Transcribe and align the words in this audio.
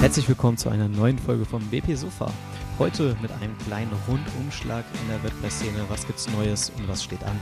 Herzlich 0.00 0.26
willkommen 0.30 0.56
zu 0.56 0.70
einer 0.70 0.88
neuen 0.88 1.18
Folge 1.18 1.44
vom 1.44 1.62
BP 1.68 1.94
Sofa. 1.94 2.32
Heute 2.78 3.14
mit 3.20 3.30
einem 3.32 3.56
kleinen 3.58 3.92
Rundumschlag 4.08 4.82
in 5.02 5.08
der 5.08 5.22
WordPress-Szene. 5.22 5.84
Was 5.90 6.06
gibt's 6.06 6.26
Neues 6.30 6.72
und 6.78 6.88
was 6.88 7.04
steht 7.04 7.22
an? 7.22 7.38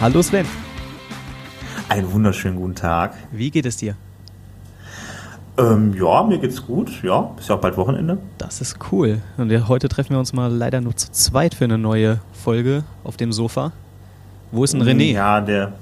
Hallo 0.00 0.22
Sven, 0.22 0.46
Einen 1.90 2.12
wunderschönen 2.12 2.56
guten 2.56 2.76
Tag. 2.76 3.14
wie 3.32 3.50
geht 3.50 3.66
es 3.66 3.76
dir? 3.76 3.96
Ähm, 5.58 5.92
ja, 5.98 6.22
mir 6.22 6.38
geht's 6.38 6.64
gut. 6.64 7.02
Ja, 7.02 7.32
ist 7.36 7.48
ja 7.48 7.56
auch 7.56 7.60
bald 7.60 7.76
Wochenende. 7.76 8.18
Das 8.38 8.60
ist 8.60 8.76
cool. 8.92 9.20
Und 9.36 9.50
ja, 9.50 9.66
heute 9.66 9.88
treffen 9.88 10.10
wir 10.10 10.20
uns 10.20 10.32
mal 10.32 10.52
leider 10.52 10.80
nur 10.80 10.94
zu 10.94 11.10
zweit 11.10 11.52
für 11.52 11.64
eine 11.64 11.78
neue 11.78 12.20
Folge 12.32 12.84
auf 13.02 13.16
dem 13.16 13.32
Sofa. 13.32 13.72
Wo 14.52 14.62
ist 14.62 14.72
denn 14.72 14.84
René? 14.84 15.14
Ja, 15.14 15.40
der, 15.40 15.72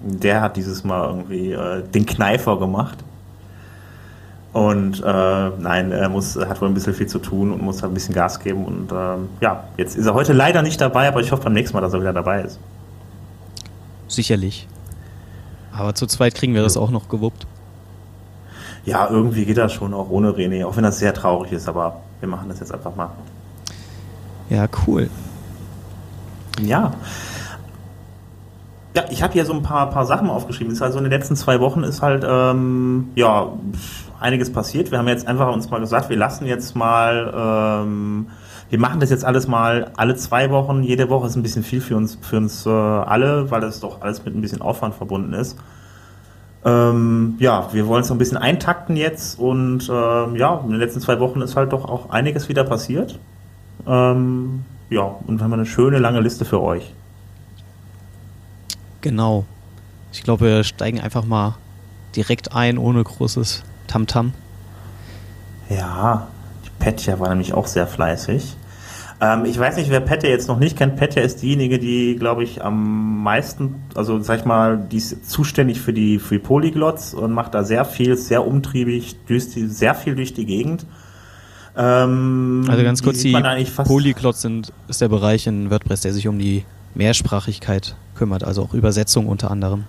der 0.00 0.42
hat 0.42 0.56
dieses 0.56 0.84
Mal 0.84 1.08
irgendwie 1.08 1.50
äh, 1.50 1.82
den 1.82 2.06
Kneifer 2.06 2.56
gemacht. 2.56 2.98
Und 4.52 5.02
äh, 5.04 5.50
nein, 5.58 5.90
er 5.90 6.08
muss, 6.08 6.36
hat 6.36 6.60
wohl 6.60 6.68
ein 6.68 6.74
bisschen 6.74 6.94
viel 6.94 7.08
zu 7.08 7.18
tun 7.18 7.50
und 7.50 7.62
muss 7.62 7.82
halt 7.82 7.90
ein 7.90 7.94
bisschen 7.94 8.14
Gas 8.14 8.38
geben. 8.38 8.64
Und 8.64 8.92
ähm, 8.92 9.28
ja, 9.40 9.64
jetzt 9.76 9.96
ist 9.96 10.06
er 10.06 10.14
heute 10.14 10.34
leider 10.34 10.62
nicht 10.62 10.80
dabei, 10.80 11.08
aber 11.08 11.20
ich 11.20 11.32
hoffe 11.32 11.42
beim 11.42 11.54
nächsten 11.54 11.76
Mal, 11.76 11.80
dass 11.80 11.94
er 11.94 12.00
wieder 12.00 12.12
dabei 12.12 12.42
ist. 12.42 12.60
Sicherlich. 14.06 14.68
Aber 15.78 15.94
zu 15.94 16.06
zweit 16.06 16.34
kriegen 16.34 16.54
wir 16.54 16.62
das 16.62 16.76
auch 16.76 16.90
noch 16.90 17.08
gewuppt. 17.08 17.46
Ja, 18.84 19.08
irgendwie 19.08 19.44
geht 19.44 19.58
das 19.58 19.72
schon 19.72 19.94
auch 19.94 20.10
ohne 20.10 20.30
René, 20.30 20.66
auch 20.66 20.76
wenn 20.76 20.82
das 20.82 20.98
sehr 20.98 21.14
traurig 21.14 21.52
ist, 21.52 21.68
aber 21.68 22.00
wir 22.20 22.28
machen 22.28 22.48
das 22.48 22.58
jetzt 22.58 22.72
einfach 22.72 22.96
mal. 22.96 23.10
Ja, 24.50 24.66
cool. 24.86 25.08
Ja. 26.60 26.94
Ja, 28.96 29.04
ich 29.10 29.22
habe 29.22 29.34
hier 29.34 29.44
so 29.44 29.52
ein 29.52 29.62
paar, 29.62 29.90
paar 29.90 30.06
Sachen 30.06 30.28
aufgeschrieben. 30.30 30.72
Ist 30.72 30.82
also 30.82 30.98
in 30.98 31.04
den 31.04 31.12
letzten 31.12 31.36
zwei 31.36 31.60
Wochen 31.60 31.84
ist 31.84 32.02
halt 32.02 32.24
ähm, 32.26 33.10
ja 33.14 33.48
einiges 34.18 34.52
passiert. 34.52 34.90
Wir 34.90 34.98
haben 34.98 35.06
jetzt 35.06 35.28
einfach 35.28 35.52
uns 35.52 35.70
mal 35.70 35.78
gesagt, 35.78 36.08
wir 36.08 36.16
lassen 36.16 36.46
jetzt 36.46 36.74
mal, 36.74 37.82
ähm, 37.84 38.26
wir 38.70 38.78
machen 38.78 39.00
das 39.00 39.10
jetzt 39.10 39.24
alles 39.24 39.48
mal 39.48 39.90
alle 39.96 40.16
zwei 40.16 40.50
Wochen. 40.50 40.82
Jede 40.82 41.08
Woche 41.08 41.26
ist 41.26 41.36
ein 41.36 41.42
bisschen 41.42 41.62
viel 41.62 41.80
für 41.80 41.96
uns, 41.96 42.18
für 42.20 42.36
uns 42.36 42.66
äh, 42.66 42.70
alle, 42.70 43.50
weil 43.50 43.60
das 43.60 43.80
doch 43.80 44.02
alles 44.02 44.24
mit 44.24 44.34
ein 44.34 44.40
bisschen 44.40 44.60
Aufwand 44.60 44.94
verbunden 44.94 45.32
ist. 45.32 45.56
Ähm, 46.64 47.36
ja, 47.38 47.68
wir 47.72 47.86
wollen 47.86 48.02
es 48.02 48.08
so 48.08 48.14
ein 48.14 48.18
bisschen 48.18 48.36
eintakten 48.36 48.96
jetzt 48.96 49.38
und 49.38 49.88
ähm, 49.90 50.36
ja, 50.36 50.60
in 50.64 50.70
den 50.70 50.78
letzten 50.78 51.00
zwei 51.00 51.20
Wochen 51.20 51.40
ist 51.40 51.56
halt 51.56 51.72
doch 51.72 51.84
auch 51.84 52.10
einiges 52.10 52.48
wieder 52.48 52.64
passiert. 52.64 53.18
Ähm, 53.86 54.64
ja, 54.90 55.02
und 55.02 55.38
wir 55.38 55.44
haben 55.44 55.52
eine 55.52 55.66
schöne 55.66 55.98
lange 55.98 56.20
Liste 56.20 56.44
für 56.44 56.60
euch. 56.60 56.92
Genau. 59.00 59.44
Ich 60.12 60.22
glaube, 60.22 60.46
wir 60.46 60.64
steigen 60.64 61.00
einfach 61.00 61.24
mal 61.24 61.56
direkt 62.16 62.54
ein, 62.54 62.78
ohne 62.78 63.04
großes 63.04 63.62
Tamtam. 63.86 64.32
Ja, 65.68 66.28
die 66.36 66.37
Petja 66.78 67.18
war 67.20 67.28
nämlich 67.30 67.52
auch 67.54 67.66
sehr 67.66 67.86
fleißig. 67.86 68.56
Ähm, 69.20 69.44
ich 69.46 69.58
weiß 69.58 69.76
nicht, 69.76 69.90
wer 69.90 70.00
Petja 70.00 70.28
jetzt 70.30 70.46
noch 70.48 70.58
nicht 70.58 70.76
kennt. 70.76 70.96
Petja 70.96 71.22
ist 71.22 71.42
diejenige, 71.42 71.78
die, 71.78 72.16
glaube 72.16 72.44
ich, 72.44 72.62
am 72.62 73.22
meisten, 73.22 73.82
also 73.96 74.20
sag 74.20 74.38
ich 74.40 74.44
mal, 74.44 74.78
die 74.78 74.98
ist 74.98 75.28
zuständig 75.28 75.80
für 75.80 75.92
die, 75.92 76.18
für 76.20 76.34
die 76.36 76.38
Polyglots 76.44 77.14
und 77.14 77.32
macht 77.32 77.54
da 77.54 77.64
sehr 77.64 77.84
viel, 77.84 78.16
sehr 78.16 78.46
umtriebig, 78.46 79.16
düst 79.28 79.56
die 79.56 79.66
sehr 79.66 79.94
viel 79.96 80.14
durch 80.14 80.34
die 80.34 80.46
Gegend. 80.46 80.86
Ähm, 81.76 82.64
Also 82.68 82.82
ganz 82.82 83.02
kurz, 83.02 83.18
die 83.22 83.32
fast- 83.32 83.88
Polyglots 83.88 84.42
sind, 84.42 84.72
ist 84.88 85.00
der 85.00 85.08
Bereich 85.08 85.46
in 85.46 85.70
WordPress, 85.70 86.02
der 86.02 86.12
sich 86.12 86.28
um 86.28 86.38
die 86.38 86.64
Mehrsprachigkeit 86.94 87.96
kümmert, 88.14 88.44
also 88.44 88.62
auch 88.62 88.74
Übersetzung 88.74 89.26
unter 89.26 89.50
anderem. 89.50 89.84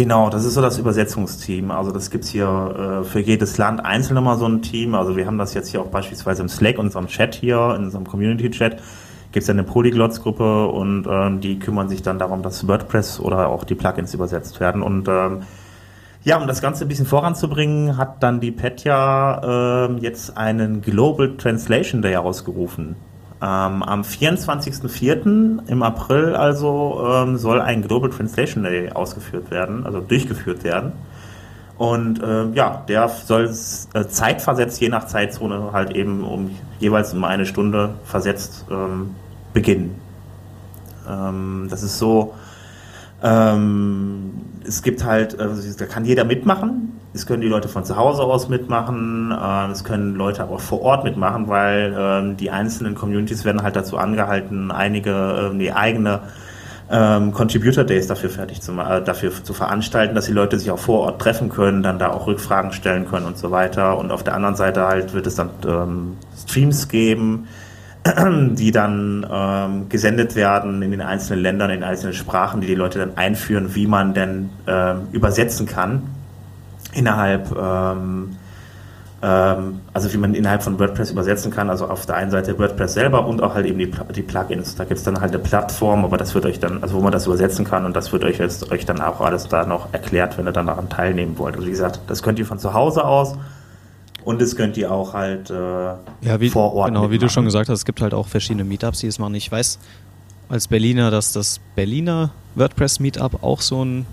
Genau, 0.00 0.30
das 0.30 0.46
ist 0.46 0.54
so 0.54 0.62
das 0.62 0.78
Übersetzungsteam. 0.78 1.70
Also 1.70 1.92
das 1.92 2.10
gibt's 2.10 2.30
hier 2.30 3.02
äh, 3.02 3.04
für 3.04 3.20
jedes 3.20 3.58
Land 3.58 3.84
einzeln 3.84 4.16
immer 4.16 4.38
so 4.38 4.46
ein 4.46 4.62
Team. 4.62 4.94
Also 4.94 5.14
wir 5.14 5.26
haben 5.26 5.36
das 5.36 5.52
jetzt 5.52 5.68
hier 5.68 5.82
auch 5.82 5.88
beispielsweise 5.88 6.40
im 6.40 6.48
Slack, 6.48 6.78
unserem 6.78 7.06
Chat 7.06 7.34
hier, 7.34 7.74
in 7.76 7.84
unserem 7.84 8.06
Community-Chat, 8.06 8.80
gibt's 9.30 9.46
ja 9.46 9.52
eine 9.52 9.62
Polyglots-Gruppe 9.62 10.68
und 10.68 11.06
ähm, 11.06 11.42
die 11.42 11.58
kümmern 11.58 11.90
sich 11.90 12.00
dann 12.00 12.18
darum, 12.18 12.42
dass 12.42 12.66
WordPress 12.66 13.20
oder 13.20 13.48
auch 13.48 13.64
die 13.64 13.74
Plugins 13.74 14.14
übersetzt 14.14 14.58
werden. 14.58 14.80
Und 14.80 15.06
ähm, 15.06 15.42
ja, 16.24 16.38
um 16.38 16.48
das 16.48 16.62
Ganze 16.62 16.86
ein 16.86 16.88
bisschen 16.88 17.04
voranzubringen, 17.04 17.98
hat 17.98 18.22
dann 18.22 18.40
die 18.40 18.52
Petja 18.52 19.84
ähm, 19.84 19.98
jetzt 19.98 20.34
einen 20.34 20.80
Global 20.80 21.36
Translation 21.36 22.00
Day 22.00 22.16
ausgerufen. 22.16 22.96
Ähm, 23.42 23.82
am 23.82 24.02
24.04. 24.02 25.66
im 25.66 25.82
April 25.82 26.34
also 26.34 27.02
ähm, 27.10 27.38
soll 27.38 27.60
ein 27.60 27.82
Global 27.82 28.10
Translation 28.10 28.64
Day 28.64 28.90
ausgeführt 28.90 29.50
werden, 29.50 29.86
also 29.86 30.00
durchgeführt 30.00 30.62
werden. 30.62 30.92
Und 31.78 32.20
ähm, 32.22 32.52
ja, 32.52 32.84
der 32.88 33.08
soll 33.08 33.46
äh, 33.94 34.04
zeitversetzt, 34.06 34.78
je 34.82 34.90
nach 34.90 35.06
Zeitzone, 35.06 35.72
halt 35.72 35.92
eben 35.92 36.22
um 36.22 36.50
jeweils 36.78 37.14
um 37.14 37.24
eine 37.24 37.46
Stunde 37.46 37.94
versetzt 38.04 38.66
ähm, 38.70 39.14
beginnen. 39.54 39.98
Ähm, 41.08 41.68
das 41.70 41.82
ist 41.82 41.98
so, 41.98 42.34
ähm, 43.22 44.32
es 44.66 44.82
gibt 44.82 45.04
halt, 45.04 45.40
also 45.40 45.62
da 45.78 45.86
kann 45.86 46.04
jeder 46.04 46.24
mitmachen. 46.24 46.99
Es 47.12 47.26
können 47.26 47.40
die 47.40 47.48
Leute 47.48 47.68
von 47.68 47.84
zu 47.84 47.96
Hause 47.96 48.22
aus 48.22 48.48
mitmachen. 48.48 49.32
Äh, 49.32 49.70
es 49.72 49.82
können 49.82 50.14
Leute 50.14 50.42
aber 50.42 50.56
auch 50.56 50.60
vor 50.60 50.82
Ort 50.82 51.04
mitmachen, 51.04 51.48
weil 51.48 51.94
ähm, 51.98 52.36
die 52.36 52.50
einzelnen 52.50 52.94
Communities 52.94 53.44
werden 53.44 53.62
halt 53.62 53.74
dazu 53.74 53.98
angehalten, 53.98 54.70
einige 54.70 55.50
ähm, 55.50 55.58
die 55.58 55.72
eigene 55.72 56.20
ähm, 56.88 57.32
Contributor 57.32 57.84
Days 57.84 58.06
dafür 58.06 58.30
fertig 58.30 58.62
zu 58.62 58.72
äh, 58.72 59.02
dafür 59.02 59.32
zu 59.42 59.52
veranstalten, 59.54 60.14
dass 60.14 60.26
die 60.26 60.32
Leute 60.32 60.58
sich 60.58 60.70
auch 60.70 60.78
vor 60.78 61.00
Ort 61.00 61.20
treffen 61.20 61.48
können, 61.48 61.82
dann 61.82 61.98
da 61.98 62.10
auch 62.10 62.28
Rückfragen 62.28 62.72
stellen 62.72 63.08
können 63.08 63.26
und 63.26 63.38
so 63.38 63.50
weiter. 63.50 63.98
Und 63.98 64.12
auf 64.12 64.22
der 64.22 64.34
anderen 64.34 64.54
Seite 64.54 64.86
halt 64.86 65.12
wird 65.12 65.26
es 65.26 65.34
dann 65.34 65.50
ähm, 65.66 66.16
Streams 66.36 66.88
geben, 66.88 67.48
die 68.52 68.70
dann 68.70 69.26
ähm, 69.28 69.88
gesendet 69.88 70.36
werden 70.36 70.80
in 70.82 70.92
den 70.92 71.00
einzelnen 71.00 71.42
Ländern, 71.42 71.70
in 71.70 71.80
den 71.80 71.88
einzelnen 71.88 72.14
Sprachen, 72.14 72.60
die 72.60 72.68
die 72.68 72.76
Leute 72.76 73.00
dann 73.00 73.16
einführen, 73.16 73.74
wie 73.74 73.88
man 73.88 74.14
denn 74.14 74.50
ähm, 74.68 75.08
übersetzen 75.10 75.66
kann 75.66 76.02
innerhalb, 76.92 77.54
ähm, 77.56 78.36
ähm, 79.22 79.80
also 79.92 80.12
wie 80.12 80.16
man 80.16 80.34
innerhalb 80.34 80.62
von 80.62 80.78
WordPress 80.78 81.10
übersetzen 81.10 81.50
kann, 81.50 81.68
also 81.70 81.86
auf 81.88 82.06
der 82.06 82.16
einen 82.16 82.30
Seite 82.30 82.58
WordPress 82.58 82.94
selber 82.94 83.26
und 83.26 83.42
auch 83.42 83.54
halt 83.54 83.66
eben 83.66 83.78
die, 83.78 83.90
die 84.14 84.22
Plugins. 84.22 84.76
Da 84.76 84.84
gibt 84.84 84.98
es 84.98 85.04
dann 85.04 85.20
halt 85.20 85.32
eine 85.32 85.38
Plattform, 85.42 86.04
aber 86.04 86.16
das 86.16 86.34
wird 86.34 86.46
euch 86.46 86.58
dann, 86.58 86.82
also 86.82 86.94
wo 86.96 87.00
man 87.00 87.12
das 87.12 87.26
übersetzen 87.26 87.64
kann 87.64 87.84
und 87.84 87.94
das 87.94 88.12
wird 88.12 88.24
euch 88.24 88.38
jetzt 88.38 88.70
euch 88.72 88.86
dann 88.86 89.00
auch 89.00 89.20
alles 89.20 89.48
da 89.48 89.66
noch 89.66 89.92
erklärt, 89.92 90.38
wenn 90.38 90.46
ihr 90.46 90.52
dann 90.52 90.66
daran 90.66 90.88
teilnehmen 90.88 91.36
wollt. 91.38 91.54
Also 91.54 91.66
wie 91.66 91.70
gesagt, 91.72 92.00
das 92.06 92.22
könnt 92.22 92.38
ihr 92.38 92.46
von 92.46 92.58
zu 92.58 92.72
Hause 92.72 93.04
aus 93.04 93.36
und 94.24 94.40
das 94.40 94.56
könnt 94.56 94.76
ihr 94.78 94.90
auch 94.90 95.12
halt 95.14 95.50
äh, 95.50 95.54
Ja, 95.54 96.40
wie, 96.40 96.48
vor 96.50 96.74
Ort 96.74 96.88
genau, 96.88 97.02
wie 97.02 97.04
du 97.06 97.12
mitmachen. 97.12 97.30
schon 97.30 97.44
gesagt 97.44 97.68
hast, 97.68 97.80
es 97.80 97.84
gibt 97.84 98.00
halt 98.00 98.14
auch 98.14 98.26
verschiedene 98.26 98.64
Meetups, 98.64 99.00
die 99.00 99.06
das 99.06 99.18
machen. 99.18 99.34
Ich 99.34 99.50
weiß 99.52 99.78
als 100.48 100.66
Berliner, 100.66 101.10
dass 101.10 101.32
das 101.32 101.60
Berliner 101.76 102.30
WordPress 102.54 103.00
Meetup 103.00 103.42
auch 103.42 103.60
so 103.60 103.84
ein, 103.84 104.06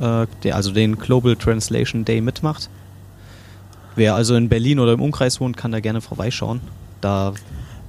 äh, 0.00 0.26
der, 0.42 0.56
also 0.56 0.72
den 0.72 0.98
Global 0.98 1.36
Translation 1.36 2.04
Day 2.04 2.20
mitmacht. 2.20 2.68
Wer 3.96 4.14
also 4.14 4.34
in 4.34 4.48
Berlin 4.48 4.80
oder 4.80 4.92
im 4.92 5.00
Umkreis 5.00 5.40
wohnt, 5.40 5.56
kann 5.56 5.72
da 5.72 5.80
gerne 5.80 6.00
vorbeischauen. 6.00 6.60
Da 7.00 7.32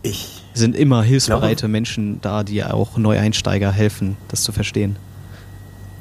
Ich 0.03 0.43
sind 0.53 0.75
immer 0.75 1.03
hilfsbereite 1.03 1.67
Menschen 1.67 2.21
da, 2.21 2.43
die 2.43 2.63
auch 2.63 2.97
Neueinsteiger 2.97 3.71
helfen, 3.71 4.17
das 4.27 4.43
zu 4.43 4.51
verstehen. 4.51 4.97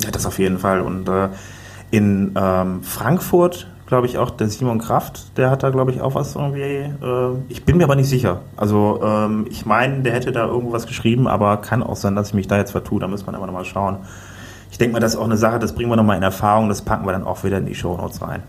Ja, 0.03 0.11
das 0.11 0.27
auf 0.27 0.39
jeden 0.39 0.59
Fall. 0.59 0.81
Und 0.81 1.09
äh, 1.09 1.29
in 1.91 2.33
ähm, 2.37 2.83
Frankfurt, 2.83 3.67
glaube 3.87 4.07
ich, 4.07 4.19
auch 4.19 4.31
der 4.31 4.49
Simon 4.49 4.79
Kraft, 4.79 5.37
der 5.37 5.51
hat 5.51 5.63
da, 5.63 5.71
glaube 5.71 5.93
ich, 5.93 6.01
auch 6.01 6.15
was 6.15 6.35
irgendwie. 6.35 6.61
Äh, 6.61 7.37
ich 7.49 7.65
bin 7.65 7.77
mir 7.77 7.85
aber 7.85 7.97
nicht 7.97 8.09
sicher. 8.09 8.41
Also 8.57 9.01
ähm, 9.03 9.47
ich 9.51 9.67
meine, 9.67 10.03
der 10.03 10.13
hätte 10.13 10.33
da 10.33 10.47
irgendwas 10.47 10.87
geschrieben, 10.87 11.27
aber 11.29 11.59
kann 11.59 11.83
auch 11.83 11.97
sein, 11.97 12.15
dass 12.15 12.29
ich 12.29 12.35
mich 12.35 12.49
da 12.49 12.57
jetzt 12.57 12.73
vertue. 12.73 13.01
Da 13.01 13.09
muss 13.09 13.27
man 13.27 13.35
immer 13.35 13.47
noch 13.47 13.53
mal 13.53 13.65
schauen. 13.65 13.99
Ich 14.75 14.79
denke 14.79 14.95
mal, 14.95 14.99
das 14.99 15.13
ist 15.13 15.21
auch 15.21 15.25
eine 15.25 15.37
Sache, 15.37 15.61
das 15.61 15.73
bringen 15.73 15.89
wir 15.89 15.95
noch 15.95 16.03
mal 16.03 16.17
in 16.17 16.25
Erfahrung. 16.25 16.69
Das 16.69 16.83
packen 16.83 17.07
wir 17.07 17.13
dann 17.13 17.23
auch 17.23 17.45
wieder 17.45 17.59
in 17.59 17.67
die 17.67 17.77
Show 17.77 17.97
Notes 17.97 18.21
rein. 18.21 18.43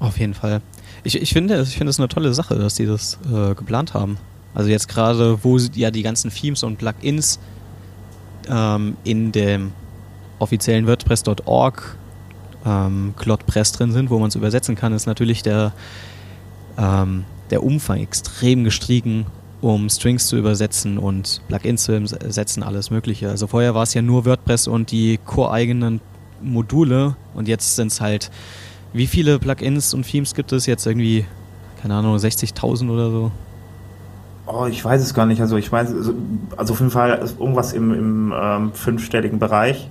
Auf 0.00 0.18
jeden 0.18 0.34
Fall. 0.34 0.60
Ich, 1.04 1.22
ich 1.22 1.32
finde, 1.32 1.62
ich 1.62 1.76
finde 1.78 1.90
es 1.90 2.00
eine 2.00 2.08
tolle 2.08 2.34
Sache, 2.34 2.56
dass 2.56 2.74
die 2.74 2.84
das 2.84 3.16
äh, 3.32 3.54
geplant 3.54 3.94
haben. 3.94 4.18
Also 4.54 4.70
jetzt 4.70 4.88
gerade, 4.88 5.44
wo 5.44 5.56
ja 5.56 5.92
die 5.92 6.02
ganzen 6.02 6.32
Themes 6.32 6.64
und 6.64 6.78
Plugins 6.78 7.38
ähm, 8.48 8.96
in 9.04 9.30
dem 9.30 9.70
offiziellen 10.40 10.88
WordPress.org 10.88 11.96
ähm, 12.66 13.14
ClotPress 13.16 13.70
drin 13.70 13.92
sind, 13.92 14.10
wo 14.10 14.18
man 14.18 14.30
es 14.30 14.34
übersetzen 14.34 14.74
kann, 14.74 14.92
ist 14.94 15.06
natürlich 15.06 15.44
der, 15.44 15.70
ähm, 16.76 17.24
der 17.50 17.62
Umfang 17.62 18.00
extrem 18.00 18.64
gestiegen, 18.64 19.26
um 19.60 19.88
Strings 19.88 20.26
zu 20.26 20.36
übersetzen 20.36 20.98
und 20.98 21.40
Plugins 21.48 21.84
zu 21.84 21.96
übersetzen, 21.96 22.62
alles 22.62 22.90
Mögliche. 22.90 23.30
Also 23.30 23.46
vorher 23.46 23.74
war 23.74 23.82
es 23.82 23.94
ja 23.94 24.02
nur 24.02 24.24
WordPress 24.24 24.68
und 24.68 24.90
die 24.90 25.18
core-eigenen 25.24 26.00
Module 26.42 27.16
und 27.34 27.48
jetzt 27.48 27.76
sind 27.76 27.92
es 27.92 28.00
halt, 28.00 28.30
wie 28.92 29.06
viele 29.06 29.38
Plugins 29.38 29.94
und 29.94 30.02
Themes 30.02 30.34
gibt 30.34 30.52
es 30.52 30.66
jetzt 30.66 30.86
irgendwie, 30.86 31.24
keine 31.80 31.94
Ahnung, 31.94 32.16
60.000 32.16 32.90
oder 32.90 33.10
so? 33.10 33.32
Oh, 34.46 34.66
ich 34.66 34.84
weiß 34.84 35.02
es 35.02 35.12
gar 35.12 35.26
nicht. 35.26 35.40
Also 35.40 35.56
ich 35.56 35.70
weiß, 35.70 35.92
also, 35.92 36.14
also 36.56 36.72
auf 36.72 36.78
jeden 36.78 36.92
Fall 36.92 37.18
irgendwas 37.38 37.72
im, 37.72 37.92
im 37.92 38.34
ähm, 38.36 38.72
fünfstelligen 38.72 39.38
Bereich. 39.38 39.88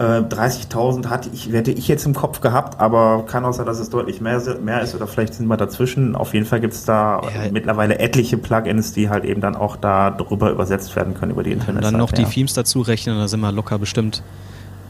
30.000 0.00 1.04
äh, 1.04 1.08
hatte 1.08 1.30
ich, 1.32 1.52
hätte 1.52 1.70
ich 1.70 1.86
jetzt 1.86 2.06
im 2.06 2.14
Kopf 2.14 2.40
gehabt, 2.40 2.80
aber 2.80 3.24
kann 3.26 3.44
auch 3.44 3.52
sein, 3.52 3.66
dass 3.66 3.78
es 3.78 3.90
deutlich 3.90 4.20
mehr, 4.20 4.40
mehr 4.62 4.80
ist 4.80 4.94
oder 4.94 5.06
vielleicht 5.06 5.34
sind 5.34 5.46
wir 5.46 5.56
dazwischen. 5.56 6.16
Auf 6.16 6.34
jeden 6.34 6.46
Fall 6.46 6.60
gibt 6.60 6.74
es 6.74 6.84
da 6.84 7.22
ja. 7.22 7.50
mittlerweile 7.52 7.98
etliche 7.98 8.36
Plugins, 8.36 8.92
die 8.92 9.08
halt 9.08 9.24
eben 9.24 9.40
dann 9.40 9.54
auch 9.54 9.76
da 9.76 10.10
drüber 10.10 10.50
übersetzt 10.50 10.96
werden 10.96 11.14
können 11.14 11.32
über 11.32 11.42
die 11.42 11.52
Internetseite. 11.52 11.86
Und 11.86 11.92
dann 11.92 12.00
noch 12.00 12.10
ja. 12.12 12.24
die 12.24 12.24
Themes 12.24 12.54
dazu 12.54 12.80
rechnen, 12.80 13.16
da 13.16 13.28
sind 13.28 13.40
wir 13.40 13.52
locker 13.52 13.78
bestimmt 13.78 14.22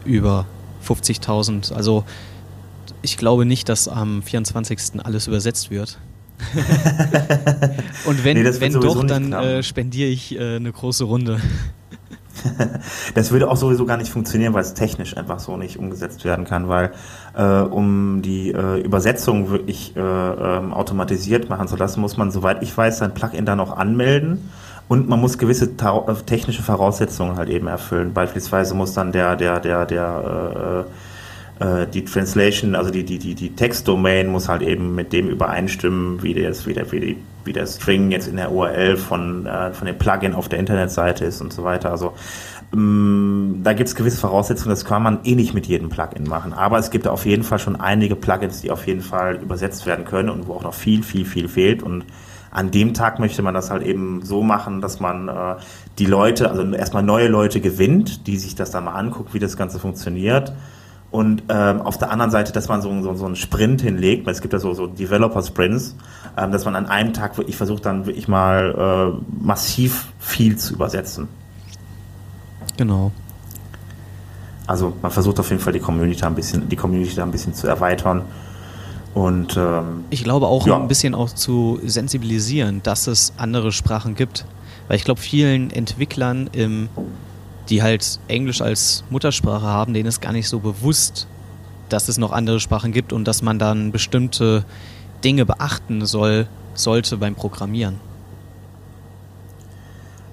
über 0.05 0.45
50.000. 0.87 1.73
Also 1.73 2.03
ich 3.01 3.17
glaube 3.17 3.45
nicht, 3.45 3.69
dass 3.69 3.87
am 3.87 4.23
24. 4.23 5.03
alles 5.03 5.27
übersetzt 5.27 5.69
wird. 5.69 5.99
Und 8.05 8.23
wenn, 8.23 8.41
nee, 8.41 8.49
wenn 8.59 8.73
doch, 8.73 9.03
dann 9.05 9.31
äh, 9.33 9.63
spendiere 9.63 10.09
ich 10.09 10.35
äh, 10.37 10.55
eine 10.55 10.71
große 10.71 11.03
Runde. 11.03 11.39
das 13.15 13.31
würde 13.31 13.49
auch 13.49 13.57
sowieso 13.57 13.85
gar 13.85 13.97
nicht 13.97 14.11
funktionieren, 14.11 14.53
weil 14.53 14.61
es 14.61 14.73
technisch 14.73 15.15
einfach 15.17 15.39
so 15.39 15.57
nicht 15.57 15.77
umgesetzt 15.77 16.25
werden 16.25 16.45
kann, 16.45 16.67
weil 16.67 16.91
äh, 17.35 17.43
um 17.43 18.21
die 18.21 18.51
äh, 18.51 18.79
Übersetzung 18.81 19.49
wirklich 19.49 19.95
äh, 19.95 19.99
ähm, 19.99 20.73
automatisiert 20.73 21.49
machen 21.49 21.67
zu 21.67 21.75
lassen, 21.75 22.01
muss 22.01 22.17
man, 22.17 22.31
soweit 22.31 22.61
ich 22.63 22.75
weiß, 22.75 22.99
sein 22.99 23.13
Plugin 23.13 23.45
dann 23.45 23.59
auch 23.59 23.75
anmelden 23.75 24.49
und 24.87 25.07
man 25.07 25.19
muss 25.19 25.37
gewisse 25.37 25.65
äh, 25.65 26.13
technische 26.25 26.61
Voraussetzungen 26.61 27.37
halt 27.37 27.49
eben 27.49 27.67
erfüllen. 27.67 28.13
Beispielsweise 28.13 28.75
muss 28.75 28.93
dann 28.93 29.11
der, 29.11 29.35
der, 29.35 29.59
der, 29.59 29.85
der 29.85 30.23
äh, 30.55 30.79
äh, 30.79 30.83
die 31.59 32.03
Translation, 32.03 32.75
also 32.75 32.89
die, 32.89 33.03
die, 33.03 33.19
die, 33.19 33.35
die 33.35 33.55
Textdomain 33.55 34.27
muss 34.27 34.49
halt 34.49 34.63
eben 34.63 34.95
mit 34.95 35.13
dem 35.13 35.29
übereinstimmen, 35.29 36.21
wie 36.23 36.33
der, 36.33 36.53
wie 36.65 36.73
der, 36.73 36.91
wie 36.91 36.99
die 36.99 37.17
wie 37.45 37.53
der 37.53 37.67
String 37.67 38.11
jetzt 38.11 38.27
in 38.27 38.37
der 38.37 38.51
URL 38.51 38.97
von, 38.97 39.45
äh, 39.45 39.73
von 39.73 39.87
dem 39.87 39.97
Plugin 39.97 40.33
auf 40.33 40.49
der 40.49 40.59
Internetseite 40.59 41.25
ist 41.25 41.41
und 41.41 41.53
so 41.53 41.63
weiter. 41.63 41.91
Also 41.91 42.13
ähm, 42.73 43.61
da 43.63 43.73
gibt 43.73 43.89
es 43.89 43.95
gewisse 43.95 44.17
Voraussetzungen, 44.17 44.71
das 44.71 44.85
kann 44.85 45.03
man 45.03 45.19
eh 45.23 45.35
nicht 45.35 45.53
mit 45.53 45.67
jedem 45.67 45.89
Plugin 45.89 46.23
machen. 46.23 46.53
Aber 46.53 46.79
es 46.79 46.91
gibt 46.91 47.07
auf 47.07 47.25
jeden 47.25 47.43
Fall 47.43 47.59
schon 47.59 47.75
einige 47.75 48.15
Plugins, 48.15 48.61
die 48.61 48.71
auf 48.71 48.87
jeden 48.87 49.01
Fall 49.01 49.35
übersetzt 49.35 49.85
werden 49.85 50.05
können 50.05 50.29
und 50.29 50.47
wo 50.47 50.53
auch 50.53 50.63
noch 50.63 50.73
viel, 50.73 51.03
viel, 51.03 51.25
viel 51.25 51.47
fehlt. 51.47 51.83
Und 51.83 52.05
an 52.51 52.71
dem 52.71 52.93
Tag 52.93 53.19
möchte 53.19 53.41
man 53.41 53.53
das 53.53 53.71
halt 53.71 53.83
eben 53.83 54.21
so 54.23 54.43
machen, 54.43 54.81
dass 54.81 54.99
man 54.99 55.27
äh, 55.27 55.55
die 55.99 56.05
Leute, 56.05 56.49
also 56.49 56.63
erstmal 56.73 57.03
neue 57.03 57.27
Leute 57.27 57.61
gewinnt, 57.61 58.27
die 58.27 58.37
sich 58.37 58.55
das 58.55 58.71
dann 58.71 58.85
mal 58.85 58.93
anguckt, 58.93 59.33
wie 59.33 59.39
das 59.39 59.57
Ganze 59.57 59.79
funktioniert 59.79 60.53
und 61.13 61.43
ähm, 61.49 61.79
auf 61.79 61.99
der 61.99 62.09
anderen 62.09 62.31
Seite, 62.31 62.51
dass 62.53 62.69
man 62.69 62.81
so, 62.81 62.89
so, 63.03 63.13
so 63.13 63.27
einen 63.27 63.35
Sprint 63.35 63.83
hinlegt, 63.83 64.25
weil 64.25 64.33
es 64.33 64.41
gibt 64.41 64.51
ja 64.51 64.57
so, 64.57 64.73
so 64.73 64.87
Developer-Sprints, 64.87 65.95
ähm, 66.35 66.51
dass 66.51 66.65
man 66.65 66.75
an 66.75 66.87
einem 66.87 67.13
Tag 67.13 67.37
wirklich 67.37 67.55
versucht, 67.55 67.85
dann 67.85 68.07
wirklich 68.07 68.27
mal 68.27 69.13
äh, 69.13 69.45
massiv 69.45 70.07
viel 70.17 70.57
zu 70.57 70.73
übersetzen. 70.73 71.27
Genau. 72.77 73.11
Also 74.65 74.93
man 75.03 75.11
versucht 75.11 75.39
auf 75.39 75.51
jeden 75.51 75.61
Fall 75.61 75.73
die 75.73 75.79
Community 75.79 76.23
ein 76.25 76.33
bisschen, 76.33 76.67
die 76.67 76.75
Community 76.75 77.13
da 77.13 77.21
ein 77.21 77.31
bisschen 77.31 77.53
zu 77.53 77.67
erweitern. 77.67 78.23
Und 79.13 79.55
ähm, 79.55 80.05
ich 80.09 80.23
glaube 80.23 80.47
auch 80.47 80.65
ja. 80.65 80.75
ein 80.79 80.87
bisschen 80.87 81.13
auch 81.13 81.29
zu 81.29 81.79
sensibilisieren, 81.85 82.81
dass 82.81 83.05
es 83.05 83.33
andere 83.37 83.71
Sprachen 83.71 84.15
gibt. 84.15 84.47
Weil 84.87 84.97
ich 84.97 85.03
glaube, 85.03 85.21
vielen 85.21 85.69
Entwicklern 85.69 86.49
im 86.53 86.89
die 87.69 87.81
halt 87.81 88.19
Englisch 88.27 88.61
als 88.61 89.03
Muttersprache 89.09 89.65
haben, 89.65 89.93
denen 89.93 90.07
ist 90.07 90.21
gar 90.21 90.33
nicht 90.33 90.49
so 90.49 90.59
bewusst, 90.59 91.27
dass 91.89 92.09
es 92.09 92.17
noch 92.17 92.31
andere 92.31 92.59
Sprachen 92.59 92.91
gibt 92.91 93.13
und 93.13 93.25
dass 93.25 93.41
man 93.41 93.59
dann 93.59 93.91
bestimmte 93.91 94.65
Dinge 95.23 95.45
beachten 95.45 96.05
soll, 96.05 96.47
sollte 96.73 97.17
beim 97.17 97.35
Programmieren. 97.35 97.99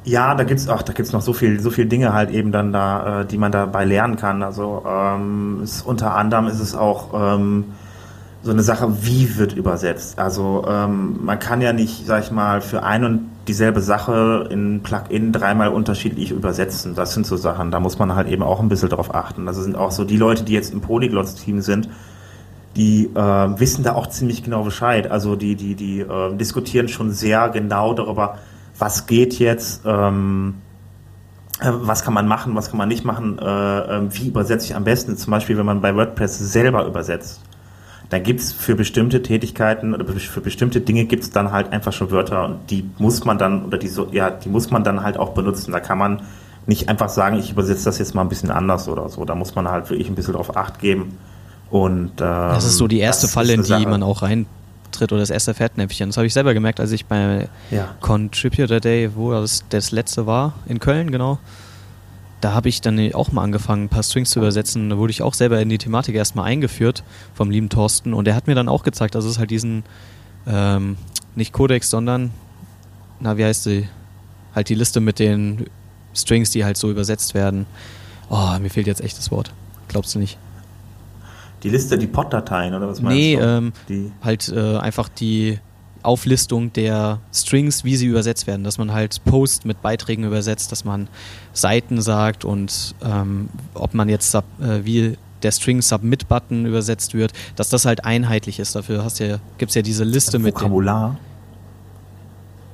Ja, 0.05 0.35
da 0.35 0.45
gibt's 0.45 0.69
ach, 0.69 0.83
da 0.83 0.93
gibt's 0.93 1.13
noch 1.13 1.21
so 1.21 1.33
viel, 1.33 1.61
so 1.61 1.71
viele 1.71 1.87
Dinge 1.87 2.15
halt 2.15 2.31
eben 2.31 2.53
dann 2.53 2.73
da, 2.73 3.21
äh, 3.21 3.27
die 3.27 3.37
man 3.37 3.53
dabei 3.53 3.85
lernen 3.85 4.17
kann. 4.17 4.43
Also 4.43 4.83
ähm, 4.89 5.61
ist, 5.63 5.83
unter 5.83 6.17
anderem 6.17 6.47
ist 6.47 6.59
es 6.59 6.75
auch 6.75 7.11
ähm, 7.15 7.67
so 8.43 8.51
eine 8.51 8.63
Sache, 8.63 9.05
wie 9.05 9.37
wird 9.37 9.53
übersetzt. 9.53 10.19
Also 10.19 10.65
ähm, 10.67 11.21
man 11.23 11.39
kann 11.39 11.61
ja 11.61 11.75
nicht, 11.75 12.07
sag 12.07 12.25
ich 12.25 12.31
mal, 12.31 12.63
für 12.63 12.83
ein 12.83 13.05
und 13.05 13.31
dieselbe 13.51 13.81
Sache 13.81 14.47
in 14.49 14.81
Plugin 14.85 15.33
dreimal 15.33 15.71
unterschiedlich 15.71 16.31
übersetzen. 16.31 16.95
Das 16.95 17.15
sind 17.15 17.27
so 17.27 17.37
Sachen, 17.37 17.73
da 17.73 17.81
muss 17.81 17.99
man 17.99 18.15
halt 18.15 18.29
eben 18.29 18.45
auch 18.45 18.61
ein 18.61 18.69
bisschen 18.69 18.91
drauf 18.91 19.13
achten. 19.13 19.45
Das 19.45 19.57
sind 19.57 19.77
auch 19.77 19.91
so 19.91 20.05
die 20.05 20.17
Leute, 20.17 20.45
die 20.45 20.53
jetzt 20.53 20.73
im 20.73 20.81
Polyglots-Team 20.81 21.61
sind, 21.61 21.89
die 22.77 23.07
äh, 23.07 23.19
wissen 23.19 23.83
da 23.83 23.95
auch 23.95 24.07
ziemlich 24.07 24.45
genau 24.45 24.63
Bescheid. 24.63 25.11
Also 25.11 25.35
die, 25.35 25.57
die, 25.57 25.75
die 25.75 25.99
äh, 25.99 26.37
diskutieren 26.37 26.87
schon 26.87 27.11
sehr 27.11 27.49
genau 27.49 27.93
darüber, 27.93 28.39
was 28.79 29.09
geht 29.09 29.37
jetzt, 29.41 29.83
ähm, 29.85 30.55
äh, 31.59 31.73
was 31.73 32.05
kann 32.05 32.15
man 32.15 32.29
machen, 32.29 32.55
was 32.55 32.71
kann 32.71 32.79
man 32.79 32.89
nicht 32.89 33.05
machen, 33.05 33.41
äh, 33.41 33.97
ähm, 33.97 34.11
wie 34.13 34.29
übersetze 34.29 34.67
ich 34.67 34.77
am 34.77 34.85
besten. 34.85 35.17
Zum 35.17 35.33
Beispiel, 35.33 35.59
wenn 35.59 35.67
man 35.67 35.81
bei 35.81 35.97
WordPress 35.97 36.39
selber 36.39 36.87
übersetzt 36.87 37.41
da 38.11 38.19
gibt's 38.19 38.53
für 38.53 38.75
bestimmte 38.75 39.23
Tätigkeiten 39.23 39.95
oder 39.95 40.05
für 40.05 40.41
bestimmte 40.41 40.81
Dinge 40.81 41.05
gibt's 41.05 41.31
dann 41.31 41.53
halt 41.53 41.73
einfach 41.73 41.93
schon 41.93 42.11
Wörter 42.11 42.45
und 42.45 42.71
die 42.71 42.85
muss 42.99 43.25
man 43.25 43.39
dann 43.39 43.65
oder 43.65 43.79
die 43.79 43.89
so, 43.89 44.09
ja, 44.11 44.31
die 44.31 44.49
muss 44.49 44.71
man 44.71 44.83
dann 44.83 45.05
halt 45.05 45.17
auch 45.17 45.31
benutzen. 45.31 45.71
Da 45.71 45.79
kann 45.79 45.97
man 45.97 46.23
nicht 46.67 46.89
einfach 46.89 47.09
sagen, 47.09 47.39
ich 47.39 47.53
übersetze 47.53 47.85
das 47.85 47.99
jetzt 47.99 48.15
mal 48.17 48.23
ein 48.23 48.29
bisschen 48.29 48.51
anders 48.51 48.89
oder 48.89 49.09
so. 49.09 49.25
Da 49.25 49.37
muss 49.37 49.55
man 49.55 49.69
halt 49.69 49.89
wirklich 49.91 50.09
ein 50.09 50.17
bisschen 50.17 50.35
drauf 50.35 50.57
Acht 50.57 50.81
geben. 50.81 51.19
Und 51.71 52.11
ähm, 52.11 52.17
das 52.19 52.65
ist 52.65 52.79
so 52.79 52.89
die 52.89 52.99
erste 52.99 53.29
Falle, 53.29 53.53
in 53.53 53.63
die 53.63 53.69
Sache. 53.69 53.89
man 53.89 54.03
auch 54.03 54.23
reintritt 54.23 55.13
oder 55.13 55.21
das 55.21 55.31
erste 55.31 55.55
Fettnäpfchen. 55.55 56.09
Das 56.09 56.17
habe 56.17 56.27
ich 56.27 56.35
selber 56.35 56.53
gemerkt, 56.53 56.81
als 56.81 56.91
ich 56.91 57.07
bei 57.07 57.49
ja. 57.71 57.95
Contributor 58.01 58.81
Day, 58.81 59.11
wo 59.15 59.31
das, 59.31 59.65
das 59.69 59.93
letzte 59.93 60.27
war, 60.27 60.55
in 60.67 60.81
Köln, 60.81 61.13
genau 61.13 61.39
da 62.41 62.53
habe 62.53 62.69
ich 62.69 62.81
dann 62.81 63.13
auch 63.15 63.33
mal 63.33 63.43
angefangen, 63.43 63.85
ein 63.85 63.89
paar 63.89 64.03
Strings 64.03 64.31
zu 64.31 64.39
übersetzen. 64.39 64.91
Da 64.91 64.97
wurde 64.99 65.11
ich 65.11 65.23
auch 65.23 65.35
selber 65.35 65.61
in 65.61 65.69
die 65.69 65.79
Thematik 65.79 66.15
erstmal 66.15 66.47
eingeführt 66.47 67.05
vom 67.35 67.51
lieben 67.51 67.69
Thorsten 67.69 68.15
und 68.15 68.25
der 68.25 68.35
hat 68.35 68.47
mir 68.47 68.55
dann 68.55 68.69
auch 68.69 68.83
gezeigt, 68.83 69.15
dass 69.15 69.25
es 69.25 69.39
halt 69.39 69.51
diesen, 69.51 69.85
ähm, 70.47 70.97
nicht 71.35 71.53
Codex, 71.53 71.91
sondern, 71.91 72.31
na, 73.21 73.37
wie 73.37 73.45
heißt 73.45 73.65
sie? 73.65 73.89
Halt 74.55 74.69
die 74.69 74.75
Liste 74.75 75.01
mit 75.01 75.19
den 75.19 75.67
Strings, 76.15 76.51
die 76.51 76.65
halt 76.65 76.77
so 76.77 76.91
übersetzt 76.91 77.35
werden. 77.35 77.67
Oh, 78.31 78.59
mir 78.61 78.71
fehlt 78.71 78.87
jetzt 78.87 79.01
echt 79.01 79.19
das 79.19 79.31
Wort. 79.31 79.53
Glaubst 79.89 80.15
du 80.15 80.19
nicht? 80.19 80.39
Die 81.63 81.69
Liste, 81.69 81.99
die 81.99 82.07
POT-Dateien 82.07 82.75
oder 82.75 82.89
was 82.89 83.03
meinst 83.03 83.17
nee, 83.17 83.37
du? 83.37 83.73
Nee, 83.89 83.97
ähm, 83.97 84.13
halt 84.23 84.49
äh, 84.49 84.79
einfach 84.79 85.09
die 85.09 85.59
Auflistung 86.03 86.73
der 86.73 87.21
Strings, 87.33 87.85
wie 87.85 87.97
sie 87.97 88.07
übersetzt 88.07 88.47
werden, 88.47 88.65
dass 88.65 88.79
man 88.79 88.93
halt 88.93 89.23
Post 89.25 89.65
mit 89.65 89.83
Beiträgen 89.83 90.25
übersetzt, 90.25 90.73
dass 90.73 90.85
man 90.85 91.09
Seiten 91.53 92.01
sagt 92.01 92.45
und 92.45 92.95
ähm, 93.05 93.49
ob 93.75 93.95
man 93.95 94.09
jetzt 94.09 94.35
äh, 94.35 94.41
wie 94.83 95.17
der 95.43 95.53
String 95.53 95.81
Submit 95.81 96.29
Button 96.29 96.67
übersetzt 96.67 97.15
wird, 97.15 97.33
dass 97.57 97.71
das 97.71 97.87
halt 97.87 98.05
einheitlich 98.05 98.59
ist. 98.59 98.75
Dafür 98.75 99.05
hast 99.05 99.21
ja, 99.21 99.39
gibt 99.59 99.71
es 99.71 99.75
ja 99.75 99.83
diese 99.83 100.05
Liste 100.05 100.39
mit 100.39 100.55
Vokabular. 100.55 101.19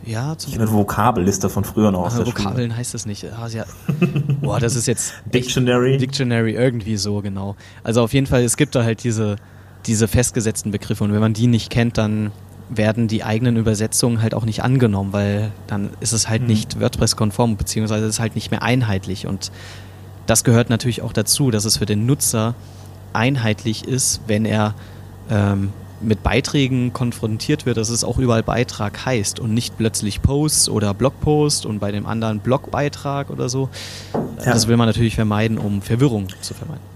Ja, 0.05 0.39
zum 0.39 0.53
ich 0.53 0.59
eine 0.59 0.71
Vokabelliste 0.71 1.49
von 1.49 1.65
früher 1.65 1.91
noch. 1.91 2.05
Also 2.05 2.27
Vokabeln 2.27 2.71
Schule. 2.71 2.77
heißt 2.77 2.95
das 2.95 3.07
nicht. 3.07 3.25
Ah, 3.25 3.49
ja. 3.49 3.65
Boah, 4.41 4.61
das 4.61 4.77
ist 4.77 4.87
jetzt 4.87 5.15
Dictionary. 5.35 5.97
Dictionary 5.99 6.55
irgendwie 6.55 6.97
so 6.97 7.21
genau. 7.23 7.57
Also 7.83 8.03
auf 8.03 8.13
jeden 8.13 8.29
Fall, 8.29 8.45
es 8.45 8.57
gibt 8.57 8.77
da 8.77 8.85
halt 8.85 9.03
diese 9.03 9.37
diese 9.87 10.09
festgesetzten 10.09 10.73
Begriffe 10.73 11.05
und 11.05 11.13
wenn 11.13 11.21
man 11.21 11.33
die 11.33 11.47
nicht 11.47 11.71
kennt, 11.71 11.99
dann 11.99 12.33
werden 12.69 13.09
die 13.09 13.23
eigenen 13.23 13.57
Übersetzungen 13.57 14.23
halt 14.23 14.35
auch 14.35 14.45
nicht 14.45 14.63
angenommen, 14.63 15.13
weil 15.13 15.53
dann 15.67 15.91
ist 16.01 16.13
es 16.13 16.29
halt 16.29 16.43
mhm. 16.43 16.49
nicht 16.49 16.81
WordPress-konform, 16.81 17.57
beziehungsweise 17.57 18.07
ist 18.07 18.15
es 18.15 18.21
halt 18.21 18.35
nicht 18.35 18.51
mehr 18.51 18.63
einheitlich. 18.63 19.27
Und 19.27 19.53
das 20.27 20.43
gehört 20.45 20.71
natürlich 20.71 21.03
auch 21.03 21.13
dazu, 21.13 21.51
dass 21.51 21.65
es 21.65 21.77
für 21.77 21.87
den 21.87 22.07
Nutzer 22.07 22.55
einheitlich 23.13 23.87
ist, 23.87 24.21
wenn 24.27 24.45
er 24.45 24.75
ähm, 25.31 25.73
mit 26.01 26.23
Beiträgen 26.23 26.93
konfrontiert 26.93 27.67
wird, 27.67 27.79
dass 27.79 27.89
es 27.89 28.05
auch 28.05 28.19
überall 28.19 28.43
Beitrag 28.43 29.07
heißt 29.07 29.41
und 29.41 29.55
nicht 29.55 29.79
plötzlich 29.79 30.21
Post 30.21 30.69
oder 30.69 30.93
Blogpost 30.93 31.65
und 31.65 31.79
bei 31.79 31.91
dem 31.91 32.07
anderen 32.07 32.41
Blogbeitrag 32.41 33.31
oder 33.31 33.49
so. 33.49 33.71
Ja. 34.13 34.53
Das 34.53 34.69
will 34.69 34.77
man 34.77 34.87
natürlich 34.87 35.15
vermeiden, 35.15 35.57
um 35.57 35.81
Verwirrung 35.81 36.29
zu 36.41 36.53
vermeiden. 36.53 36.96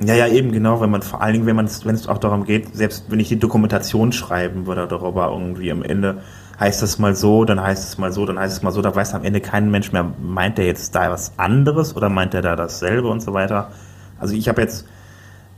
Ja, 0.00 0.14
ja, 0.14 0.28
eben 0.28 0.52
genau, 0.52 0.80
wenn 0.80 0.90
man 0.90 1.02
vor 1.02 1.22
allen 1.22 1.32
Dingen, 1.32 1.46
wenn 1.46 1.56
man 1.56 1.64
es, 1.64 1.84
wenn 1.84 1.94
es 1.94 2.06
auch 2.06 2.18
darum 2.18 2.44
geht, 2.44 2.74
selbst 2.76 3.06
wenn 3.08 3.18
ich 3.18 3.28
die 3.28 3.38
Dokumentation 3.38 4.12
schreiben 4.12 4.66
würde 4.66 4.86
darüber 4.86 5.30
irgendwie 5.32 5.72
am 5.72 5.82
Ende 5.82 6.22
heißt 6.58 6.82
es 6.82 6.98
mal 6.98 7.14
so, 7.14 7.44
dann 7.44 7.60
heißt 7.60 7.84
es 7.84 7.98
mal 7.98 8.12
so, 8.12 8.26
dann 8.26 8.38
heißt 8.38 8.56
es 8.56 8.62
mal 8.62 8.72
so, 8.72 8.82
da 8.82 8.94
weiß 8.94 9.14
am 9.14 9.24
Ende 9.24 9.40
kein 9.40 9.70
Mensch 9.70 9.92
mehr, 9.92 10.12
meint 10.20 10.58
der 10.58 10.66
jetzt 10.66 10.94
da 10.94 11.10
was 11.10 11.32
anderes 11.36 11.96
oder 11.96 12.08
meint 12.08 12.32
der 12.32 12.42
da 12.42 12.56
dasselbe 12.56 13.08
und 13.08 13.20
so 13.20 13.32
weiter. 13.32 13.70
Also 14.18 14.34
ich 14.34 14.48
habe 14.48 14.60
jetzt, 14.60 14.86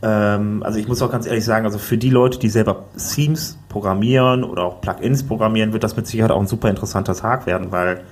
ähm, 0.03 0.63
also 0.63 0.79
ich 0.79 0.89
muss 0.89 1.01
auch 1.03 1.11
ganz 1.11 1.27
ehrlich 1.27 1.45
sagen, 1.45 1.65
also 1.65 1.79
für 1.79 1.97
die 1.97 2.11
Leute, 2.11 2.39
die 2.39 2.49
selber 2.49 2.87
Themes 3.15 3.59
programmieren 3.69 4.45
oder 4.45 4.65
auch 4.65 4.81
Plugins 4.81 5.23
programmieren, 5.23 5.73
wird 5.73 5.85
das 5.85 5.97
mit 5.97 6.07
Sicherheit 6.07 6.31
auch 6.31 6.41
ein 6.41 6.47
super 6.47 6.69
interessanter 6.69 7.15
Tag 7.15 7.47
werden, 7.47 7.73
weil 7.73 8.03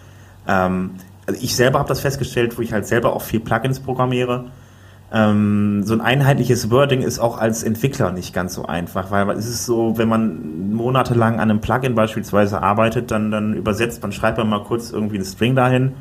ähm, 0.46 0.92
also 1.26 1.40
ich 1.42 1.56
selber 1.56 1.78
habe 1.78 1.88
das 1.88 2.00
festgestellt, 2.00 2.56
wo 2.56 2.62
ich 2.62 2.72
halt 2.72 2.86
selber 2.86 3.14
auch 3.14 3.22
viel 3.22 3.40
Plugins 3.40 3.80
programmiere 3.80 4.46
ähm, 5.10 5.82
so 5.84 5.94
ein 5.94 6.00
einheitliches 6.00 6.70
Wording 6.70 7.00
ist 7.00 7.18
auch 7.18 7.38
als 7.38 7.62
Entwickler 7.62 8.12
nicht 8.12 8.34
ganz 8.34 8.54
so 8.54 8.66
einfach, 8.66 9.10
weil 9.10 9.30
es 9.30 9.46
ist 9.46 9.64
so, 9.64 9.96
wenn 9.96 10.08
man 10.08 10.72
monatelang 10.74 11.34
an 11.34 11.50
einem 11.50 11.60
Plugin 11.60 11.94
beispielsweise 11.94 12.62
arbeitet, 12.62 13.10
dann, 13.10 13.30
dann 13.30 13.54
übersetzt 13.54 14.02
man, 14.02 14.12
schreibt 14.12 14.36
man 14.36 14.48
mal 14.48 14.62
kurz 14.64 14.90
irgendwie 14.90 15.16
einen 15.16 15.24
String 15.24 15.54
dahin 15.54 15.92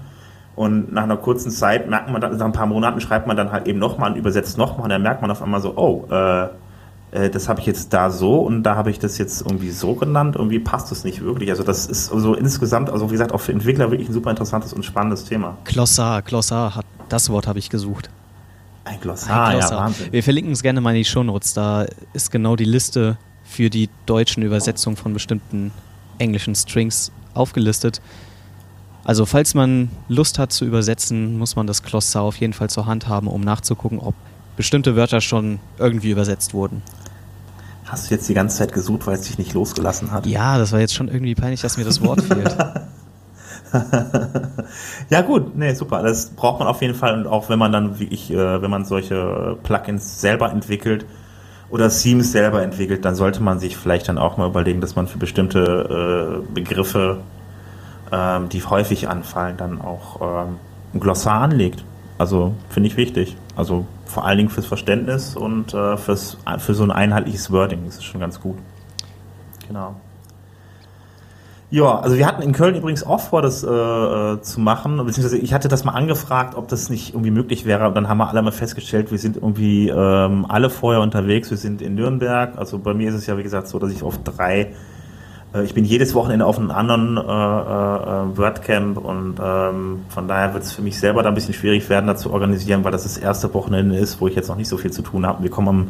und 0.58 0.92
nach 0.92 1.04
einer 1.04 1.16
kurzen 1.16 1.52
Zeit 1.52 1.90
merkt 1.90 2.10
man 2.12 2.20
dann, 2.20 2.36
nach 2.36 2.46
ein 2.46 2.52
paar 2.52 2.66
Monaten 2.66 3.00
schreibt 3.00 3.28
man 3.28 3.38
dann 3.38 3.52
halt 3.52 3.68
eben 3.68 3.80
nochmal 3.80 4.12
und 4.12 4.18
übersetzt 4.18 4.58
nochmal 4.58 4.84
und 4.84 4.90
dann 4.90 5.04
merkt 5.04 5.22
man 5.22 5.32
auf 5.32 5.42
einmal 5.42 5.62
so, 5.62 5.78
oh, 5.78 6.06
äh, 6.12 6.48
äh, 7.12 7.30
das 7.30 7.48
habe 7.48 7.62
ich 7.62 7.66
jetzt 7.66 7.94
da 7.94 8.10
so 8.10 8.42
und 8.42 8.64
da 8.64 8.76
habe 8.76 8.90
ich 8.90 9.00
das 9.00 9.18
jetzt 9.18 9.42
irgendwie 9.42 9.70
so 9.70 9.96
genannt, 9.96 10.36
irgendwie 10.36 10.60
passt 10.60 10.92
das 10.92 11.06
nicht 11.06 11.24
wirklich. 11.24 11.50
Also 11.50 11.64
das 11.64 11.86
ist 11.86 12.08
so 12.08 12.34
insgesamt, 12.34 12.90
also 12.90 13.08
wie 13.08 13.14
gesagt, 13.14 13.32
auch 13.32 13.40
für 13.40 13.54
Entwickler 13.54 13.90
wirklich 13.90 14.10
ein 14.10 14.14
super 14.14 14.32
interessantes 14.32 14.74
und 14.74 14.84
spannendes 14.84 15.24
Thema. 15.24 15.58
Glossar, 15.64 16.22
Glossar, 16.24 16.76
hat, 16.76 16.86
das 17.08 17.30
Wort 17.30 17.48
habe 17.48 17.60
ich 17.60 17.70
gesucht. 17.70 18.10
Ein 18.88 19.00
Glossar, 19.02 19.48
Ein 19.48 19.58
Glossar. 19.58 19.72
ja, 19.80 19.84
Wahnsinn. 19.86 20.12
Wir 20.12 20.24
verlinken 20.24 20.54
es 20.54 20.62
gerne 20.64 20.82
mal 20.82 20.92
in 20.92 20.98
die 20.98 21.06
Shownotes, 21.06 21.54
da 21.54 21.86
ist 22.14 22.32
genau 22.32 22.56
die 22.56 22.66
Liste 22.66 23.18
für 23.44 23.70
die 23.70 23.90
deutschen 24.06 24.44
Übersetzungen 24.44 24.96
von 24.98 25.14
bestimmten 25.14 25.72
englischen 26.20 26.56
Strings 26.56 27.12
aufgelistet. 27.34 28.02
Also 29.04 29.26
falls 29.26 29.54
man 29.54 29.90
Lust 30.10 30.38
hat 30.40 30.52
zu 30.52 30.66
übersetzen, 30.66 31.38
muss 31.38 31.56
man 31.56 31.68
das 31.68 31.84
Glossar 31.84 32.24
auf 32.24 32.38
jeden 32.38 32.54
Fall 32.54 32.70
zur 32.70 32.86
Hand 32.86 33.08
haben, 33.08 33.28
um 33.28 33.42
nachzugucken, 33.42 34.00
ob 34.00 34.16
bestimmte 34.58 34.96
Wörter 34.96 35.22
schon 35.22 35.60
irgendwie 35.78 36.10
übersetzt 36.12 36.54
wurden. 36.54 36.82
Hast 37.86 38.10
du 38.10 38.16
jetzt 38.16 38.28
die 38.28 38.34
ganze 38.34 38.58
Zeit 38.58 38.74
gesucht, 38.74 39.08
weil 39.08 39.16
es 39.16 39.22
dich 39.22 39.38
nicht 39.38 39.54
losgelassen 39.54 40.12
hat? 40.12 40.26
Ja, 40.26 40.58
das 40.58 40.74
war 40.74 40.80
jetzt 40.82 40.94
schon 40.94 41.08
irgendwie 41.08 41.36
peinlich, 41.36 41.62
dass 41.62 41.78
mir 41.78 41.86
das 41.86 42.02
Wort 42.02 42.22
fehlt. 42.24 42.54
ja 45.10 45.22
gut, 45.22 45.56
nee, 45.56 45.74
super. 45.74 46.02
Das 46.04 46.30
braucht 46.32 46.60
man 46.60 46.68
auf 46.68 46.82
jeden 46.82 46.96
Fall 46.96 47.18
und 47.18 47.28
auch 47.28 47.50
wenn 47.50 47.60
man 47.60 47.72
dann 47.72 48.00
wirklich, 48.00 48.32
äh, 48.32 48.62
wenn 48.62 48.72
man 48.72 48.86
solche 48.86 49.58
Plugins 49.64 50.22
selber 50.22 50.52
entwickelt 50.52 51.06
oder 51.70 51.90
Themes 51.90 52.32
selber 52.32 52.62
entwickelt, 52.62 53.06
dann 53.06 53.16
sollte 53.16 53.42
man 53.42 53.60
sich 53.60 53.78
vielleicht 53.78 54.08
dann 54.10 54.18
auch 54.18 54.38
mal 54.38 54.48
überlegen, 54.48 54.82
dass 54.82 54.96
man 54.96 55.08
für 55.08 55.18
bestimmte 55.18 56.44
äh, 56.48 56.54
Begriffe, 56.54 57.20
ähm, 58.12 58.50
die 58.50 58.64
häufig 58.64 59.10
anfallen, 59.10 59.58
dann 59.58 59.82
auch 59.82 60.22
ähm, 60.22 60.56
ein 60.94 61.00
Glossar 61.00 61.42
anlegt. 61.42 61.84
Also 62.18 62.54
finde 62.70 62.88
ich 62.88 62.98
wichtig. 62.98 63.36
Also 63.56 63.86
vor 64.06 64.26
allen 64.26 64.38
Dingen 64.38 64.50
fürs 64.50 64.66
Verständnis 64.66 65.36
und 65.36 65.74
äh, 65.74 65.98
fürs, 65.98 66.38
für 66.60 66.74
so 66.74 66.84
ein 66.84 66.92
einheitliches 66.92 67.52
Wording. 67.52 67.82
Das 67.86 67.96
ist 67.96 68.06
schon 68.06 68.22
ganz 68.22 68.40
gut. 68.40 68.58
Genau. 69.68 69.96
Ja, 71.70 72.00
also 72.00 72.16
wir 72.16 72.26
hatten 72.26 72.42
in 72.42 72.54
Köln 72.54 72.76
übrigens 72.76 73.04
auch 73.04 73.20
vor, 73.20 73.42
das 73.42 73.62
äh, 73.62 73.68
äh, 73.68 74.42
zu 74.42 74.62
machen, 74.62 74.96
beziehungsweise 75.06 75.38
ich 75.38 75.54
hatte 75.54 75.68
das 75.68 75.84
mal 75.84 75.92
angefragt, 75.92 76.56
ob 76.56 76.70
das 76.70 76.90
nicht 76.90 77.10
irgendwie 77.10 77.32
möglich 77.32 77.66
wäre. 77.66 77.90
Und 77.90 77.96
dann 77.96 78.08
haben 78.08 78.20
wir 78.20 78.30
alle 78.30 78.42
mal 78.42 78.54
festgestellt, 78.54 79.12
wir 79.12 79.18
sind 79.20 79.36
irgendwie 79.36 79.90
ähm, 79.90 80.46
alle 80.48 80.70
vorher 80.70 81.02
unterwegs. 81.02 81.50
Wir 81.50 81.58
sind 81.58 81.82
in 81.82 81.96
Nürnberg. 81.96 82.58
Also 82.58 82.80
bei 82.80 82.94
mir 82.94 83.10
ist 83.10 83.16
es 83.16 83.28
ja 83.28 83.38
wie 83.38 83.44
gesagt 83.44 83.68
so, 83.68 83.80
dass 83.80 83.92
ich 83.92 84.02
auf 84.02 84.18
drei, 84.24 84.76
äh, 85.54 85.64
ich 85.66 85.74
bin 85.74 85.84
jedes 85.84 86.16
Wochenende 86.16 86.46
auf 86.46 86.58
einem 86.58 86.72
anderen 86.72 87.18
äh, 87.18 87.22
äh, 87.22 88.38
WordCamp 88.38 88.98
und 89.00 89.36
ähm, 89.44 90.06
von 90.08 90.28
daher 90.30 90.54
wird 90.54 90.64
es 90.64 90.72
für 90.72 90.82
mich 90.82 90.98
selber 90.98 91.22
da 91.22 91.28
ein 91.28 91.36
bisschen 91.36 91.54
schwierig 91.54 91.90
werden, 91.90 92.08
da 92.08 92.16
zu 92.16 92.32
organisieren, 92.32 92.86
weil 92.86 92.94
das 92.94 93.04
das 93.04 93.18
erste 93.18 93.54
Wochenende 93.54 93.98
ist, 93.98 94.22
wo 94.22 94.30
ich 94.30 94.36
jetzt 94.36 94.48
noch 94.48 94.56
nicht 94.56 94.70
so 94.70 94.78
viel 94.78 94.92
zu 94.92 95.02
tun 95.02 95.26
habe. 95.26 95.44
Wir 95.44 95.50
kommen 95.50 95.68
am 95.68 95.88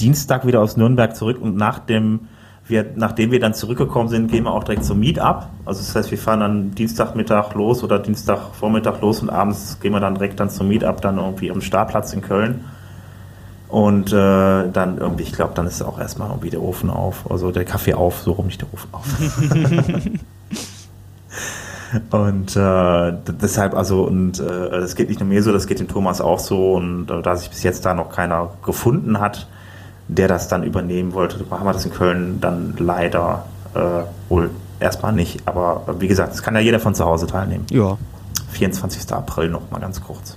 Dienstag 0.00 0.48
wieder 0.48 0.60
aus 0.60 0.76
Nürnberg 0.76 1.14
zurück 1.14 1.38
und 1.40 1.54
nach 1.54 1.78
dem 1.78 2.26
wir, 2.68 2.84
nachdem 2.96 3.30
wir 3.30 3.38
dann 3.38 3.54
zurückgekommen 3.54 4.08
sind, 4.08 4.30
gehen 4.30 4.44
wir 4.44 4.52
auch 4.52 4.64
direkt 4.64 4.84
zum 4.84 4.98
Meetup. 4.98 5.48
Also 5.64 5.80
das 5.80 5.94
heißt, 5.94 6.10
wir 6.10 6.18
fahren 6.18 6.40
dann 6.40 6.74
Dienstagmittag 6.74 7.54
los 7.54 7.84
oder 7.84 7.98
Dienstagvormittag 7.98 9.00
los 9.00 9.20
und 9.20 9.30
abends 9.30 9.78
gehen 9.80 9.92
wir 9.92 10.00
dann 10.00 10.14
direkt 10.14 10.40
dann 10.40 10.50
zum 10.50 10.68
Meetup 10.68 11.00
dann 11.00 11.18
irgendwie 11.18 11.50
am 11.50 11.60
Startplatz 11.60 12.12
in 12.12 12.22
Köln. 12.22 12.64
Und 13.68 14.12
äh, 14.12 14.68
dann 14.70 14.98
irgendwie, 14.98 15.24
ich 15.24 15.32
glaube, 15.32 15.52
dann 15.54 15.66
ist 15.66 15.82
auch 15.82 15.98
erstmal 15.98 16.30
irgendwie 16.30 16.50
der 16.50 16.62
Ofen 16.62 16.88
auf, 16.88 17.30
also 17.30 17.50
der 17.50 17.64
Kaffee 17.64 17.94
auf, 17.94 18.20
so 18.20 18.32
rum 18.32 18.46
nicht 18.46 18.60
der 18.62 18.72
Ofen 18.72 18.88
auf. 18.92 19.04
und 22.10 22.56
äh, 22.56 23.12
deshalb, 23.40 23.74
also, 23.74 24.04
und 24.04 24.38
äh, 24.38 24.70
das 24.70 24.94
geht 24.94 25.08
nicht 25.08 25.18
nur 25.18 25.28
mir 25.28 25.42
so, 25.42 25.52
das 25.52 25.66
geht 25.66 25.80
dem 25.80 25.88
Thomas 25.88 26.20
auch 26.20 26.38
so. 26.38 26.74
Und 26.74 27.10
äh, 27.10 27.22
da 27.22 27.36
sich 27.36 27.50
bis 27.50 27.64
jetzt 27.64 27.84
da 27.84 27.94
noch 27.94 28.10
keiner 28.10 28.50
gefunden 28.64 29.18
hat, 29.18 29.48
der 30.08 30.28
das 30.28 30.48
dann 30.48 30.62
übernehmen 30.62 31.12
wollte. 31.12 31.44
Haben 31.50 31.66
wir 31.66 31.72
das 31.72 31.84
in 31.84 31.92
Köln 31.92 32.40
dann 32.40 32.74
leider 32.78 33.44
äh, 33.74 34.02
wohl 34.28 34.50
erstmal 34.80 35.12
nicht. 35.12 35.46
Aber 35.46 35.84
äh, 35.88 36.00
wie 36.00 36.08
gesagt, 36.08 36.34
es 36.34 36.42
kann 36.42 36.54
ja 36.54 36.60
jeder 36.60 36.80
von 36.80 36.94
zu 36.94 37.04
Hause 37.04 37.26
teilnehmen. 37.26 37.66
Ja. 37.70 37.98
24. 38.50 39.12
April 39.12 39.50
noch 39.50 39.70
mal 39.70 39.80
ganz 39.80 40.02
kurz. 40.02 40.36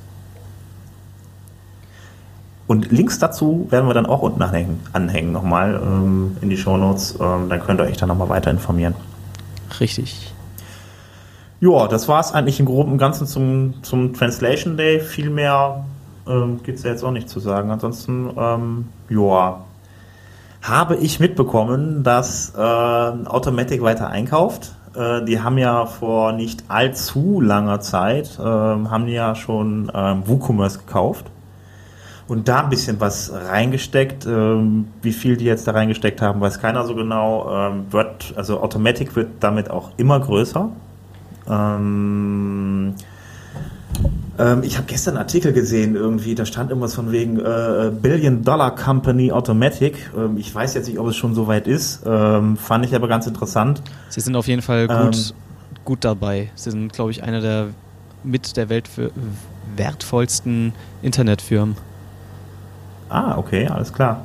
Und 2.68 2.92
Links 2.92 3.18
dazu 3.18 3.66
werden 3.72 3.88
wir 3.88 3.96
dann 3.96 4.06
auch 4.06 4.22
unten 4.22 4.44
anhängen, 4.44 4.80
anhängen 4.94 5.32
nochmal 5.32 5.82
ähm, 5.84 6.38
in 6.42 6.52
die 6.52 6.58
Shownotes. 6.58 7.18
Ähm, 7.20 7.50
dann 7.50 7.62
könnt 7.62 7.82
ihr 7.82 7.86
euch 7.86 7.98
dann 7.98 8.10
nochmal 8.10 8.30
weiter 8.30 8.52
informieren. 8.52 8.94
Richtig. 9.80 10.34
Ja, 11.62 11.88
das 11.88 12.08
war 12.08 12.20
es 12.20 12.32
eigentlich 12.32 12.60
im 12.60 12.68
Groben 12.68 12.92
und 12.92 12.98
Ganzen 13.00 13.26
zum, 13.26 13.74
zum 13.82 14.14
Translation 14.14 14.78
Day. 14.78 15.00
Viel 15.00 15.30
mehr 15.30 15.84
ähm, 16.28 16.62
gibt 16.64 16.78
es 16.78 16.84
ja 16.84 16.92
jetzt 16.92 17.04
auch 17.04 17.12
nicht 17.12 17.28
zu 17.28 17.40
sagen. 17.40 17.72
Ansonsten, 17.72 18.30
ähm, 18.38 18.88
ja, 19.10 19.62
habe 20.62 20.96
ich 20.98 21.20
mitbekommen, 21.20 22.04
dass 22.04 22.54
äh, 22.56 22.60
Automatic 22.60 23.82
weiter 23.82 24.10
einkauft. 24.10 24.76
Äh, 24.96 25.24
die 25.26 25.42
haben 25.42 25.58
ja 25.58 25.86
vor 25.86 26.32
nicht 26.32 26.66
allzu 26.68 27.42
langer 27.42 27.80
Zeit, 27.80 28.38
äh, 28.40 28.44
haben 28.44 29.08
ja 29.08 29.36
schon 29.36 29.92
ähm, 29.94 30.24
WooCommerce 30.26 30.80
gekauft 30.80 31.26
und 32.30 32.48
da 32.48 32.62
ein 32.62 32.70
bisschen 32.70 33.00
was 33.00 33.32
reingesteckt. 33.34 34.26
Ähm, 34.26 34.88
wie 35.02 35.14
viel 35.14 35.36
die 35.36 35.46
jetzt 35.46 35.68
da 35.68 35.72
reingesteckt 35.72 36.22
haben, 36.22 36.40
weiß 36.40 36.60
keiner 36.60 36.86
so 36.86 36.96
genau. 36.96 37.50
Ähm, 37.52 37.86
wird, 37.92 38.34
also 38.36 38.62
Automatic 38.62 39.16
wird 39.16 39.30
damit 39.40 39.70
auch 39.70 39.92
immer 39.98 40.20
größer. 40.20 40.70
Ähm, 41.50 42.94
ähm, 44.40 44.64
ich 44.64 44.78
habe 44.78 44.88
gestern 44.88 45.16
einen 45.16 45.24
Artikel 45.24 45.52
gesehen, 45.52 45.96
irgendwie, 45.96 46.34
da 46.34 46.46
stand 46.46 46.70
irgendwas 46.70 46.96
von 46.96 47.12
wegen 47.12 47.40
äh, 47.40 47.92
Billion 48.02 48.44
Dollar 48.44 48.74
Company 48.74 49.32
Automatic. 49.32 50.10
Ähm, 50.18 50.38
ich 50.38 50.54
weiß 50.54 50.74
jetzt 50.76 50.88
nicht, 50.88 50.98
ob 50.98 51.08
es 51.08 51.18
schon 51.18 51.36
so 51.36 51.48
weit 51.48 51.68
ist. 51.68 52.02
Ähm, 52.06 52.56
fand 52.56 52.86
ich 52.86 52.96
aber 52.96 53.08
ganz 53.10 53.28
interessant. 53.28 53.82
Sie 54.08 54.22
sind 54.22 54.36
auf 54.36 54.48
jeden 54.48 54.62
Fall 54.62 54.88
gut, 54.88 54.98
ähm, 54.98 55.36
gut 55.84 56.06
dabei. 56.06 56.50
Sie 56.56 56.72
sind, 56.72 56.94
glaube 56.94 57.12
ich, 57.12 57.22
einer 57.22 57.42
der 57.42 57.68
mit 58.24 58.58
der 58.58 58.70
Welt 58.70 58.90
wertvollsten 59.76 60.74
Internetfirmen. 61.02 61.76
Ah, 63.10 63.38
okay, 63.38 63.68
alles 63.68 63.92
klar. 63.92 64.24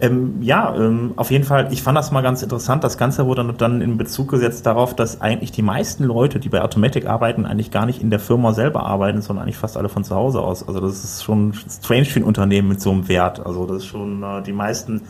Ähm, 0.00 0.42
ja, 0.42 0.74
ähm, 0.76 1.14
auf 1.16 1.30
jeden 1.30 1.44
Fall, 1.44 1.68
ich 1.72 1.82
fand 1.82 1.96
das 1.96 2.10
mal 2.10 2.20
ganz 2.20 2.42
interessant. 2.42 2.84
Das 2.84 2.98
Ganze 2.98 3.26
wurde 3.26 3.54
dann 3.56 3.80
in 3.80 3.96
Bezug 3.96 4.28
gesetzt 4.28 4.66
darauf, 4.66 4.94
dass 4.94 5.20
eigentlich 5.20 5.52
die 5.52 5.62
meisten 5.62 6.04
Leute, 6.04 6.38
die 6.38 6.48
bei 6.48 6.62
Automatic 6.62 7.06
arbeiten, 7.06 7.46
eigentlich 7.46 7.70
gar 7.70 7.86
nicht 7.86 8.02
in 8.02 8.10
der 8.10 8.20
Firma 8.20 8.52
selber 8.52 8.84
arbeiten, 8.84 9.22
sondern 9.22 9.44
eigentlich 9.44 9.56
fast 9.56 9.76
alle 9.76 9.88
von 9.88 10.04
zu 10.04 10.14
Hause 10.14 10.40
aus. 10.40 10.66
Also 10.66 10.80
das 10.80 11.02
ist 11.02 11.24
schon 11.24 11.54
strange 11.54 12.04
für 12.04 12.20
ein 12.20 12.24
Unternehmen 12.24 12.68
mit 12.68 12.80
so 12.80 12.90
einem 12.90 13.08
Wert. 13.08 13.44
Also 13.44 13.66
das 13.66 13.78
ist 13.78 13.86
schon, 13.86 14.22
äh, 14.22 14.42
die 14.42 14.52
meisten 14.52 15.02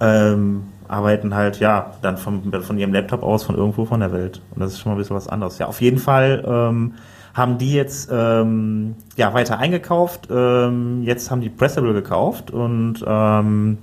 ähm, 0.00 0.64
arbeiten 0.88 1.34
halt, 1.34 1.60
ja, 1.60 1.92
dann 2.02 2.16
von, 2.16 2.52
von 2.62 2.78
ihrem 2.78 2.92
Laptop 2.92 3.22
aus, 3.22 3.44
von 3.44 3.56
irgendwo 3.56 3.84
von 3.84 4.00
der 4.00 4.12
Welt. 4.12 4.42
Und 4.54 4.60
das 4.60 4.72
ist 4.72 4.80
schon 4.80 4.90
mal 4.90 4.96
ein 4.96 4.98
bisschen 4.98 5.16
was 5.16 5.28
anderes. 5.28 5.58
Ja, 5.58 5.66
auf 5.66 5.80
jeden 5.80 5.98
Fall 5.98 6.44
ähm, 6.46 6.94
haben 7.34 7.58
die 7.58 7.72
jetzt 7.72 8.10
ähm, 8.12 8.96
ja 9.16 9.32
weiter 9.32 9.58
eingekauft. 9.58 10.28
Ähm, 10.30 11.02
jetzt 11.04 11.30
haben 11.30 11.40
die 11.40 11.48
Pressable 11.48 11.94
gekauft 11.94 12.50
und 12.50 13.02
ähm, 13.06 13.78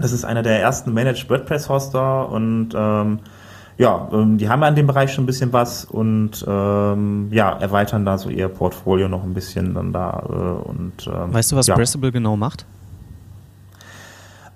das 0.00 0.12
ist 0.12 0.24
einer 0.24 0.42
der 0.42 0.60
ersten 0.60 0.92
Managed 0.92 1.28
WordPress-Hoster 1.28 2.28
und 2.30 2.70
ähm, 2.74 3.18
ja, 3.76 4.08
ähm, 4.12 4.38
die 4.38 4.48
haben 4.48 4.62
ja 4.62 4.68
in 4.68 4.74
dem 4.74 4.86
Bereich 4.86 5.12
schon 5.12 5.24
ein 5.24 5.26
bisschen 5.26 5.52
was 5.52 5.84
und 5.84 6.44
ähm, 6.46 7.28
ja, 7.30 7.52
erweitern 7.52 8.04
da 8.04 8.18
so 8.18 8.28
ihr 8.28 8.48
Portfolio 8.48 9.08
noch 9.08 9.22
ein 9.22 9.34
bisschen 9.34 9.74
dann 9.74 9.92
da 9.92 10.22
äh, 10.28 10.68
und 10.68 11.06
ähm, 11.06 11.32
Weißt 11.32 11.52
du, 11.52 11.56
was 11.56 11.68
ja. 11.68 11.74
Pressable 11.74 12.10
genau 12.10 12.36
macht? 12.36 12.66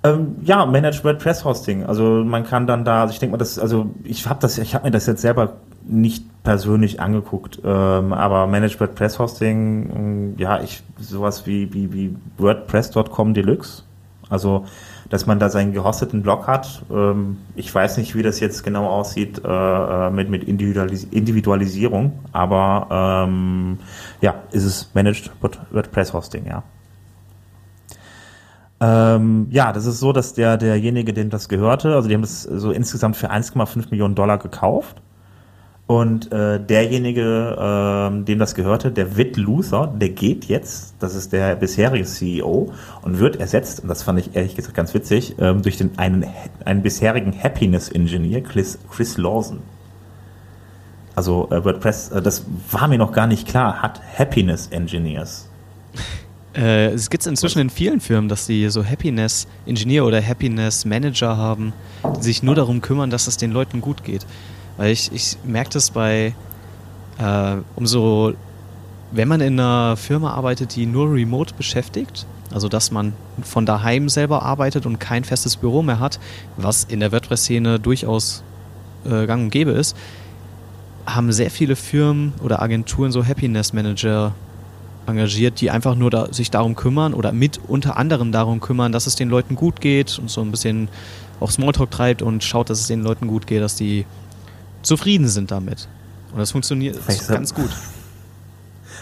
Ähm, 0.04 0.36
ja, 0.42 0.66
Managed 0.66 1.04
WordPress 1.04 1.44
Hosting. 1.44 1.84
Also 1.84 2.24
man 2.24 2.44
kann 2.44 2.66
dann 2.66 2.84
da, 2.84 3.02
also 3.02 3.12
ich 3.12 3.20
denke 3.20 3.32
mal, 3.32 3.38
das, 3.38 3.60
also 3.60 3.90
ich 4.02 4.26
habe 4.28 4.40
das, 4.40 4.58
ich 4.58 4.74
habe 4.74 4.86
mir 4.86 4.90
das 4.90 5.06
jetzt 5.06 5.22
selber 5.22 5.54
nicht 5.84 6.24
persönlich 6.42 7.00
angeguckt, 7.00 7.60
ähm, 7.64 8.12
aber 8.12 8.48
Managed 8.48 8.80
WordPress 8.80 9.20
Hosting, 9.20 10.34
ja, 10.38 10.60
ich 10.60 10.82
sowas 10.98 11.46
wie 11.46 11.72
wie 11.72 11.92
wie 11.92 12.16
WordPress.com 12.38 13.34
Deluxe. 13.34 13.84
Also 14.28 14.64
dass 15.12 15.26
man 15.26 15.38
da 15.38 15.50
seinen 15.50 15.74
gehosteten 15.74 16.22
Blog 16.22 16.46
hat. 16.46 16.84
Ähm, 16.90 17.36
ich 17.54 17.72
weiß 17.72 17.98
nicht, 17.98 18.14
wie 18.14 18.22
das 18.22 18.40
jetzt 18.40 18.64
genau 18.64 18.88
aussieht 18.88 19.42
äh, 19.44 19.46
äh, 19.46 20.10
mit, 20.10 20.30
mit 20.30 20.42
Individualis 20.42 21.04
Individualisierung, 21.04 22.20
aber 22.32 23.26
ähm, 23.28 23.78
ja, 24.22 24.36
ist 24.52 24.64
es 24.64 24.88
Managed 24.94 25.30
WordPress 25.70 26.14
Hosting, 26.14 26.46
ja. 26.46 26.62
Ähm, 28.80 29.48
ja, 29.50 29.74
das 29.74 29.84
ist 29.84 30.00
so, 30.00 30.14
dass 30.14 30.32
der, 30.32 30.56
derjenige, 30.56 31.12
dem 31.12 31.28
das 31.28 31.50
gehörte, 31.50 31.94
also 31.94 32.08
die 32.08 32.14
haben 32.14 32.22
das 32.22 32.44
so 32.44 32.72
insgesamt 32.72 33.16
für 33.18 33.30
1,5 33.30 33.90
Millionen 33.90 34.14
Dollar 34.14 34.38
gekauft. 34.38 35.02
Und 35.86 36.32
äh, 36.32 36.58
derjenige, 36.58 38.10
äh, 38.12 38.24
dem 38.24 38.38
das 38.38 38.54
gehörte, 38.54 38.90
der 38.90 39.16
Witt 39.16 39.36
Luther, 39.36 39.92
der 39.94 40.10
geht 40.10 40.46
jetzt, 40.46 40.94
das 41.00 41.14
ist 41.14 41.32
der 41.32 41.56
bisherige 41.56 42.04
CEO, 42.04 42.72
und 43.02 43.18
wird 43.18 43.36
ersetzt, 43.36 43.80
und 43.80 43.88
das 43.88 44.02
fand 44.02 44.20
ich 44.20 44.34
ehrlich 44.34 44.54
gesagt 44.54 44.74
ganz 44.74 44.94
witzig, 44.94 45.34
ähm, 45.38 45.62
durch 45.62 45.76
den 45.76 45.98
einen, 45.98 46.24
einen 46.64 46.82
bisherigen 46.82 47.34
Happiness 47.42 47.88
Engineer, 47.90 48.42
Chris, 48.42 48.78
Chris 48.90 49.18
Lawson. 49.18 49.58
Also 51.14 51.48
äh, 51.50 51.62
WordPress, 51.64 52.10
äh, 52.10 52.22
das 52.22 52.46
war 52.70 52.88
mir 52.88 52.98
noch 52.98 53.12
gar 53.12 53.26
nicht 53.26 53.46
klar, 53.46 53.82
hat 53.82 54.00
Happiness 54.18 54.68
Engineers. 54.68 55.48
Äh, 56.54 56.88
es 56.88 57.08
gibt 57.08 57.22
es 57.22 57.26
inzwischen 57.26 57.60
in 57.60 57.70
vielen 57.70 57.98
Firmen, 58.00 58.28
dass 58.28 58.44
sie 58.44 58.68
so 58.68 58.84
Happiness 58.84 59.46
Engineer 59.64 60.04
oder 60.04 60.22
Happiness 60.22 60.84
Manager 60.84 61.38
haben, 61.38 61.72
die 62.18 62.22
sich 62.24 62.42
nur 62.42 62.54
darum 62.54 62.82
kümmern, 62.82 63.08
dass 63.08 63.26
es 63.26 63.38
den 63.38 63.52
Leuten 63.52 63.80
gut 63.80 64.04
geht. 64.04 64.26
Weil 64.76 64.92
ich, 64.92 65.12
ich 65.12 65.36
merke 65.44 65.70
das 65.70 65.90
bei, 65.90 66.34
äh, 67.18 67.56
umso, 67.76 68.34
wenn 69.10 69.28
man 69.28 69.40
in 69.40 69.58
einer 69.60 69.96
Firma 69.96 70.32
arbeitet, 70.32 70.76
die 70.76 70.86
nur 70.86 71.12
remote 71.12 71.54
beschäftigt, 71.54 72.26
also 72.52 72.68
dass 72.68 72.90
man 72.90 73.12
von 73.42 73.66
daheim 73.66 74.08
selber 74.08 74.42
arbeitet 74.42 74.86
und 74.86 74.98
kein 74.98 75.24
festes 75.24 75.56
Büro 75.56 75.82
mehr 75.82 76.00
hat, 76.00 76.18
was 76.56 76.84
in 76.84 77.00
der 77.00 77.12
WordPress-Szene 77.12 77.80
durchaus 77.80 78.42
äh, 79.04 79.26
gang 79.26 79.44
und 79.44 79.50
gäbe 79.50 79.72
ist, 79.72 79.96
haben 81.06 81.32
sehr 81.32 81.50
viele 81.50 81.76
Firmen 81.76 82.32
oder 82.42 82.62
Agenturen 82.62 83.12
so 83.12 83.24
Happiness 83.24 83.72
Manager 83.72 84.34
engagiert, 85.06 85.60
die 85.60 85.70
einfach 85.70 85.96
nur 85.96 86.10
da, 86.10 86.32
sich 86.32 86.50
darum 86.50 86.76
kümmern 86.76 87.14
oder 87.14 87.32
mit 87.32 87.60
unter 87.66 87.96
anderem 87.96 88.30
darum 88.30 88.60
kümmern, 88.60 88.92
dass 88.92 89.06
es 89.06 89.16
den 89.16 89.28
Leuten 89.28 89.56
gut 89.56 89.80
geht 89.80 90.18
und 90.18 90.30
so 90.30 90.40
ein 90.42 90.50
bisschen 90.50 90.88
auch 91.40 91.50
Smalltalk 91.50 91.90
treibt 91.90 92.22
und 92.22 92.44
schaut, 92.44 92.70
dass 92.70 92.80
es 92.80 92.86
den 92.86 93.02
Leuten 93.02 93.26
gut 93.26 93.46
geht, 93.48 93.62
dass 93.62 93.74
die 93.74 94.06
zufrieden 94.82 95.28
sind 95.28 95.50
damit. 95.50 95.88
Und 96.32 96.38
das 96.38 96.52
funktioniert 96.52 96.96
vielleicht 96.96 97.28
ganz 97.28 97.54
gut. 97.54 97.70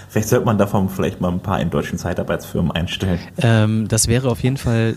Vielleicht 0.09 0.29
sollte 0.29 0.45
man 0.45 0.59
davon 0.59 0.89
vielleicht 0.89 1.21
mal 1.21 1.31
ein 1.31 1.41
paar 1.41 1.61
in 1.61 1.71
deutschen 1.71 1.97
Zeitarbeitsfirmen 1.97 2.73
einstellen. 2.73 3.21
Ähm, 3.39 3.87
das 3.87 4.09
wäre 4.09 4.29
auf 4.29 4.43
jeden 4.43 4.57
Fall 4.57 4.97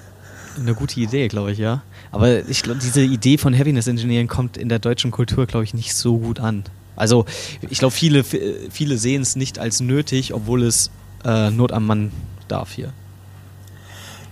eine 0.59 0.73
gute 0.73 0.99
Idee, 0.99 1.27
glaube 1.27 1.51
ich, 1.51 1.59
ja. 1.59 1.83
Aber 2.11 2.47
ich 2.47 2.63
glaube, 2.63 2.79
diese 2.79 3.01
Idee 3.01 3.37
von 3.37 3.57
Happiness 3.57 3.87
Engineering 3.87 4.27
kommt 4.27 4.57
in 4.57 4.69
der 4.69 4.79
deutschen 4.79 5.11
Kultur, 5.11 5.45
glaube 5.45 5.65
ich, 5.65 5.73
nicht 5.73 5.93
so 5.93 6.17
gut 6.17 6.39
an. 6.39 6.63
Also 6.95 7.25
ich 7.69 7.79
glaube, 7.79 7.93
viele, 7.93 8.23
viele 8.23 8.97
sehen 8.97 9.21
es 9.21 9.35
nicht 9.35 9.59
als 9.59 9.79
nötig, 9.81 10.33
obwohl 10.33 10.63
es 10.63 10.91
äh, 11.25 11.49
Not 11.49 11.71
am 11.71 11.85
Mann 11.85 12.11
darf 12.47 12.71
hier. 12.71 12.93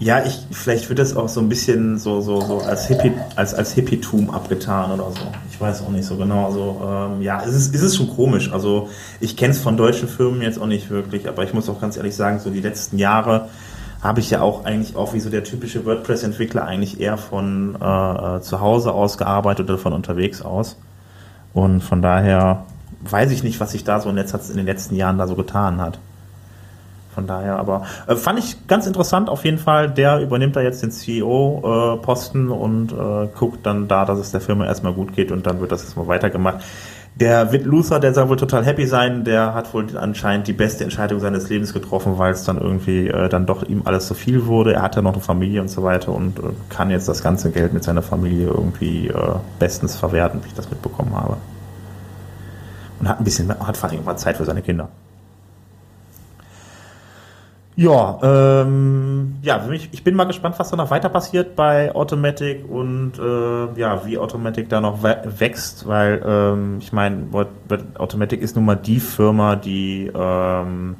Ja, 0.01 0.25
ich, 0.25 0.47
vielleicht 0.49 0.89
wird 0.89 0.97
das 0.97 1.15
auch 1.15 1.29
so 1.29 1.39
ein 1.41 1.47
bisschen 1.47 1.99
so, 1.99 2.21
so, 2.21 2.41
so 2.41 2.57
als, 2.61 2.87
Hippie, 2.87 3.13
als, 3.35 3.53
als 3.53 3.73
Hippietum 3.73 4.31
abgetan 4.31 4.89
oder 4.89 5.11
so. 5.11 5.27
Ich 5.51 5.61
weiß 5.61 5.83
auch 5.83 5.89
nicht 5.89 6.05
so 6.05 6.17
genau. 6.17 6.47
Also, 6.47 6.81
ähm, 6.83 7.21
ja, 7.21 7.39
es 7.45 7.53
ist, 7.53 7.75
es 7.75 7.83
ist 7.83 7.97
schon 7.97 8.09
komisch. 8.09 8.51
Also, 8.51 8.89
ich 9.19 9.37
kenne 9.37 9.51
es 9.51 9.59
von 9.59 9.77
deutschen 9.77 10.07
Firmen 10.07 10.41
jetzt 10.41 10.59
auch 10.59 10.65
nicht 10.65 10.89
wirklich, 10.89 11.29
aber 11.29 11.43
ich 11.43 11.53
muss 11.53 11.69
auch 11.69 11.79
ganz 11.79 11.97
ehrlich 11.97 12.15
sagen, 12.15 12.39
so 12.39 12.49
die 12.49 12.61
letzten 12.61 12.97
Jahre 12.97 13.49
habe 14.01 14.21
ich 14.21 14.31
ja 14.31 14.41
auch 14.41 14.65
eigentlich 14.65 14.95
auch 14.95 15.13
wie 15.13 15.19
so 15.19 15.29
der 15.29 15.43
typische 15.43 15.85
WordPress-Entwickler 15.85 16.65
eigentlich 16.65 16.99
eher 16.99 17.19
von 17.19 17.77
äh, 17.79 18.37
äh 18.37 18.41
zu 18.41 18.59
Hause 18.59 18.93
aus 18.93 19.19
gearbeitet 19.19 19.69
oder 19.69 19.77
von 19.77 19.93
unterwegs 19.93 20.41
aus. 20.41 20.77
Und 21.53 21.81
von 21.81 22.01
daher 22.01 22.65
weiß 23.01 23.29
ich 23.29 23.43
nicht, 23.43 23.59
was 23.59 23.73
sich 23.73 23.83
da 23.83 23.99
so 23.99 24.09
in, 24.09 24.15
letzter, 24.15 24.39
in 24.49 24.57
den 24.57 24.65
letzten 24.65 24.95
Jahren 24.95 25.19
da 25.19 25.27
so 25.27 25.35
getan 25.35 25.79
hat. 25.79 25.99
Von 27.13 27.27
daher, 27.27 27.57
aber 27.57 27.83
äh, 28.07 28.15
fand 28.15 28.39
ich 28.39 28.67
ganz 28.67 28.87
interessant 28.87 29.29
auf 29.29 29.43
jeden 29.43 29.57
Fall. 29.57 29.89
Der 29.89 30.19
übernimmt 30.19 30.55
da 30.55 30.61
jetzt 30.61 30.81
den 30.81 30.91
CEO-Posten 30.91 32.49
äh, 32.49 32.53
und 32.53 32.93
äh, 32.93 33.27
guckt 33.37 33.65
dann 33.65 33.87
da, 33.89 34.05
dass 34.05 34.17
es 34.19 34.31
der 34.31 34.39
Firma 34.39 34.65
erstmal 34.65 34.93
gut 34.93 35.13
geht 35.13 35.31
und 35.31 35.45
dann 35.45 35.59
wird 35.59 35.71
das 35.71 35.83
erstmal 35.83 36.07
weitergemacht. 36.07 36.63
Der 37.15 37.51
Witt 37.51 37.65
Luther, 37.65 37.99
der 37.99 38.13
soll 38.13 38.29
wohl 38.29 38.37
total 38.37 38.65
happy 38.65 38.87
sein, 38.87 39.25
der 39.25 39.53
hat 39.53 39.73
wohl 39.73 39.97
anscheinend 39.97 40.47
die 40.47 40.53
beste 40.53 40.85
Entscheidung 40.85 41.19
seines 41.19 41.49
Lebens 41.49 41.73
getroffen, 41.73 42.17
weil 42.17 42.31
es 42.31 42.45
dann 42.45 42.57
irgendwie 42.57 43.09
äh, 43.09 43.27
dann 43.27 43.45
doch 43.45 43.63
ihm 43.63 43.81
alles 43.83 44.07
zu 44.07 44.13
viel 44.13 44.45
wurde. 44.45 44.73
Er 44.75 44.81
hat 44.81 44.95
ja 44.95 45.01
noch 45.01 45.11
eine 45.11 45.21
Familie 45.21 45.59
und 45.59 45.67
so 45.67 45.83
weiter 45.83 46.13
und 46.13 46.39
äh, 46.39 46.43
kann 46.69 46.89
jetzt 46.89 47.09
das 47.09 47.21
ganze 47.21 47.51
Geld 47.51 47.73
mit 47.73 47.83
seiner 47.83 48.01
Familie 48.01 48.47
irgendwie 48.47 49.09
äh, 49.09 49.13
bestens 49.59 49.97
verwerten, 49.97 50.41
wie 50.43 50.47
ich 50.47 50.53
das 50.53 50.69
mitbekommen 50.69 51.13
habe. 51.13 51.35
Und 53.01 53.09
hat 53.09 53.19
ein 53.19 53.25
bisschen, 53.25 53.49
hat 53.59 53.75
vor 53.75 53.89
allem 53.89 54.05
mal 54.05 54.15
Zeit 54.15 54.37
für 54.37 54.45
seine 54.45 54.61
Kinder. 54.61 54.87
Ja, 57.81 58.19
ähm, 58.21 59.37
ja, 59.41 59.67
ich 59.71 60.03
bin 60.03 60.13
mal 60.13 60.25
gespannt, 60.25 60.53
was 60.59 60.69
da 60.69 60.77
noch 60.77 60.91
weiter 60.91 61.09
passiert 61.09 61.55
bei 61.55 61.95
Automatic 61.95 62.63
und 62.69 63.13
äh, 63.17 63.79
ja, 63.79 64.05
wie 64.05 64.19
Automatic 64.19 64.69
da 64.69 64.79
noch 64.79 65.01
wächst, 65.01 65.87
weil 65.87 66.21
ähm, 66.23 66.77
ich 66.79 66.93
meine, 66.93 67.23
Automatic 67.97 68.39
ist 68.39 68.55
nun 68.55 68.65
mal 68.65 68.75
die 68.75 68.99
Firma, 68.99 69.55
die 69.55 70.11
ähm, 70.13 70.95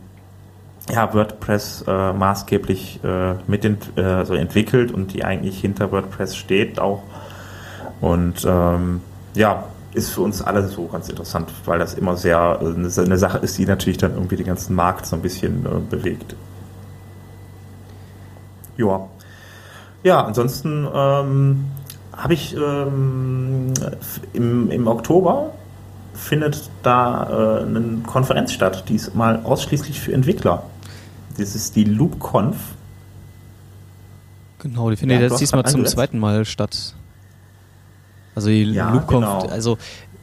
ja, 0.92 1.14
WordPress 1.14 1.86
äh, 1.88 2.14
maßgeblich 2.14 3.00
äh, 3.04 3.36
mit 3.46 3.64
ent 3.64 3.96
äh, 3.96 4.26
so 4.26 4.34
entwickelt 4.34 4.92
und 4.92 5.14
die 5.14 5.24
eigentlich 5.24 5.62
hinter 5.62 5.92
WordPress 5.92 6.36
steht 6.36 6.80
auch. 6.80 7.04
Und 8.00 8.44
ähm, 8.44 9.02
ja, 9.36 9.66
ist 9.94 10.10
für 10.10 10.22
uns 10.22 10.42
alle 10.42 10.68
so 10.68 10.88
ganz 10.88 11.10
interessant, 11.10 11.52
weil 11.66 11.78
das 11.78 11.94
immer 11.94 12.18
sehr 12.18 12.60
äh, 12.60 12.74
eine 12.74 13.18
Sache 13.20 13.38
ist, 13.38 13.60
die 13.60 13.68
natürlich 13.68 14.00
dann 14.00 14.16
irgendwie 14.16 14.38
den 14.38 14.48
ganzen 14.48 14.76
Markt 14.76 15.06
so 15.06 15.16
ein 15.16 15.22
bisschen 15.22 15.64
äh, 15.68 15.80
bewegt. 15.88 16.36
Ja. 18.82 19.08
Ja, 20.04 20.24
ansonsten 20.26 20.88
ähm, 20.94 21.66
habe 22.16 22.34
ich 22.34 22.56
ähm, 22.56 23.74
im, 24.34 24.72
im 24.72 24.88
Oktober 24.88 25.52
findet 26.14 26.70
da 26.84 27.60
äh, 27.60 27.64
eine 27.64 28.00
Konferenz 28.06 28.52
statt, 28.52 28.86
diesmal 28.90 29.42
ausschließlich 29.44 30.00
für 30.00 30.14
Entwickler. 30.14 30.64
Das 31.38 31.56
ist 31.56 31.76
die 31.76 31.84
LoopConf. 31.84 32.58
Genau, 34.60 34.90
die 34.90 34.96
findet 34.96 35.22
ja, 35.22 35.28
jetzt 35.28 35.40
diesmal 35.40 35.66
zum 35.66 35.86
zweiten 35.86 36.20
Mal 36.20 36.46
statt. 36.46 36.96
Also 38.36 38.50
die 38.50 38.64
ja, 38.64 38.92
LoopConf, 38.92 39.26
genau. 39.26 39.48
also 39.48 39.78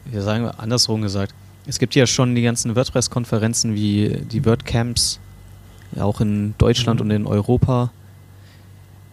wir 0.04 0.22
sagen 0.22 0.46
andersrum 0.46 1.02
gesagt, 1.02 1.34
es 1.66 1.78
gibt 1.78 1.94
ja 1.94 2.06
schon 2.06 2.34
die 2.34 2.42
ganzen 2.42 2.74
WordPress-Konferenzen 2.74 3.74
wie 3.74 4.22
die 4.30 4.44
WordCamps, 4.44 5.20
ja 5.94 6.04
auch 6.04 6.20
in 6.20 6.54
Deutschland 6.58 7.00
mhm. 7.00 7.06
und 7.06 7.10
in 7.10 7.26
Europa. 7.26 7.90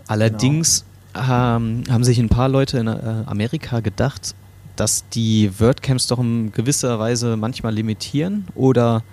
Allerdings 0.08 0.86
genau. 1.14 1.26
ähm, 1.26 1.84
haben 1.90 2.04
sich 2.04 2.20
ein 2.20 2.30
paar 2.30 2.50
Leute 2.50 2.78
in 2.78 2.88
äh, 2.88 3.24
Amerika 3.26 3.80
gedacht, 3.80 4.36
dass 4.76 5.08
die 5.10 5.52
WordCamps 5.60 6.08
doch 6.08 6.20
in 6.20 6.52
gewisser 6.52 7.00
Weise 7.00 7.38
manchmal 7.38 7.74
limitieren 7.74 8.48
oder 8.56 9.04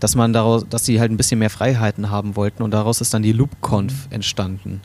dass 0.00 0.16
man 0.16 0.32
daraus, 0.32 0.66
dass 0.68 0.84
sie 0.84 1.00
halt 1.00 1.10
ein 1.10 1.16
bisschen 1.16 1.38
mehr 1.38 1.50
Freiheiten 1.50 2.10
haben 2.10 2.36
wollten 2.36 2.62
und 2.62 2.72
daraus 2.72 3.00
ist 3.00 3.14
dann 3.14 3.22
die 3.22 3.32
LoopConf 3.32 4.06
mhm. 4.06 4.12
entstanden. 4.12 4.80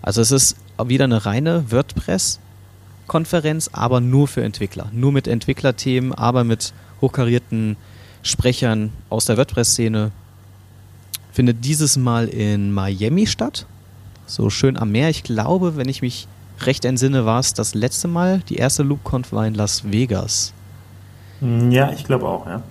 Also 0.00 0.20
es 0.20 0.32
ist 0.32 0.56
wieder 0.84 1.04
eine 1.04 1.24
reine 1.24 1.70
WordPress-Konferenz, 1.70 3.70
aber 3.72 4.00
nur 4.00 4.26
für 4.26 4.42
Entwickler. 4.42 4.88
Nur 4.92 5.12
mit 5.12 5.28
Entwicklerthemen, 5.28 6.12
aber 6.12 6.42
mit 6.42 6.72
hochkarierten 7.00 7.76
Sprechern 8.22 8.92
aus 9.10 9.26
der 9.26 9.36
WordPress-Szene. 9.36 10.10
Findet 11.32 11.64
dieses 11.64 11.96
Mal 11.96 12.28
in 12.28 12.72
Miami 12.72 13.26
statt 13.26 13.66
so 14.32 14.48
schön 14.50 14.78
am 14.78 14.90
Meer. 14.90 15.10
Ich 15.10 15.22
glaube, 15.22 15.76
wenn 15.76 15.88
ich 15.88 16.02
mich 16.02 16.26
recht 16.60 16.84
entsinne, 16.84 17.26
war 17.26 17.40
es 17.40 17.54
das 17.54 17.74
letzte 17.74 18.08
Mal. 18.08 18.40
Die 18.48 18.56
erste 18.56 18.82
LoopConf 18.82 19.32
war 19.32 19.46
in 19.46 19.54
Las 19.54 19.90
Vegas. 19.90 20.52
Hm, 21.40 21.70
ja, 21.70 21.92
ich 21.92 22.04
glaube 22.04 22.26
auch, 22.26 22.46
ja. 22.46 22.62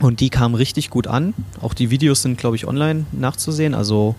Und 0.00 0.20
die 0.20 0.30
kam 0.30 0.54
richtig 0.54 0.90
gut 0.90 1.06
an. 1.06 1.34
Auch 1.60 1.74
die 1.74 1.90
Videos 1.90 2.22
sind, 2.22 2.36
glaube 2.36 2.56
ich, 2.56 2.66
online 2.66 3.06
nachzusehen. 3.12 3.74
Also 3.74 4.16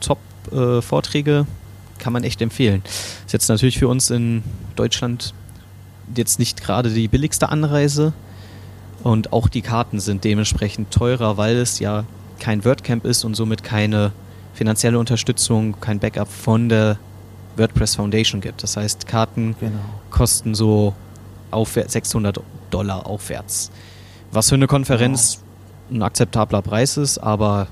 Top-Vorträge 0.00 1.46
äh, 1.48 2.00
kann 2.00 2.12
man 2.12 2.22
echt 2.22 2.40
empfehlen. 2.40 2.82
Ist 3.26 3.32
jetzt 3.32 3.48
natürlich 3.48 3.78
für 3.78 3.88
uns 3.88 4.10
in 4.10 4.44
Deutschland 4.76 5.34
jetzt 6.14 6.38
nicht 6.38 6.62
gerade 6.62 6.90
die 6.90 7.08
billigste 7.08 7.48
Anreise. 7.48 8.12
Und 9.02 9.32
auch 9.32 9.48
die 9.48 9.62
Karten 9.62 9.98
sind 9.98 10.22
dementsprechend 10.22 10.92
teurer, 10.92 11.36
weil 11.36 11.56
es 11.56 11.80
ja 11.80 12.04
kein 12.38 12.64
WordCamp 12.64 13.04
ist 13.04 13.24
und 13.24 13.34
somit 13.34 13.64
keine 13.64 14.12
finanzielle 14.54 14.98
Unterstützung, 14.98 15.78
kein 15.80 15.98
Backup 15.98 16.28
von 16.28 16.68
der 16.68 16.98
WordPress 17.56 17.96
Foundation 17.96 18.40
gibt. 18.40 18.62
Das 18.62 18.76
heißt, 18.76 19.06
Karten 19.06 19.54
genau. 19.60 19.72
kosten 20.10 20.54
so 20.54 20.94
aufwärts, 21.50 21.92
600 21.92 22.40
Dollar 22.70 23.06
aufwärts. 23.06 23.70
Was 24.32 24.48
für 24.48 24.56
eine 24.56 24.66
Konferenz 24.66 25.40
genau. 25.88 26.04
ein 26.04 26.06
akzeptabler 26.06 26.62
Preis 26.62 26.96
ist, 26.96 27.18
aber 27.18 27.68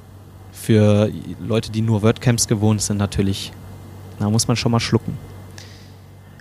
für 0.53 1.11
Leute, 1.41 1.73
die 1.73 1.83
nur 1.83 2.03
WordCamps 2.03 2.47
gewohnt 2.47 2.83
sind, 2.83 2.99
natürlich, 2.99 3.53
da 4.19 4.31
muss 4.31 4.47
man 4.47 4.57
schon 4.57 4.71
mal 4.71 4.81
schlucken. 4.81 5.17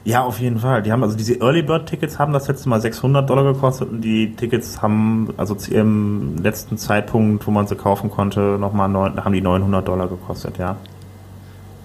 Ja, 0.03 0.23
auf 0.23 0.39
jeden 0.39 0.59
Fall. 0.59 0.81
Die 0.81 0.91
haben 0.91 1.03
also 1.03 1.15
diese 1.15 1.39
Early 1.39 1.61
Bird 1.61 1.87
Tickets 1.87 2.17
haben 2.17 2.33
das 2.33 2.47
letzte 2.47 2.69
Mal 2.69 2.81
600 2.81 3.29
Dollar 3.29 3.53
gekostet 3.53 3.89
und 3.89 4.01
die 4.01 4.35
Tickets 4.35 4.81
haben 4.81 5.31
also 5.37 5.53
zu 5.53 5.71
ihrem 5.71 6.37
letzten 6.37 6.77
Zeitpunkt, 6.77 7.45
wo 7.45 7.51
man 7.51 7.67
sie 7.67 7.75
kaufen 7.75 8.09
konnte, 8.09 8.57
nochmal 8.59 8.89
neun, 8.89 9.23
haben 9.23 9.33
die 9.33 9.41
900 9.41 9.87
Dollar 9.87 10.07
gekostet, 10.07 10.57
ja. 10.57 10.77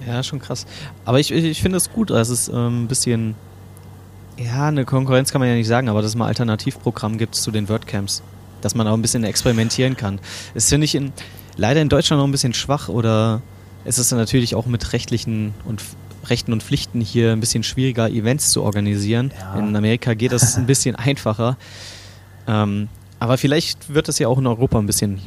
Ja, 0.06 0.22
schon 0.22 0.38
krass. 0.38 0.66
Aber 1.04 1.20
ich, 1.20 1.30
ich 1.30 1.60
finde 1.60 1.76
es 1.76 1.92
gut, 1.92 2.10
dass 2.10 2.28
es 2.30 2.48
ähm, 2.48 2.84
ein 2.84 2.88
bisschen 2.88 3.34
Ja, 4.38 4.68
eine 4.68 4.84
Konkurrenz 4.84 5.32
kann 5.32 5.40
man 5.40 5.48
ja 5.48 5.54
nicht 5.54 5.66
sagen, 5.66 5.88
aber 5.88 6.00
dass 6.00 6.10
es 6.10 6.16
mal 6.16 6.26
Alternativprogramm 6.26 7.18
gibt 7.18 7.34
zu 7.34 7.50
den 7.50 7.68
WordCamps. 7.68 8.22
Dass 8.62 8.74
man 8.74 8.88
auch 8.88 8.94
ein 8.94 9.02
bisschen 9.02 9.24
experimentieren 9.24 9.96
kann. 9.96 10.20
Das 10.54 10.70
finde 10.70 10.86
ich 10.86 10.94
in, 10.94 11.12
leider 11.56 11.82
in 11.82 11.90
Deutschland 11.90 12.20
noch 12.20 12.26
ein 12.26 12.32
bisschen 12.32 12.54
schwach 12.54 12.88
oder 12.88 13.42
es 13.84 13.98
ist 13.98 14.10
dann 14.10 14.18
natürlich 14.18 14.54
auch 14.54 14.66
mit 14.66 14.92
rechtlichen 14.94 15.54
und 15.64 15.82
Rechten 16.30 16.52
und 16.52 16.62
Pflichten 16.62 17.00
hier 17.00 17.32
ein 17.32 17.40
bisschen 17.40 17.62
schwieriger, 17.62 18.08
Events 18.08 18.50
zu 18.50 18.62
organisieren. 18.62 19.32
Ja. 19.38 19.58
In 19.58 19.74
Amerika 19.74 20.14
geht 20.14 20.32
das 20.32 20.56
ein 20.56 20.66
bisschen 20.66 20.96
einfacher. 20.96 21.56
Ähm, 22.46 22.88
aber 23.18 23.38
vielleicht 23.38 23.92
wird 23.92 24.08
es 24.08 24.18
ja 24.18 24.28
auch 24.28 24.38
in 24.38 24.46
Europa 24.46 24.78
ein 24.78 24.86
bisschen 24.86 25.20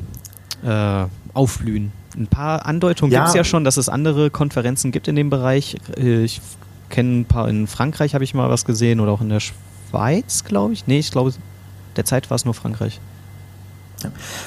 äh, 0.64 1.06
aufblühen. 1.34 1.92
Ein 2.16 2.28
paar 2.28 2.66
Andeutungen 2.66 3.12
ja. 3.12 3.20
gibt 3.20 3.30
es 3.30 3.36
ja 3.36 3.44
schon, 3.44 3.64
dass 3.64 3.78
es 3.78 3.90
andere 3.90 4.30
Konferenzen 4.30 4.92
gibt 4.92 5.08
in 5.08 5.16
dem 5.16 5.30
Bereich. 5.30 5.78
Äh, 5.98 6.24
ich 6.24 6.42
kenne 6.90 7.22
ein 7.22 7.26
paar 7.26 7.48
in 7.50 7.68
Frankreich, 7.68 8.14
habe 8.14 8.24
ich 8.24 8.34
mal 8.34 8.50
was 8.50 8.66
gesehen, 8.66 9.00
oder 9.00 9.12
auch 9.12 9.22
in 9.22 9.30
der 9.30 9.40
Schweiz, 9.40 10.44
glaube 10.44 10.74
ich. 10.74 10.88
Nee, 10.88 11.00
ich 11.00 11.12
glaube, 11.12 11.34
derzeit 11.96 12.30
war 12.30 12.36
es 12.36 12.46
nur 12.46 12.54
Frankreich. 12.54 13.00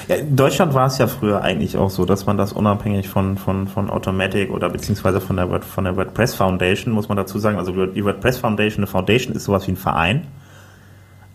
Ja, 0.07 0.15
in 0.15 0.35
Deutschland 0.35 0.73
war 0.73 0.87
es 0.87 0.97
ja 0.97 1.07
früher 1.07 1.41
eigentlich 1.41 1.77
auch 1.77 1.89
so, 1.89 2.05
dass 2.05 2.25
man 2.25 2.37
das 2.37 2.53
unabhängig 2.53 3.07
von, 3.07 3.37
von, 3.37 3.67
von 3.67 3.89
Automatic 3.89 4.49
oder 4.51 4.69
beziehungsweise 4.69 5.21
von 5.21 5.35
der, 5.35 5.61
von 5.61 5.83
der 5.83 5.95
WordPress 5.95 6.33
Foundation, 6.35 6.93
muss 6.93 7.07
man 7.07 7.17
dazu 7.17 7.37
sagen, 7.37 7.57
also 7.57 7.85
die 7.85 8.03
WordPress 8.03 8.39
Foundation, 8.39 8.79
eine 8.79 8.87
Foundation 8.87 9.35
ist 9.35 9.43
sowas 9.43 9.67
wie 9.67 9.73
ein 9.73 9.77
Verein 9.77 10.27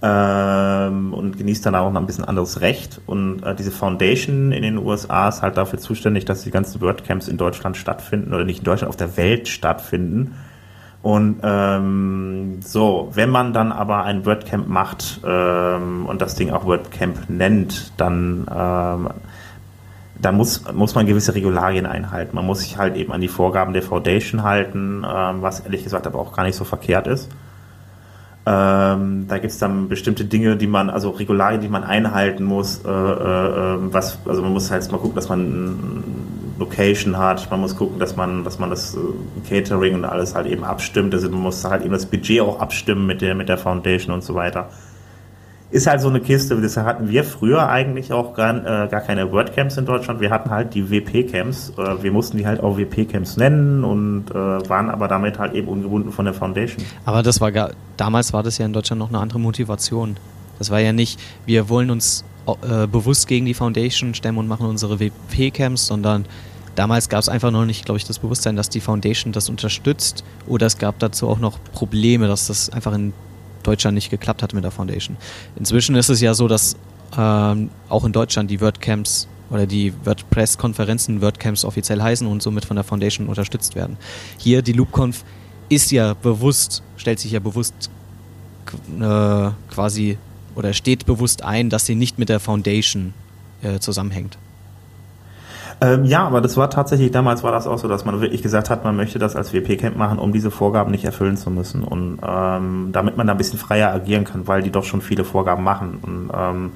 ähm, 0.02 1.12
und 1.12 1.38
genießt 1.38 1.66
dann 1.66 1.74
auch 1.74 1.90
noch 1.92 2.00
ein 2.00 2.06
bisschen 2.06 2.24
anderes 2.24 2.60
Recht. 2.60 3.00
Und 3.06 3.42
äh, 3.42 3.54
diese 3.54 3.70
Foundation 3.70 4.52
in 4.52 4.62
den 4.62 4.78
USA 4.78 5.28
ist 5.28 5.42
halt 5.42 5.56
dafür 5.56 5.78
zuständig, 5.78 6.24
dass 6.24 6.42
die 6.42 6.50
ganzen 6.50 6.80
WordCamps 6.80 7.28
in 7.28 7.36
Deutschland 7.36 7.76
stattfinden 7.76 8.32
oder 8.32 8.44
nicht 8.44 8.60
in 8.60 8.64
Deutschland, 8.64 8.90
auf 8.90 8.96
der 8.96 9.16
Welt 9.16 9.48
stattfinden. 9.48 10.34
Und 11.00 11.40
ähm, 11.42 12.58
so, 12.60 13.10
wenn 13.12 13.30
man 13.30 13.52
dann 13.52 13.70
aber 13.70 14.02
ein 14.04 14.26
WordCamp 14.26 14.68
macht 14.68 15.20
ähm, 15.24 16.06
und 16.06 16.20
das 16.20 16.34
Ding 16.34 16.50
auch 16.50 16.66
WordCamp 16.66 17.30
nennt, 17.30 17.92
dann 17.96 18.46
ähm, 18.52 19.08
da 20.20 20.32
muss, 20.32 20.64
muss 20.72 20.94
man 20.94 21.06
gewisse 21.06 21.34
Regularien 21.34 21.86
einhalten. 21.86 22.34
Man 22.34 22.44
muss 22.44 22.60
sich 22.60 22.76
halt 22.76 22.96
eben 22.96 23.12
an 23.12 23.20
die 23.20 23.28
Vorgaben 23.28 23.72
der 23.72 23.82
Foundation 23.82 24.42
halten, 24.42 25.04
ähm, 25.08 25.42
was 25.42 25.60
ehrlich 25.60 25.84
gesagt 25.84 26.06
aber 26.06 26.18
auch 26.18 26.32
gar 26.32 26.42
nicht 26.42 26.56
so 26.56 26.64
verkehrt 26.64 27.06
ist. 27.06 27.30
Ähm, 28.46 29.26
da 29.28 29.38
gibt 29.38 29.52
es 29.52 29.58
dann 29.58 29.88
bestimmte 29.88 30.24
Dinge, 30.24 30.56
die 30.56 30.66
man, 30.66 30.88
also 30.88 31.10
Regularien, 31.10 31.60
die 31.60 31.68
man 31.68 31.84
einhalten 31.84 32.44
muss. 32.44 32.82
Äh, 32.84 32.88
äh, 32.88 33.74
ähm, 33.74 33.92
was, 33.92 34.18
also 34.26 34.42
man 34.42 34.52
muss 34.52 34.70
halt 34.70 34.90
mal 34.90 34.98
gucken, 34.98 35.16
dass 35.16 35.28
man 35.28 36.04
Location 36.58 37.18
hat. 37.18 37.50
Man 37.50 37.60
muss 37.60 37.76
gucken, 37.76 37.98
dass 37.98 38.16
man, 38.16 38.44
dass 38.44 38.58
man 38.58 38.70
das 38.70 38.94
äh, 38.94 38.98
Catering 39.48 39.94
und 39.94 40.04
alles 40.04 40.34
halt 40.34 40.46
eben 40.46 40.64
abstimmt. 40.64 41.14
Also 41.14 41.28
man 41.28 41.40
muss 41.40 41.64
halt 41.64 41.82
eben 41.82 41.92
das 41.92 42.06
Budget 42.06 42.40
auch 42.40 42.60
abstimmen 42.60 43.06
mit 43.06 43.20
der, 43.20 43.34
mit 43.34 43.48
der 43.48 43.58
Foundation 43.58 44.14
und 44.14 44.22
so 44.22 44.34
weiter 44.34 44.70
ist 45.70 45.86
halt 45.86 46.00
so 46.00 46.08
eine 46.08 46.20
Kiste, 46.20 46.58
das 46.60 46.76
hatten 46.78 47.10
wir 47.10 47.24
früher 47.24 47.68
eigentlich 47.68 48.12
auch 48.12 48.34
gar, 48.34 48.56
äh, 48.56 48.88
gar 48.88 49.00
keine 49.02 49.30
WordCamps 49.30 49.76
in 49.76 49.84
Deutschland. 49.84 50.20
Wir 50.20 50.30
hatten 50.30 50.50
halt 50.50 50.74
die 50.74 50.90
WP-Camps. 50.90 51.74
Äh, 51.76 52.02
wir 52.02 52.10
mussten 52.10 52.38
die 52.38 52.46
halt 52.46 52.60
auch 52.60 52.78
WP-Camps 52.78 53.36
nennen 53.36 53.84
und 53.84 54.30
äh, 54.30 54.34
waren 54.34 54.88
aber 54.88 55.08
damit 55.08 55.38
halt 55.38 55.52
eben 55.54 55.68
ungebunden 55.68 56.10
von 56.10 56.24
der 56.24 56.32
Foundation. 56.32 56.84
Aber 57.04 57.22
das 57.22 57.40
war 57.40 57.52
gar, 57.52 57.72
damals 57.98 58.32
war 58.32 58.42
das 58.42 58.56
ja 58.56 58.64
in 58.64 58.72
Deutschland 58.72 58.98
noch 58.98 59.10
eine 59.10 59.18
andere 59.18 59.40
Motivation. 59.40 60.16
Das 60.58 60.70
war 60.70 60.80
ja 60.80 60.92
nicht, 60.92 61.20
wir 61.44 61.68
wollen 61.68 61.90
uns 61.90 62.24
äh, 62.46 62.86
bewusst 62.86 63.28
gegen 63.28 63.44
die 63.44 63.54
Foundation 63.54 64.14
stemmen 64.14 64.38
und 64.38 64.48
machen 64.48 64.66
unsere 64.66 64.98
WP-Camps, 64.98 65.86
sondern 65.86 66.24
damals 66.76 67.10
gab 67.10 67.20
es 67.20 67.28
einfach 67.28 67.50
noch 67.50 67.66
nicht, 67.66 67.84
glaube 67.84 67.98
ich, 67.98 68.06
das 68.06 68.18
Bewusstsein, 68.20 68.56
dass 68.56 68.70
die 68.70 68.80
Foundation 68.80 69.32
das 69.34 69.50
unterstützt 69.50 70.24
oder 70.46 70.66
es 70.66 70.78
gab 70.78 70.98
dazu 70.98 71.28
auch 71.28 71.40
noch 71.40 71.58
Probleme, 71.72 72.26
dass 72.26 72.46
das 72.46 72.70
einfach 72.70 72.94
in 72.94 73.12
Deutschland 73.68 73.94
nicht 73.94 74.10
geklappt 74.10 74.42
hat 74.42 74.54
mit 74.54 74.64
der 74.64 74.70
Foundation. 74.70 75.18
Inzwischen 75.56 75.94
ist 75.94 76.08
es 76.08 76.22
ja 76.22 76.32
so, 76.32 76.48
dass 76.48 76.76
ähm, 77.16 77.68
auch 77.90 78.04
in 78.04 78.12
Deutschland 78.12 78.50
die 78.50 78.60
WordCamps 78.62 79.28
oder 79.50 79.66
die 79.66 79.92
WordPress-Konferenzen 80.04 81.20
WordCamps 81.20 81.64
offiziell 81.64 82.02
heißen 82.02 82.26
und 82.26 82.42
somit 82.42 82.64
von 82.64 82.76
der 82.76 82.84
Foundation 82.84 83.28
unterstützt 83.28 83.74
werden. 83.74 83.98
Hier 84.38 84.62
die 84.62 84.72
LoopConf 84.72 85.24
ist 85.68 85.90
ja 85.90 86.14
bewusst, 86.14 86.82
stellt 86.96 87.18
sich 87.18 87.32
ja 87.32 87.40
bewusst 87.40 87.90
äh, 89.00 89.50
quasi 89.70 90.18
oder 90.54 90.72
steht 90.72 91.04
bewusst 91.04 91.44
ein, 91.44 91.68
dass 91.68 91.84
sie 91.84 91.94
nicht 91.94 92.18
mit 92.18 92.30
der 92.30 92.40
Foundation 92.40 93.12
äh, 93.62 93.78
zusammenhängt. 93.78 94.38
Ähm, 95.80 96.04
ja, 96.04 96.26
aber 96.26 96.40
das 96.40 96.56
war 96.56 96.70
tatsächlich, 96.70 97.12
damals 97.12 97.44
war 97.44 97.52
das 97.52 97.68
auch 97.68 97.78
so, 97.78 97.86
dass 97.86 98.04
man 98.04 98.20
wirklich 98.20 98.42
gesagt 98.42 98.68
hat, 98.68 98.82
man 98.82 98.96
möchte 98.96 99.18
das 99.18 99.36
als 99.36 99.52
WP-Camp 99.52 99.96
machen, 99.96 100.18
um 100.18 100.32
diese 100.32 100.50
Vorgaben 100.50 100.90
nicht 100.90 101.04
erfüllen 101.04 101.36
zu 101.36 101.50
müssen. 101.50 101.84
Und 101.84 102.18
ähm, 102.26 102.88
damit 102.92 103.16
man 103.16 103.26
da 103.26 103.34
ein 103.34 103.38
bisschen 103.38 103.58
freier 103.58 103.92
agieren 103.92 104.24
kann, 104.24 104.48
weil 104.48 104.62
die 104.62 104.72
doch 104.72 104.84
schon 104.84 105.00
viele 105.00 105.24
Vorgaben 105.24 105.62
machen. 105.62 105.98
Und 106.02 106.30
ähm, 106.34 106.72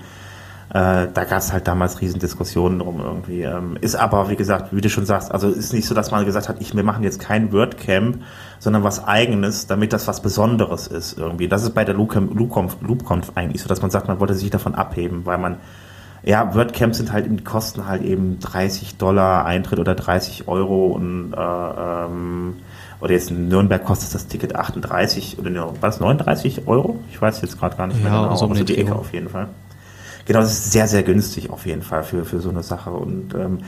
äh, 0.73 1.09
da 1.13 1.25
gab 1.25 1.39
es 1.39 1.53
halt 1.53 1.67
damals 1.67 2.01
Riesendiskussionen 2.01 2.79
drum 2.79 3.01
irgendwie. 3.01 3.43
Ähm, 3.43 3.77
ist 3.81 3.97
aber, 3.97 4.31
wie 4.31 4.37
gesagt, 4.37 4.75
wie 4.75 4.81
du 4.81 4.89
schon 4.89 5.05
sagst, 5.05 5.33
also 5.33 5.49
ist 5.49 5.73
nicht 5.73 5.87
so, 5.87 5.95
dass 5.95 6.13
man 6.13 6.25
gesagt 6.25 6.49
hat, 6.49 6.61
ich, 6.61 6.75
wir 6.75 6.85
machen 6.85 7.03
jetzt 7.03 7.21
kein 7.21 7.53
WordCamp, 7.53 8.23
sondern 8.61 8.85
was 8.85 9.05
eigenes, 9.05 9.67
damit 9.67 9.93
das 9.93 10.07
was 10.07 10.23
Besonderes 10.23 10.87
ist 10.87 11.19
irgendwie. 11.19 11.49
Das 11.49 11.65
ist 11.65 11.75
bei 11.75 11.85
der 11.85 11.95
LoopConf, 11.95 12.77
LoopConf 12.81 13.33
eigentlich 13.35 13.63
so, 13.63 13.69
dass 13.69 13.83
man 13.83 13.91
sagt, 13.91 14.07
man 14.07 14.21
wollte 14.21 14.35
sich 14.35 14.49
davon 14.49 14.75
abheben, 14.77 15.27
weil 15.27 15.39
man 15.39 15.57
ja, 16.25 16.55
WordCamps 16.55 16.99
sind 16.99 17.13
halt, 17.13 17.27
die 17.29 17.43
kosten 17.43 17.87
halt 17.87 18.03
eben 18.03 18.39
30 18.39 18.97
Dollar 18.97 19.45
Eintritt 19.45 19.79
oder 19.79 19.95
30 19.95 20.47
Euro 20.49 20.87
und 20.89 21.33
äh, 21.33 21.37
ähm, 21.37 22.57
oder 23.01 23.13
jetzt 23.13 23.31
in 23.33 23.49
Nürnberg 23.49 23.85
kostet 23.85 24.15
das 24.15 24.29
Ticket 24.29 24.55
38 24.55 25.39
oder 25.39 25.51
war 25.53 25.75
das 25.81 25.99
39 25.99 26.69
Euro? 26.69 27.01
Ich 27.11 27.21
weiß 27.21 27.43
jetzt 27.43 27.59
gerade 27.59 27.77
gar 27.77 27.89
nicht 27.89 27.97
ja, 27.99 28.05
mehr 28.05 28.13
genau. 28.13 28.31
Also, 28.31 28.47
also 28.47 28.63
die 28.63 28.79
Ecke 28.79 28.95
auf 28.95 29.13
jeden 29.13 29.29
Fall. 29.29 29.49
Genau, 30.25 30.41
das 30.41 30.53
ist 30.53 30.71
sehr, 30.71 30.87
sehr 30.87 31.03
günstig 31.03 31.51
auf 31.51 31.67
jeden 31.67 31.83
Fall 31.83 32.05
für, 32.05 32.25
für 32.25 32.41
so 32.41 32.51
eine 32.51 32.63
Sache. 32.63 32.91
Und 32.91 33.35
ähm, 33.35 33.59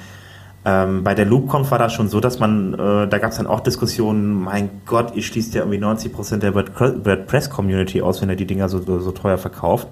ähm, 0.64 1.02
bei 1.02 1.14
der 1.14 1.26
LoopConf 1.26 1.72
war 1.72 1.78
das 1.78 1.92
schon 1.92 2.08
so, 2.08 2.20
dass 2.20 2.38
man, 2.38 2.74
äh, 2.74 3.08
da 3.08 3.18
gab 3.18 3.32
es 3.32 3.38
dann 3.38 3.48
auch 3.48 3.58
Diskussionen, 3.58 4.32
mein 4.34 4.70
Gott, 4.86 5.16
ihr 5.16 5.22
schließt 5.22 5.52
ja 5.54 5.62
irgendwie 5.62 5.84
90% 5.84 6.36
der 6.36 6.54
WordPress-Community 6.54 8.02
aus, 8.02 8.22
wenn 8.22 8.30
ihr 8.30 8.36
die 8.36 8.46
Dinger 8.46 8.68
so, 8.68 8.80
so 9.00 9.10
teuer 9.10 9.38
verkauft. 9.38 9.88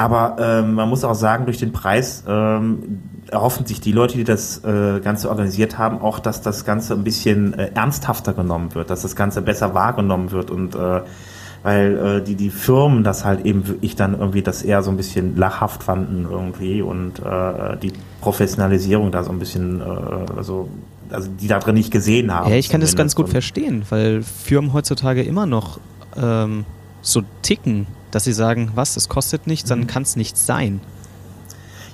Aber 0.00 0.36
ähm, 0.40 0.72
man 0.76 0.88
muss 0.88 1.04
auch 1.04 1.14
sagen, 1.14 1.44
durch 1.44 1.58
den 1.58 1.72
Preis 1.72 2.24
ähm, 2.26 3.00
erhoffen 3.30 3.66
sich 3.66 3.82
die 3.82 3.92
Leute, 3.92 4.16
die 4.16 4.24
das 4.24 4.64
äh, 4.64 4.98
Ganze 5.00 5.28
organisiert 5.28 5.76
haben, 5.76 6.00
auch, 6.00 6.20
dass 6.20 6.40
das 6.40 6.64
Ganze 6.64 6.94
ein 6.94 7.04
bisschen 7.04 7.52
äh, 7.52 7.70
ernsthafter 7.74 8.32
genommen 8.32 8.74
wird, 8.74 8.88
dass 8.88 9.02
das 9.02 9.14
Ganze 9.14 9.42
besser 9.42 9.74
wahrgenommen 9.74 10.30
wird 10.30 10.50
und 10.50 10.74
äh, 10.74 11.02
weil 11.62 11.98
äh, 11.98 12.24
die 12.24 12.34
die 12.34 12.48
Firmen 12.48 13.04
das 13.04 13.26
halt 13.26 13.44
eben 13.44 13.68
wirklich 13.68 13.94
dann 13.94 14.18
irgendwie 14.18 14.40
das 14.40 14.62
eher 14.62 14.82
so 14.82 14.90
ein 14.90 14.96
bisschen 14.96 15.36
lachhaft 15.36 15.82
fanden 15.82 16.26
irgendwie 16.30 16.80
und 16.80 17.18
äh, 17.18 17.76
die 17.76 17.92
Professionalisierung 18.22 19.12
da 19.12 19.22
so 19.22 19.30
ein 19.30 19.38
bisschen 19.38 19.82
äh, 19.82 19.84
also 20.34 20.70
also 21.10 21.28
die 21.28 21.46
da 21.46 21.58
drin 21.58 21.74
nicht 21.74 21.90
gesehen 21.90 22.34
haben. 22.34 22.48
Ja, 22.48 22.56
ich 22.56 22.70
kann 22.70 22.80
das 22.80 22.96
ganz 22.96 23.14
gut 23.14 23.28
verstehen, 23.28 23.82
weil 23.90 24.22
Firmen 24.22 24.72
heutzutage 24.72 25.22
immer 25.22 25.44
noch 25.44 25.78
ähm, 26.16 26.64
so 27.02 27.20
ticken 27.42 27.86
dass 28.10 28.24
sie 28.24 28.32
sagen, 28.32 28.72
was, 28.74 28.94
das 28.94 29.08
kostet 29.08 29.46
nichts, 29.46 29.68
dann 29.68 29.80
mhm. 29.80 29.86
kann 29.86 30.02
es 30.02 30.16
nichts 30.16 30.46
sein. 30.46 30.80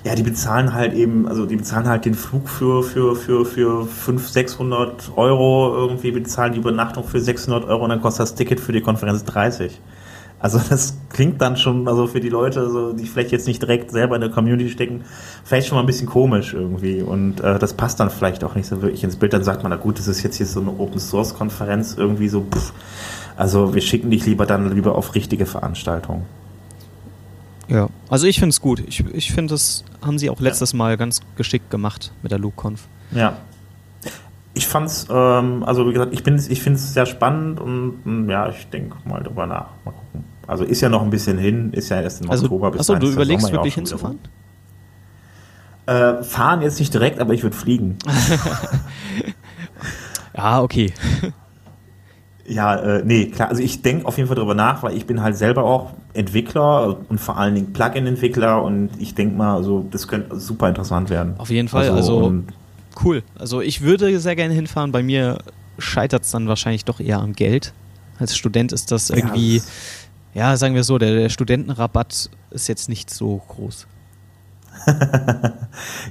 Ja, 0.03 0.15
die 0.15 0.23
bezahlen 0.23 0.73
halt 0.73 0.93
eben, 0.93 1.27
also 1.27 1.45
die 1.45 1.57
bezahlen 1.57 1.87
halt 1.87 2.05
den 2.05 2.13
Flug 2.13 2.47
für, 2.47 2.83
für, 2.83 3.15
für, 3.15 3.45
für 3.45 3.85
500, 3.85 4.33
600 4.33 5.11
Euro, 5.17 5.75
irgendwie 5.75 6.11
bezahlen 6.11 6.53
die 6.53 6.59
Übernachtung 6.59 7.03
für 7.03 7.19
600 7.19 7.65
Euro 7.65 7.83
und 7.83 7.89
dann 7.89 8.01
kostet 8.01 8.21
das 8.21 8.35
Ticket 8.35 8.59
für 8.59 8.71
die 8.71 8.81
Konferenz 8.81 9.25
30. 9.25 9.81
Also 10.39 10.59
das 10.69 10.97
klingt 11.09 11.41
dann 11.41 11.57
schon, 11.57 11.87
also 11.87 12.05
für 12.05 12.19
die 12.19 12.29
Leute, 12.29 12.59
also 12.59 12.93
die 12.93 13.05
vielleicht 13.05 13.31
jetzt 13.31 13.47
nicht 13.47 13.61
direkt 13.61 13.91
selber 13.91 14.15
in 14.15 14.21
der 14.21 14.29
Community 14.29 14.69
stecken, 14.69 15.03
vielleicht 15.43 15.67
schon 15.67 15.75
mal 15.75 15.81
ein 15.81 15.87
bisschen 15.87 16.07
komisch 16.07 16.53
irgendwie. 16.53 17.01
Und 17.01 17.41
äh, 17.41 17.57
das 17.57 17.73
passt 17.73 17.99
dann 17.99 18.11
vielleicht 18.11 18.43
auch 18.43 18.53
nicht 18.53 18.67
so 18.67 18.81
wirklich 18.81 19.03
ins 19.03 19.15
Bild. 19.15 19.33
Dann 19.33 19.43
sagt 19.43 19.63
man, 19.63 19.71
na 19.71 19.77
gut, 19.77 19.97
das 19.97 20.07
ist 20.07 20.21
jetzt 20.21 20.37
hier 20.37 20.45
so 20.45 20.61
eine 20.61 20.69
Open 20.69 20.99
Source 20.99 21.33
Konferenz, 21.33 21.95
irgendwie 21.97 22.27
so, 22.27 22.41
pff, 22.41 22.71
also 23.37 23.73
wir 23.73 23.81
schicken 23.81 24.09
dich 24.09 24.25
lieber 24.25 24.45
dann 24.45 24.73
lieber 24.73 24.95
auf 24.95 25.15
richtige 25.15 25.45
Veranstaltungen. 25.45 26.25
Ja, 27.67 27.87
also 28.09 28.27
ich 28.27 28.39
finde 28.39 28.49
es 28.49 28.61
gut. 28.61 28.81
Ich, 28.87 29.05
ich 29.13 29.31
finde, 29.31 29.53
das 29.53 29.83
haben 30.01 30.17
sie 30.17 30.29
auch 30.29 30.39
letztes 30.39 30.71
ja. 30.71 30.77
Mal 30.77 30.97
ganz 30.97 31.21
geschickt 31.35 31.69
gemacht 31.69 32.11
mit 32.23 32.31
der 32.31 32.39
LukeConf. 32.39 32.87
Ja. 33.11 33.37
Ich 34.53 34.65
fand's, 34.65 35.05
ähm, 35.09 35.63
also 35.63 35.87
wie 35.87 35.93
gesagt, 35.93 36.13
ich, 36.13 36.25
ich 36.25 36.61
finde 36.61 36.79
es 36.79 36.93
sehr 36.93 37.05
spannend 37.05 37.59
und 37.59 38.27
ja, 38.27 38.49
ich 38.49 38.67
denke 38.69 38.95
mal 39.05 39.21
drüber 39.21 39.45
nach. 39.45 39.67
Mal 39.85 39.91
gucken. 39.91 40.23
Also 40.47 40.63
ist 40.63 40.81
ja 40.81 40.89
noch 40.89 41.03
ein 41.03 41.09
bisschen 41.09 41.37
hin, 41.37 41.73
ist 41.73 41.89
ja 41.89 42.01
erst 42.01 42.21
im 42.23 42.31
also, 42.31 42.45
Oktober 42.45 42.71
bis 42.71 42.81
Achso, 42.81 42.95
du 42.95 43.11
überlegst 43.11 43.51
wirklich 43.51 43.75
hinzufahren? 43.75 44.17
Äh, 45.85 46.23
fahren 46.23 46.61
jetzt 46.61 46.79
nicht 46.79 46.93
direkt, 46.93 47.19
aber 47.19 47.33
ich 47.33 47.43
würde 47.43 47.55
fliegen. 47.55 47.97
ja, 50.35 50.61
okay. 50.61 50.93
Ja, 52.47 52.75
äh, 52.77 53.03
nee, 53.03 53.25
klar. 53.25 53.49
Also 53.49 53.61
ich 53.61 53.81
denke 53.81 54.05
auf 54.05 54.17
jeden 54.17 54.27
Fall 54.27 54.37
darüber 54.37 54.55
nach, 54.55 54.81
weil 54.81 54.95
ich 54.95 55.05
bin 55.05 55.21
halt 55.21 55.35
selber 55.35 55.63
auch 55.63 55.91
Entwickler 56.13 56.97
und 57.09 57.19
vor 57.19 57.37
allen 57.37 57.55
Dingen 57.55 57.73
Plugin-Entwickler 57.73 58.63
und 58.63 58.89
ich 58.99 59.15
denke 59.15 59.35
mal, 59.35 59.55
also 59.55 59.85
das 59.91 60.07
könnte 60.07 60.39
super 60.39 60.69
interessant 60.69 61.09
werden. 61.09 61.35
Auf 61.37 61.49
jeden 61.49 61.67
Fall, 61.67 61.89
also, 61.89 62.17
also 62.17 62.43
cool. 63.03 63.23
Also 63.37 63.59
ich 63.59 63.81
würde 63.81 64.17
sehr 64.19 64.37
gerne 64.37 64.53
hinfahren. 64.53 64.93
Bei 64.93 65.03
mir 65.03 65.39
scheitert 65.77 66.23
es 66.23 66.31
dann 66.31 66.47
wahrscheinlich 66.47 66.85
doch 66.85 67.01
eher 67.01 67.19
am 67.19 67.33
Geld. 67.33 67.73
Als 68.17 68.35
Student 68.37 68.71
ist 68.71 68.91
das 68.91 69.09
irgendwie, 69.09 69.57
ja, 70.33 70.51
ja, 70.51 70.57
sagen 70.57 70.73
wir 70.73 70.85
so, 70.85 70.97
der, 70.97 71.15
der 71.15 71.29
Studentenrabatt 71.29 72.29
ist 72.51 72.67
jetzt 72.67 72.87
nicht 72.87 73.09
so 73.09 73.41
groß. 73.49 73.87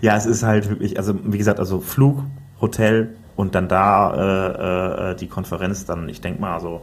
ja, 0.03 0.17
es 0.17 0.27
ist 0.27 0.43
halt 0.43 0.69
wirklich, 0.69 0.99
also 0.99 1.19
wie 1.25 1.39
gesagt, 1.39 1.59
also 1.61 1.81
Flug, 1.81 2.23
Hotel 2.61 3.15
und 3.37 3.55
dann 3.55 3.69
da 3.69 4.15
äh, 4.15 5.13
äh, 5.13 5.17
die 5.17 5.29
Konferenz 5.29 5.85
dann, 5.85 6.09
ich 6.09 6.21
denke 6.21 6.41
mal, 6.41 6.55
also 6.55 6.81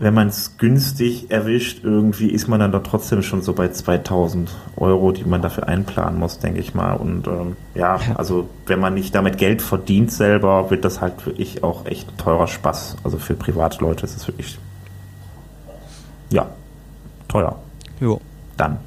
wenn 0.00 0.12
man 0.12 0.28
es 0.28 0.58
günstig 0.58 1.30
erwischt, 1.30 1.84
irgendwie 1.84 2.28
ist 2.28 2.48
man 2.48 2.58
dann 2.58 2.72
doch 2.72 2.82
trotzdem 2.82 3.22
schon 3.22 3.42
so 3.42 3.52
bei 3.52 3.68
2000 3.68 4.50
Euro, 4.76 5.12
die 5.12 5.24
man 5.24 5.40
dafür 5.40 5.68
einplanen 5.68 6.18
muss, 6.18 6.40
denke 6.40 6.58
ich 6.58 6.74
mal. 6.74 6.94
Und 6.94 7.28
ähm, 7.28 7.56
ja, 7.74 8.00
also 8.16 8.48
wenn 8.66 8.80
man 8.80 8.94
nicht 8.94 9.14
damit 9.14 9.38
Geld 9.38 9.62
verdient 9.62 10.10
selber, 10.10 10.70
wird 10.70 10.84
das 10.84 11.00
halt 11.00 11.24
wirklich 11.24 11.62
auch 11.62 11.86
echt 11.86 12.10
ein 12.10 12.16
teurer 12.16 12.48
Spaß. 12.48 12.96
Also 13.04 13.18
für 13.18 13.34
Privatleute 13.34 14.04
ist 14.04 14.16
es 14.16 14.26
wirklich, 14.26 14.58
ja, 16.30 16.48
teuer. 17.28 17.56
Jo. 18.00 18.20
Dann. 18.56 18.78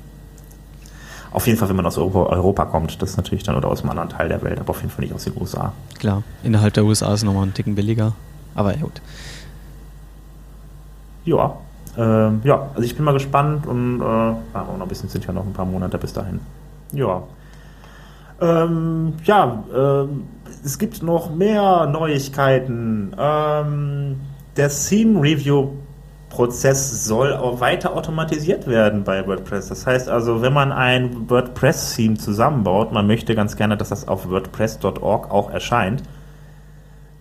Auf 1.32 1.46
jeden 1.48 1.60
Fall, 1.60 1.70
wenn 1.70 1.76
man 1.76 1.86
aus 1.86 1.98
Europa 1.98 2.66
kommt, 2.66 3.02
das 3.02 3.12
ist 3.12 3.18
natürlich 3.18 3.44
dann 3.44 3.56
oder 3.56 3.70
aus 3.70 3.82
einem 3.82 3.92
anderen 3.92 4.10
Teil 4.10 4.30
der 4.30 4.42
Welt, 4.42 4.60
aber 4.60 4.72
auf 4.72 4.82
jeden 4.82 4.90
Fall 4.90 5.04
nicht 5.04 5.14
aus 5.14 5.26
den 5.26 5.34
USA. 5.40 5.74
Klar, 6.00 6.24
innerhalb 6.44 6.74
der 6.74 6.86
USA 6.86 7.08
ist 7.08 7.22
es 7.22 7.24
nochmal 7.24 7.44
ein 7.44 7.54
Ticken 7.54 7.76
billiger. 7.76 8.14
Aber 8.56 8.74
ja, 8.76 8.82
gut. 8.82 9.02
Ja, 11.26 11.58
äh, 11.98 12.48
ja, 12.48 12.70
also 12.74 12.82
ich 12.82 12.96
bin 12.96 13.04
mal 13.04 13.12
gespannt 13.12 13.68
und 13.68 14.02
äh, 14.02 14.04
auch 14.04 14.42
noch 14.54 14.82
ein 14.82 14.88
bisschen 14.88 15.10
sind 15.10 15.26
ja 15.26 15.34
noch 15.34 15.46
ein 15.46 15.54
paar 15.54 15.66
Monate 15.66 15.98
bis 15.98 16.14
dahin. 16.14 16.40
Ja. 16.94 17.24
Ähm, 18.40 19.14
ja, 19.26 19.64
äh, 19.74 20.08
es 20.64 20.78
gibt 20.78 21.04
noch 21.04 21.34
mehr 21.34 21.88
Neuigkeiten. 21.88 23.14
Ähm, 23.18 24.22
der 24.56 24.70
Theme 24.70 25.22
Review 25.22 25.70
Prozess 26.30 27.06
soll 27.06 27.34
auch 27.34 27.62
weiter 27.62 27.96
automatisiert 27.96 28.68
werden 28.68 29.04
bei 29.04 29.26
WordPress. 29.26 29.70
Das 29.70 29.88
heißt 29.88 30.10
also, 30.10 30.42
wenn 30.42 30.54
man 30.54 30.72
ein 30.72 31.30
WordPress-Theme 31.30 32.16
zusammenbaut, 32.18 32.92
man 32.92 33.08
möchte 33.08 33.34
ganz 33.34 33.56
gerne, 33.56 33.78
dass 33.78 33.90
das 33.90 34.08
auf 34.08 34.30
WordPress.org 34.30 35.32
auch 35.32 35.50
erscheint, 35.50 36.04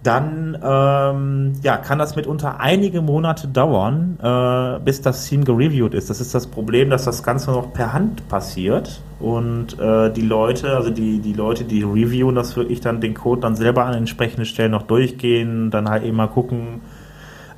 dann 0.07 0.57
ähm, 0.63 1.55
ja, 1.63 1.77
kann 1.79 1.99
das 1.99 2.15
mitunter 2.15 2.61
einige 2.61 3.03
Monate 3.03 3.49
dauern, 3.49 4.19
äh, 4.23 4.81
bis 4.85 5.03
das 5.03 5.27
Theme 5.27 5.45
gereviewt 5.45 5.95
ist. 5.95 6.11
Das 6.11 6.21
ist 6.21 6.33
das 6.35 6.47
Problem, 6.47 6.91
dass 6.91 7.05
das 7.05 7.25
Ganze 7.25 7.51
noch 7.51 7.73
per 7.73 7.93
Hand 7.93 8.29
passiert 8.29 9.01
und 9.19 9.79
äh, 9.81 10.13
die 10.13 10.23
Leute, 10.23 10.77
also 10.77 10.91
die, 10.91 11.19
die 11.19 11.33
Leute, 11.33 11.65
die 11.65 11.83
reviewen 11.83 12.37
das 12.37 12.57
wirklich 12.57 12.81
dann 12.81 13.01
den 13.01 13.15
Code 13.15 13.41
dann 13.41 13.57
selber 13.57 13.85
an 13.85 13.95
entsprechenden 13.95 14.45
Stellen 14.45 14.71
noch 14.71 14.83
durchgehen, 14.83 15.71
dann 15.73 15.89
halt 15.89 16.05
eben 16.05 16.17
mal 16.17 16.29
gucken, 16.29 16.83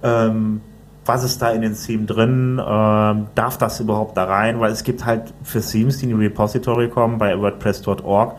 ähm, 0.03 0.63
was 1.09 1.25
ist 1.25 1.41
da 1.41 1.51
in 1.51 1.63
den 1.63 1.75
Theme 1.75 2.05
drin, 2.05 2.61
ähm, 2.65 3.27
darf 3.35 3.57
das 3.57 3.81
überhaupt 3.81 4.17
da 4.17 4.25
rein, 4.25 4.61
weil 4.61 4.71
es 4.71 4.85
gibt 4.85 5.07
halt 5.07 5.33
für 5.43 5.63
Themes, 5.63 5.99
die 5.99 6.11
in 6.11 6.19
die 6.19 6.27
Repository 6.27 6.89
kommen, 6.91 7.17
bei 7.17 7.37
WordPress.org, 7.41 8.37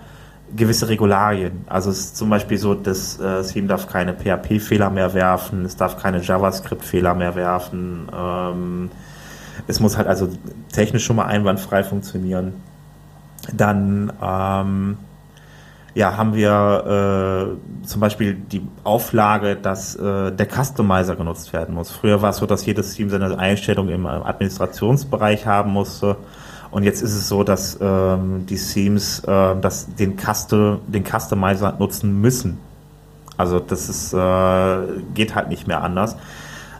gewisse 0.55 0.87
Regularien. 0.87 1.63
Also 1.67 1.89
es 1.89 1.99
ist 1.99 2.17
zum 2.17 2.29
Beispiel 2.29 2.59
so, 2.59 2.75
das 2.75 3.19
äh, 3.19 3.41
Theme 3.41 3.67
darf 3.67 3.87
keine 3.87 4.13
PHP-Fehler 4.13 4.91
mehr 4.91 5.15
werfen, 5.15 5.65
es 5.65 5.77
darf 5.77 5.97
keine 5.97 6.21
JavaScript-Fehler 6.21 7.15
mehr 7.15 7.33
werfen, 7.33 8.07
ähm, 8.15 8.91
es 9.67 9.79
muss 9.79 9.97
halt 9.97 10.07
also 10.07 10.29
technisch 10.71 11.03
schon 11.05 11.15
mal 11.15 11.25
einwandfrei 11.25 11.83
funktionieren. 11.83 12.53
Dann 13.51 14.13
ähm, 14.21 14.97
ja, 15.95 16.17
haben 16.17 16.33
wir 16.33 17.57
äh, 17.81 17.85
zum 17.87 18.01
Beispiel 18.01 18.35
die 18.35 18.61
Auflage, 18.83 19.55
dass 19.55 19.95
äh, 19.95 20.31
der 20.31 20.47
Customizer 20.47 21.15
genutzt 21.15 21.51
werden 21.53 21.75
muss. 21.75 21.91
Früher 21.91 22.21
war 22.21 22.29
es 22.29 22.37
so, 22.37 22.45
dass 22.45 22.65
jedes 22.65 22.93
Team 22.93 23.09
seine 23.09 23.37
Einstellung 23.37 23.89
im 23.89 24.05
Administrationsbereich 24.05 25.45
haben 25.45 25.71
musste. 25.71 26.17
Und 26.71 26.83
jetzt 26.83 27.01
ist 27.01 27.15
es 27.15 27.27
so, 27.27 27.43
dass 27.43 27.79
ähm, 27.81 28.45
die 28.45 28.57
Themes 28.57 29.19
äh, 29.21 29.55
das, 29.59 29.93
den, 29.95 30.17
Custom, 30.17 30.81
den 30.87 31.03
Customizer 31.03 31.75
nutzen 31.79 32.21
müssen. 32.21 32.59
Also 33.37 33.59
das 33.59 33.89
ist, 33.89 34.13
äh, 34.13 35.01
geht 35.15 35.33
halt 35.33 35.49
nicht 35.49 35.67
mehr 35.67 35.81
anders. 35.81 36.13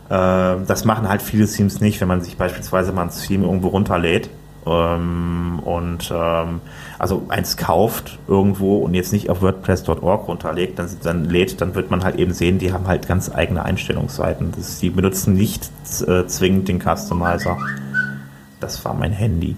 Äh, 0.09 0.57
das 0.67 0.85
machen 0.85 1.09
halt 1.09 1.23
viele 1.23 1.47
Themes 1.47 1.81
nicht, 1.81 1.99
wenn 2.01 2.07
man 2.07 2.21
sich 2.21 2.37
beispielsweise 2.37 2.91
mal 2.91 3.03
ein 3.03 3.09
Theme 3.09 3.45
irgendwo 3.45 3.69
runterlädt 3.69 4.29
ähm, 4.65 5.59
und 5.63 6.11
ähm, 6.13 6.61
also 6.97 7.25
eins 7.29 7.57
kauft 7.57 8.19
irgendwo 8.27 8.79
und 8.79 8.93
jetzt 8.93 9.13
nicht 9.13 9.29
auf 9.29 9.41
WordPress.org 9.41 10.27
runterlegt, 10.27 10.79
dann, 10.79 10.89
dann 11.03 11.25
lädt, 11.25 11.61
dann 11.61 11.75
wird 11.75 11.91
man 11.91 12.03
halt 12.03 12.17
eben 12.17 12.33
sehen, 12.33 12.59
die 12.59 12.73
haben 12.73 12.87
halt 12.87 13.07
ganz 13.07 13.31
eigene 13.31 13.63
Einstellungsseiten. 13.63 14.51
Das, 14.55 14.79
die 14.79 14.89
benutzen 14.89 15.33
nicht 15.33 15.69
äh, 16.07 16.25
zwingend 16.27 16.67
den 16.67 16.81
Customizer. 16.81 17.57
Das 18.59 18.83
war 18.83 18.93
mein 18.93 19.11
Handy. 19.11 19.55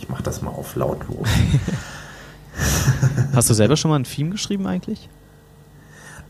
Ich 0.00 0.08
mache 0.08 0.22
das 0.22 0.42
mal 0.42 0.50
auf 0.50 0.76
lautlos. 0.76 1.28
Hast 3.34 3.50
du 3.50 3.54
selber 3.54 3.76
schon 3.76 3.90
mal 3.90 3.98
ein 3.98 4.04
Theme 4.04 4.30
geschrieben 4.30 4.66
eigentlich? 4.66 5.08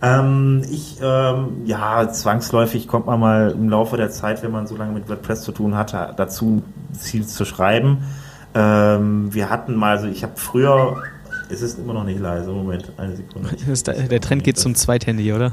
Ähm, 0.00 0.62
ich, 0.70 0.98
ähm, 1.02 1.62
ja, 1.64 2.08
zwangsläufig 2.08 2.86
kommt 2.86 3.06
man 3.06 3.18
mal 3.18 3.50
im 3.50 3.68
Laufe 3.68 3.96
der 3.96 4.10
Zeit, 4.10 4.42
wenn 4.42 4.52
man 4.52 4.66
so 4.66 4.76
lange 4.76 4.92
mit 4.92 5.08
WordPress 5.08 5.42
zu 5.42 5.52
tun 5.52 5.76
hatte, 5.76 6.14
dazu, 6.16 6.62
Ziel 6.92 7.26
zu 7.26 7.44
schreiben. 7.44 7.98
Ähm, 8.54 9.34
wir 9.34 9.50
hatten 9.50 9.74
mal, 9.74 9.96
also 9.96 10.06
ich 10.06 10.22
habe 10.22 10.34
früher, 10.36 11.02
es 11.48 11.62
ist 11.62 11.78
immer 11.78 11.94
noch 11.94 12.04
nicht 12.04 12.20
leise, 12.20 12.50
Moment, 12.50 12.92
eine 12.96 13.16
Sekunde. 13.16 13.50
Der, 14.08 14.20
Trend 14.20 14.44
geht 14.44 14.58
zum 14.58 14.74
Zweithandy, 14.74 15.32
oder? 15.32 15.52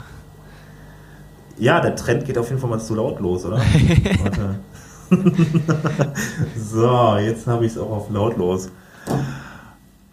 Ja, 1.58 1.80
der 1.80 1.96
Trend 1.96 2.26
geht 2.26 2.38
auf 2.38 2.50
jeden 2.50 2.60
Fall 2.60 2.70
mal 2.70 2.82
zu 2.82 2.96
laut 2.96 3.20
los, 3.22 3.46
oder? 3.46 3.62
so, 6.58 7.18
jetzt 7.18 7.48
habe 7.48 7.66
ich 7.66 7.72
es 7.72 7.78
auch 7.78 7.92
auf 7.92 8.10
lautlos. 8.10 8.70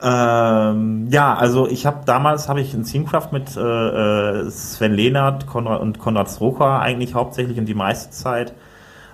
Ähm, 0.03 1.07
ja, 1.11 1.35
also 1.35 1.69
ich 1.69 1.87
habe 1.87 2.01
damals 2.05 2.49
habe 2.49 2.61
ich 2.61 2.75
in 2.75 2.83
Teamcraft 2.83 3.29
mit 3.31 3.57
äh, 3.57 3.61
äh, 3.61 4.51
Sven 4.51 4.95
Lehnert 4.95 5.47
Konrad 5.47 5.81
und 5.81 5.99
Konrad 6.01 6.29
Stroker 6.29 6.81
eigentlich 6.81 7.15
hauptsächlich 7.15 7.57
in 7.57 7.67
die 7.67 7.75
meiste 7.75 8.11
Zeit. 8.11 8.53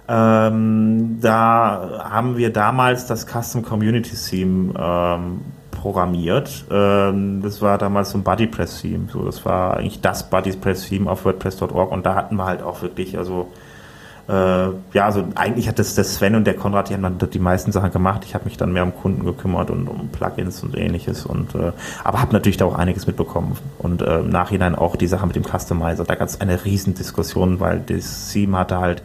Ähm, 0.09 1.19
da 1.21 2.09
haben 2.11 2.39
wir 2.39 2.51
damals 2.51 3.07
das 3.07 3.27
Custom 3.27 3.63
Community 3.63 4.17
Theme 4.17 4.73
ähm, 4.79 5.43
programmiert. 5.71 6.65
Ähm, 6.71 7.43
das 7.43 7.61
war 7.61 7.77
damals 7.77 8.13
so 8.13 8.19
ein 8.19 8.25
BuddyPress 8.25 8.81
Theme. 8.81 9.09
So, 9.13 9.25
das 9.25 9.45
war 9.45 9.77
eigentlich 9.77 10.01
das 10.01 10.31
BuddyPress 10.31 10.89
Theme 10.89 11.11
auf 11.11 11.27
WordPress.org 11.27 11.93
und 11.93 12.07
da 12.07 12.15
hatten 12.15 12.37
wir 12.37 12.47
halt 12.47 12.63
auch 12.63 12.81
wirklich 12.81 13.19
also 13.19 13.49
äh, 14.29 14.33
ja, 14.93 15.07
also 15.07 15.27
eigentlich 15.37 15.69
hat 15.69 15.79
das 15.79 15.95
der 15.95 16.05
Sven 16.05 16.35
und 16.35 16.47
der 16.47 16.55
Konrad, 16.55 16.91
die 16.91 16.95
haben 16.95 17.03
dann 17.03 17.19
die 17.19 17.39
meisten 17.39 17.73
Sachen 17.73 17.91
gemacht. 17.91 18.25
Ich 18.27 18.35
habe 18.35 18.45
mich 18.45 18.59
dann 18.59 18.73
mehr 18.73 18.83
um 18.83 18.95
Kunden 18.95 19.25
gekümmert 19.25 19.71
und 19.71 19.89
um 19.89 20.09
Plugins 20.09 20.63
und 20.63 20.77
ähnliches. 20.77 21.25
Und 21.25 21.55
äh, 21.55 21.73
aber 22.05 22.21
habe 22.21 22.35
natürlich 22.35 22.59
da 22.59 22.67
auch 22.67 22.75
einiges 22.75 23.07
mitbekommen. 23.07 23.57
Und 23.79 24.03
äh, 24.03 24.21
im 24.21 24.29
Nachhinein 24.29 24.75
auch 24.75 24.97
die 24.97 25.07
Sache 25.07 25.27
mit 25.27 25.35
dem 25.35 25.45
Customizer. 25.45 26.05
Da 26.05 26.15
gab 26.15 26.29
es 26.29 26.43
eine 26.43 26.63
Riesendiskussion, 26.65 27.59
weil 27.59 27.81
das 27.81 28.31
Theme 28.31 28.59
hatte 28.59 28.79
halt 28.79 29.03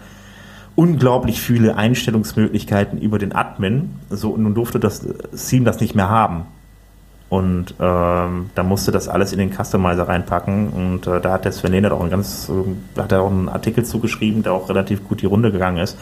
unglaublich 0.75 1.39
viele 1.39 1.77
Einstellungsmöglichkeiten 1.77 2.99
über 2.99 3.17
den 3.17 3.33
Admin. 3.33 3.99
So, 4.09 4.35
nun 4.35 4.55
durfte 4.55 4.79
das 4.79 5.07
Theme 5.47 5.63
das 5.63 5.79
nicht 5.79 5.95
mehr 5.95 6.09
haben. 6.09 6.47
Und 7.29 7.73
ähm, 7.79 8.51
da 8.53 8.63
musste 8.63 8.91
das 8.91 9.07
alles 9.07 9.33
in 9.33 9.39
den 9.39 9.51
Customizer 9.51 10.07
reinpacken. 10.07 10.69
Und 10.69 11.07
äh, 11.07 11.19
da 11.19 11.31
hat 11.31 11.45
der 11.45 11.51
Sven 11.51 11.71
Lehnert 11.71 11.91
auch 11.91 12.01
ein 12.01 12.09
ganz, 12.09 12.49
äh, 12.49 12.99
hat 13.01 13.11
er 13.11 13.21
auch 13.21 13.31
einen 13.31 13.49
Artikel 13.49 13.83
zugeschrieben, 13.83 14.43
der 14.43 14.53
auch 14.53 14.69
relativ 14.69 15.07
gut 15.07 15.21
die 15.21 15.25
Runde 15.25 15.51
gegangen 15.51 15.77
ist, 15.77 15.97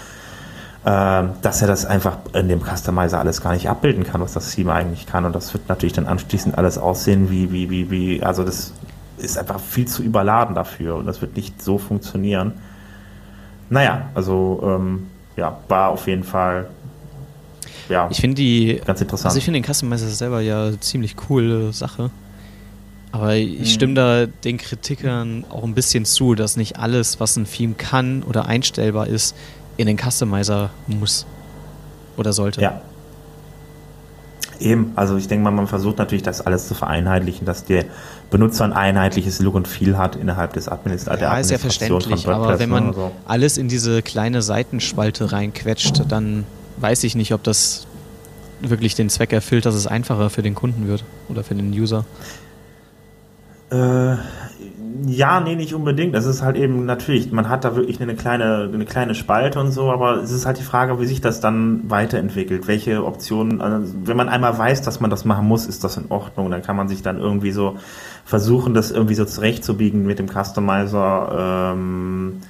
äh, 0.84 1.24
dass 1.42 1.62
er 1.62 1.68
das 1.68 1.86
einfach 1.86 2.18
in 2.34 2.50
dem 2.50 2.62
Customizer 2.62 3.20
alles 3.20 3.42
gar 3.42 3.54
nicht 3.54 3.70
abbilden 3.70 4.04
kann, 4.04 4.20
was 4.20 4.34
das 4.34 4.52
Theme 4.52 4.74
eigentlich 4.74 5.08
kann. 5.08 5.24
Und 5.24 5.34
das 5.34 5.54
wird 5.54 5.70
natürlich 5.70 5.94
dann 5.94 6.08
anschließend 6.08 6.58
alles 6.58 6.78
aussehen 6.78 7.30
wie, 7.30 7.52
wie, 7.52 7.70
wie, 7.70 7.90
wie, 7.90 8.24
also 8.24 8.44
das 8.44 8.74
ist 9.18 9.38
einfach 9.38 9.60
viel 9.60 9.88
zu 9.88 10.04
überladen 10.04 10.56
dafür 10.56 10.96
und 10.96 11.06
das 11.06 11.22
wird 11.22 11.36
nicht 11.36 11.62
so 11.62 11.78
funktionieren. 11.78 12.54
Naja, 13.70 14.10
also 14.16 14.60
ähm, 14.64 15.08
ja, 15.38 15.58
war 15.70 15.90
auf 15.90 16.08
jeden 16.08 16.24
Fall 16.24 16.68
ja, 17.90 18.08
ich 18.12 18.20
finde 18.20 18.36
die 18.36 18.82
ganz 18.86 19.02
interessant. 19.02 19.28
Also 19.28 19.38
ich 19.38 19.46
finde 19.46 19.62
den 19.62 19.74
Customizer 19.74 20.08
selber 20.08 20.42
ja 20.42 20.72
ziemlich 20.80 21.16
coole 21.16 21.74
Sache. 21.74 22.12
Aber 23.12 23.36
ich 23.36 23.60
mhm. 23.60 23.66
stimme 23.66 23.94
da 23.94 24.26
den 24.26 24.58
Kritikern 24.58 25.44
auch 25.50 25.64
ein 25.64 25.74
bisschen 25.74 26.06
zu, 26.06 26.34
dass 26.34 26.56
nicht 26.56 26.80
alles, 26.80 27.20
was 27.20 27.36
ein 27.36 27.46
Theme 27.46 27.74
kann 27.74 28.24
oder 28.24 28.46
einstellbar 28.46 29.08
ist, 29.08 29.36
in 29.78 29.88
den 29.88 29.98
Customizer 29.98 30.70
muss 30.88 31.26
oder 32.18 32.34
sollte. 32.34 32.62
Ja. 32.62 32.82
Eben, 34.60 34.92
also 34.96 35.18
ich 35.18 35.28
denke 35.28 35.44
mal, 35.44 35.52
man 35.52 35.68
versucht 35.68 35.98
natürlich, 35.98 36.22
das 36.22 36.42
alles 36.42 36.68
zu 36.68 36.76
vereinheitlichen, 36.76 37.46
dass 37.46 37.66
der 37.66 37.86
Benutzer 38.30 38.64
ein 38.64 38.74
einheitliches 38.74 39.40
Look 39.40 39.56
und 39.56 39.68
Feel 39.68 39.98
hat 39.98 40.16
innerhalb 40.16 40.54
des 40.54 40.70
Administ 40.70 41.08
ja, 41.08 41.38
ist 41.38 41.50
ja 41.50 41.58
verständlich, 41.58 42.28
aber 42.28 42.60
wenn 42.60 42.70
man 42.70 42.94
so. 42.94 43.12
alles 43.26 43.58
in 43.58 43.68
diese 43.68 44.04
kleine 44.04 44.44
Seitenspalte 44.44 45.32
reinquetscht, 45.32 46.04
dann 46.08 46.46
weiß 46.78 47.04
ich 47.04 47.16
nicht, 47.16 47.34
ob 47.34 47.44
das 47.44 47.88
wirklich 48.62 48.96
den 48.96 49.10
Zweck 49.10 49.34
erfüllt, 49.34 49.66
dass 49.66 49.76
es 49.76 49.88
einfacher 49.88 50.30
für 50.30 50.42
den 50.42 50.56
Kunden 50.56 50.88
wird 50.88 51.04
oder 51.30 51.44
für 51.44 51.56
den 51.56 51.72
User. 51.72 52.06
Äh, 53.72 54.16
Ja, 55.08 55.40
nee, 55.40 55.56
nicht 55.56 55.74
unbedingt. 55.74 56.16
Es 56.16 56.26
ist 56.26 56.42
halt 56.44 56.58
eben 56.58 56.86
natürlich, 56.86 57.32
man 57.32 57.50
hat 57.50 57.64
da 57.64 57.76
wirklich 57.76 58.00
eine 58.02 58.16
kleine, 58.16 58.70
eine 58.72 58.86
kleine 58.86 59.16
Spalte 59.16 59.60
und 59.60 59.72
so, 59.72 59.90
aber 59.90 60.18
es 60.18 60.32
ist 60.32 60.46
halt 60.46 60.60
die 60.60 60.64
Frage, 60.64 61.00
wie 61.00 61.06
sich 61.06 61.22
das 61.22 61.40
dann 61.40 61.90
weiterentwickelt. 61.90 62.68
Welche 62.68 63.04
Optionen, 63.04 63.62
also 63.62 63.94
wenn 64.06 64.18
man 64.18 64.30
einmal 64.30 64.58
weiß, 64.58 64.82
dass 64.84 65.00
man 65.00 65.10
das 65.10 65.26
machen 65.26 65.48
muss, 65.48 65.66
ist 65.66 65.84
das 65.84 65.98
in 65.98 66.06
Ordnung. 66.10 66.52
Dann 66.52 66.62
kann 66.62 66.76
man 66.76 66.88
sich 66.88 67.02
dann 67.02 67.20
irgendwie 67.20 67.52
so 67.52 67.78
versuchen, 68.26 68.74
das 68.74 68.92
irgendwie 68.92 69.16
so 69.16 69.26
zurechtzubiegen 69.26 70.06
mit 70.06 70.20
dem 70.20 70.28
Customizer. 70.28 71.74
Ähm, 71.74 72.42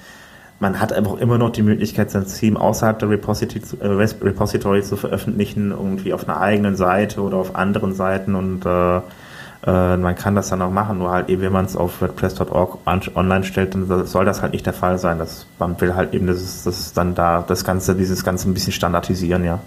man 0.62 0.80
hat 0.80 0.93
einfach 0.93 1.17
immer 1.17 1.39
noch 1.39 1.50
die 1.50 1.63
Möglichkeit, 1.63 2.12
sein 2.12 2.28
Theme 2.28 2.60
außerhalb 2.62 3.00
der 3.00 3.10
Repository, 3.10 3.63
äh, 3.80 3.88
Repository 3.88 4.84
zu 4.84 4.95
veröffentlichen, 4.95 5.71
irgendwie 5.71 6.13
auf 6.13 6.30
einer 6.30 6.39
eigenen 6.39 6.76
Seite 6.76 7.21
oder 7.21 7.38
auf 7.38 7.56
anderen 7.56 7.95
Seiten 7.95 8.36
und 8.36 8.63
äh, 8.65 8.97
äh, 8.97 9.97
man 9.97 10.15
kann 10.15 10.36
das 10.36 10.50
dann 10.50 10.62
auch 10.62 10.69
machen, 10.69 11.00
nur 11.00 11.10
halt 11.10 11.30
eben, 11.30 11.41
wenn 11.41 11.52
man 11.52 11.65
es 11.65 11.76
auf 11.76 12.00
WordPress.org 12.00 12.78
online 12.86 13.43
stellt, 13.43 13.74
dann 13.74 14.06
soll 14.06 14.24
das 14.24 14.43
halt 14.43 14.54
nicht 14.54 14.65
der 14.67 14.74
Fall 14.74 15.00
sein. 15.00 15.17
Das, 15.17 15.47
man 15.58 15.82
will 15.82 15.95
halt 15.95 16.13
eben, 16.13 16.28
dass 16.28 16.38
es, 16.38 16.63
dass 16.63 16.93
dann 16.93 17.15
da 17.15 17.43
das 17.45 17.63
Ganze, 17.63 17.95
dieses 17.95 18.24
Ganze 18.24 18.47
ein 18.47 18.54
bisschen 18.54 18.74
standardisieren, 18.74 19.43
ja. 19.43 19.60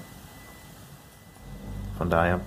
Von 1.99 2.09
daher 2.09 2.41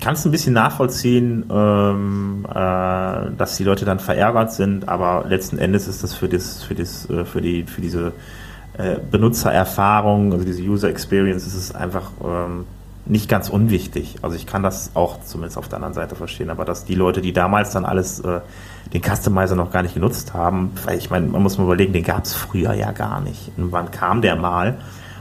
kann 0.00 0.14
es 0.14 0.24
ein 0.24 0.30
bisschen 0.30 0.54
nachvollziehen, 0.54 1.44
ähm, 1.50 2.46
äh, 2.48 2.54
dass 2.54 3.56
die 3.56 3.64
Leute 3.64 3.84
dann 3.84 4.00
verärgert 4.00 4.52
sind, 4.52 4.88
aber 4.88 5.26
letzten 5.28 5.58
Endes 5.58 5.88
ist 5.88 6.02
das 6.02 6.14
für 6.14 6.28
das, 6.28 6.62
für 6.62 6.74
das, 6.74 7.08
äh, 7.10 7.24
für 7.24 7.40
die, 7.40 7.64
für 7.64 7.80
diese 7.80 8.12
äh, 8.78 8.96
Benutzererfahrung, 9.10 10.32
also 10.32 10.44
diese 10.44 10.62
User 10.62 10.88
Experience, 10.88 11.46
ist 11.46 11.54
es 11.54 11.74
einfach 11.74 12.10
ähm, 12.24 12.64
nicht 13.04 13.28
ganz 13.28 13.48
unwichtig. 13.48 14.16
Also 14.22 14.36
ich 14.36 14.46
kann 14.46 14.62
das 14.62 14.92
auch 14.94 15.22
zumindest 15.22 15.58
auf 15.58 15.68
der 15.68 15.76
anderen 15.76 15.94
Seite 15.94 16.14
verstehen, 16.14 16.50
aber 16.50 16.64
dass 16.64 16.84
die 16.84 16.94
Leute, 16.94 17.20
die 17.20 17.32
damals 17.32 17.72
dann 17.72 17.84
alles 17.84 18.20
äh, 18.20 18.40
den 18.92 19.02
Customizer 19.02 19.56
noch 19.56 19.70
gar 19.70 19.82
nicht 19.82 19.94
genutzt 19.94 20.34
haben, 20.34 20.72
weil 20.84 20.98
ich 20.98 21.10
meine, 21.10 21.26
man 21.26 21.42
muss 21.42 21.58
mal 21.58 21.64
überlegen, 21.64 21.92
den 21.92 22.04
gab 22.04 22.24
es 22.24 22.34
früher 22.34 22.72
ja 22.72 22.92
gar 22.92 23.20
nicht. 23.20 23.52
Und 23.56 23.72
wann 23.72 23.90
kam 23.90 24.22
der 24.22 24.36
mal? 24.36 24.78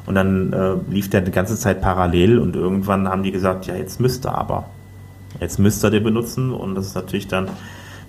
Und 0.09 0.15
dann 0.15 0.51
äh, 0.51 0.73
lief 0.91 1.09
der 1.09 1.21
die 1.21 1.31
ganze 1.31 1.55
Zeit 1.55 1.81
parallel 1.81 2.39
und 2.39 2.55
irgendwann 2.55 3.07
haben 3.07 3.23
die 3.23 3.31
gesagt, 3.31 3.67
ja, 3.67 3.75
jetzt 3.75 4.01
müsste 4.01 4.33
aber. 4.33 4.65
Jetzt 5.39 5.59
müsste 5.59 5.87
er 5.87 5.91
den 5.91 6.03
benutzen 6.03 6.51
und 6.51 6.75
das 6.75 6.87
ist 6.87 6.95
natürlich 6.95 7.27
dann 7.27 7.49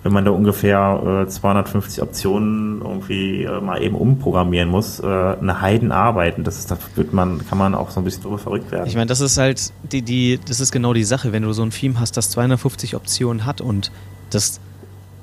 wenn 0.03 0.13
man 0.13 0.25
da 0.25 0.31
ungefähr 0.31 1.25
äh, 1.27 1.29
250 1.29 2.01
Optionen 2.01 2.81
irgendwie 2.81 3.43
äh, 3.43 3.61
mal 3.61 3.81
eben 3.83 3.95
umprogrammieren 3.95 4.69
muss, 4.69 4.99
äh, 4.99 5.05
eine 5.05 5.61
Heidenarbeit. 5.61 6.37
Und 6.37 6.47
das 6.47 6.57
ist, 6.57 6.71
da 6.71 6.77
wird 6.95 7.13
man, 7.13 7.45
kann 7.47 7.57
man 7.57 7.75
auch 7.75 7.91
so 7.91 8.01
ein 8.01 8.03
bisschen 8.03 8.23
drüber 8.23 8.39
verrückt 8.39 8.71
werden. 8.71 8.87
Ich 8.87 8.95
meine, 8.95 9.05
das 9.05 9.21
ist 9.21 9.37
halt 9.37 9.71
die, 9.83 10.01
die, 10.01 10.39
das 10.43 10.59
ist 10.59 10.71
genau 10.71 10.93
die 10.93 11.03
Sache, 11.03 11.31
wenn 11.33 11.43
du 11.43 11.53
so 11.53 11.61
ein 11.61 11.69
Theme 11.69 11.99
hast, 11.99 12.17
das 12.17 12.31
250 12.31 12.95
Optionen 12.95 13.45
hat 13.45 13.61
und 13.61 13.91
das 14.31 14.59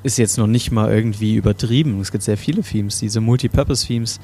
ist 0.04 0.16
jetzt 0.16 0.38
noch 0.38 0.46
nicht 0.46 0.70
mal 0.70 0.92
irgendwie 0.92 1.34
übertrieben. 1.34 2.00
Es 2.00 2.12
gibt 2.12 2.22
sehr 2.22 2.36
viele 2.36 2.62
Themes, 2.62 3.00
diese 3.00 3.20
Multipurpose-Themes, 3.20 4.20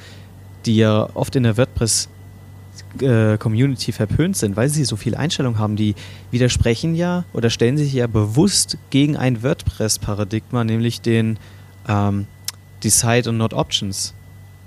die 0.67 0.77
ja 0.77 1.09
oft 1.15 1.35
in 1.35 1.43
der 1.43 1.57
WordPress 1.57 2.09
Community 3.39 3.93
verpönt 3.93 4.37
sind, 4.37 4.57
weil 4.57 4.69
sie 4.69 4.85
so 4.85 4.97
viele 4.97 5.19
Einstellungen 5.19 5.59
haben, 5.59 5.77
die 5.77 5.95
widersprechen 6.31 6.95
ja 6.95 7.25
oder 7.33 7.51
stellen 7.51 7.77
sich 7.77 7.93
ja 7.93 8.07
bewusst 8.07 8.79
gegen 8.91 9.17
ein 9.17 9.43
WordPress-Paradigma, 9.43 10.65
nämlich 10.65 11.01
den 11.01 11.39
ähm, 11.89 12.27
Decide 12.83 13.31
und 13.31 13.39
Not 13.39 13.53
Options. 13.53 14.15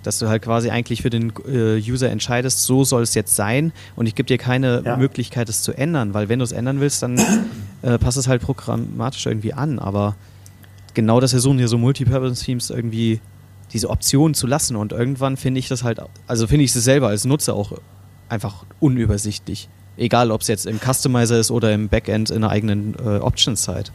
Dass 0.03 0.19
du 0.19 0.29
halt 0.29 0.43
quasi 0.43 0.69
eigentlich 0.69 1.01
für 1.01 1.09
den 1.09 1.33
äh, 1.47 1.77
User 1.77 2.09
entscheidest, 2.09 2.63
so 2.63 2.83
soll 2.83 3.03
es 3.03 3.13
jetzt 3.13 3.35
sein 3.35 3.73
und 3.95 4.07
ich 4.07 4.15
gebe 4.15 4.27
dir 4.27 4.37
keine 4.37 4.81
ja. 4.85 4.97
Möglichkeit, 4.97 5.49
es 5.49 5.61
zu 5.61 5.73
ändern, 5.73 6.13
weil 6.13 6.29
wenn 6.29 6.39
du 6.39 6.43
es 6.43 6.51
ändern 6.51 6.79
willst, 6.79 7.03
dann 7.03 7.19
äh, 7.81 7.97
passt 7.97 8.17
es 8.17 8.27
halt 8.27 8.41
programmatisch 8.41 9.25
irgendwie 9.25 9.53
an. 9.53 9.79
Aber 9.79 10.15
genau 10.93 11.19
das 11.19 11.31
versuchen 11.31 11.57
hier 11.57 11.67
so 11.67 11.77
Multipurpose-Themes 11.77 12.69
irgendwie 12.69 13.19
diese 13.73 13.89
Option 13.89 14.33
zu 14.33 14.47
lassen 14.47 14.75
und 14.75 14.93
irgendwann 14.93 15.35
finde 15.35 15.59
ich 15.59 15.67
das 15.67 15.83
halt, 15.83 15.99
also 16.25 16.47
finde 16.47 16.63
ich 16.63 16.73
es 16.73 16.83
selber 16.83 17.09
als 17.09 17.25
Nutzer 17.25 17.53
auch 17.53 17.73
einfach 18.29 18.65
unübersichtlich. 18.79 19.69
Egal, 19.97 20.31
ob 20.31 20.41
es 20.41 20.47
jetzt 20.47 20.65
im 20.65 20.79
Customizer 20.79 21.39
ist 21.39 21.49
oder 21.51 21.73
im 21.73 21.89
Backend 21.89 22.29
in 22.29 22.41
der 22.41 22.51
eigenen 22.51 22.95
äh, 23.03 23.17
Options-Site. 23.17 23.91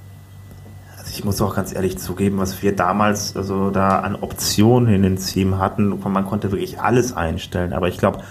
Also 0.98 1.10
ich 1.10 1.24
muss 1.24 1.40
auch 1.40 1.54
ganz 1.54 1.72
ehrlich 1.72 1.98
zugeben, 1.98 2.38
was 2.38 2.62
wir 2.62 2.74
damals 2.74 3.36
also 3.36 3.70
da 3.70 4.00
an 4.00 4.16
Optionen 4.16 4.92
in 4.92 5.02
den 5.02 5.16
Theme 5.16 5.58
hatten, 5.58 5.98
man 6.00 6.26
konnte 6.26 6.50
wirklich 6.50 6.80
alles 6.80 7.12
einstellen, 7.12 7.72
aber 7.72 7.88
ich 7.88 7.98
glaube, 7.98 8.22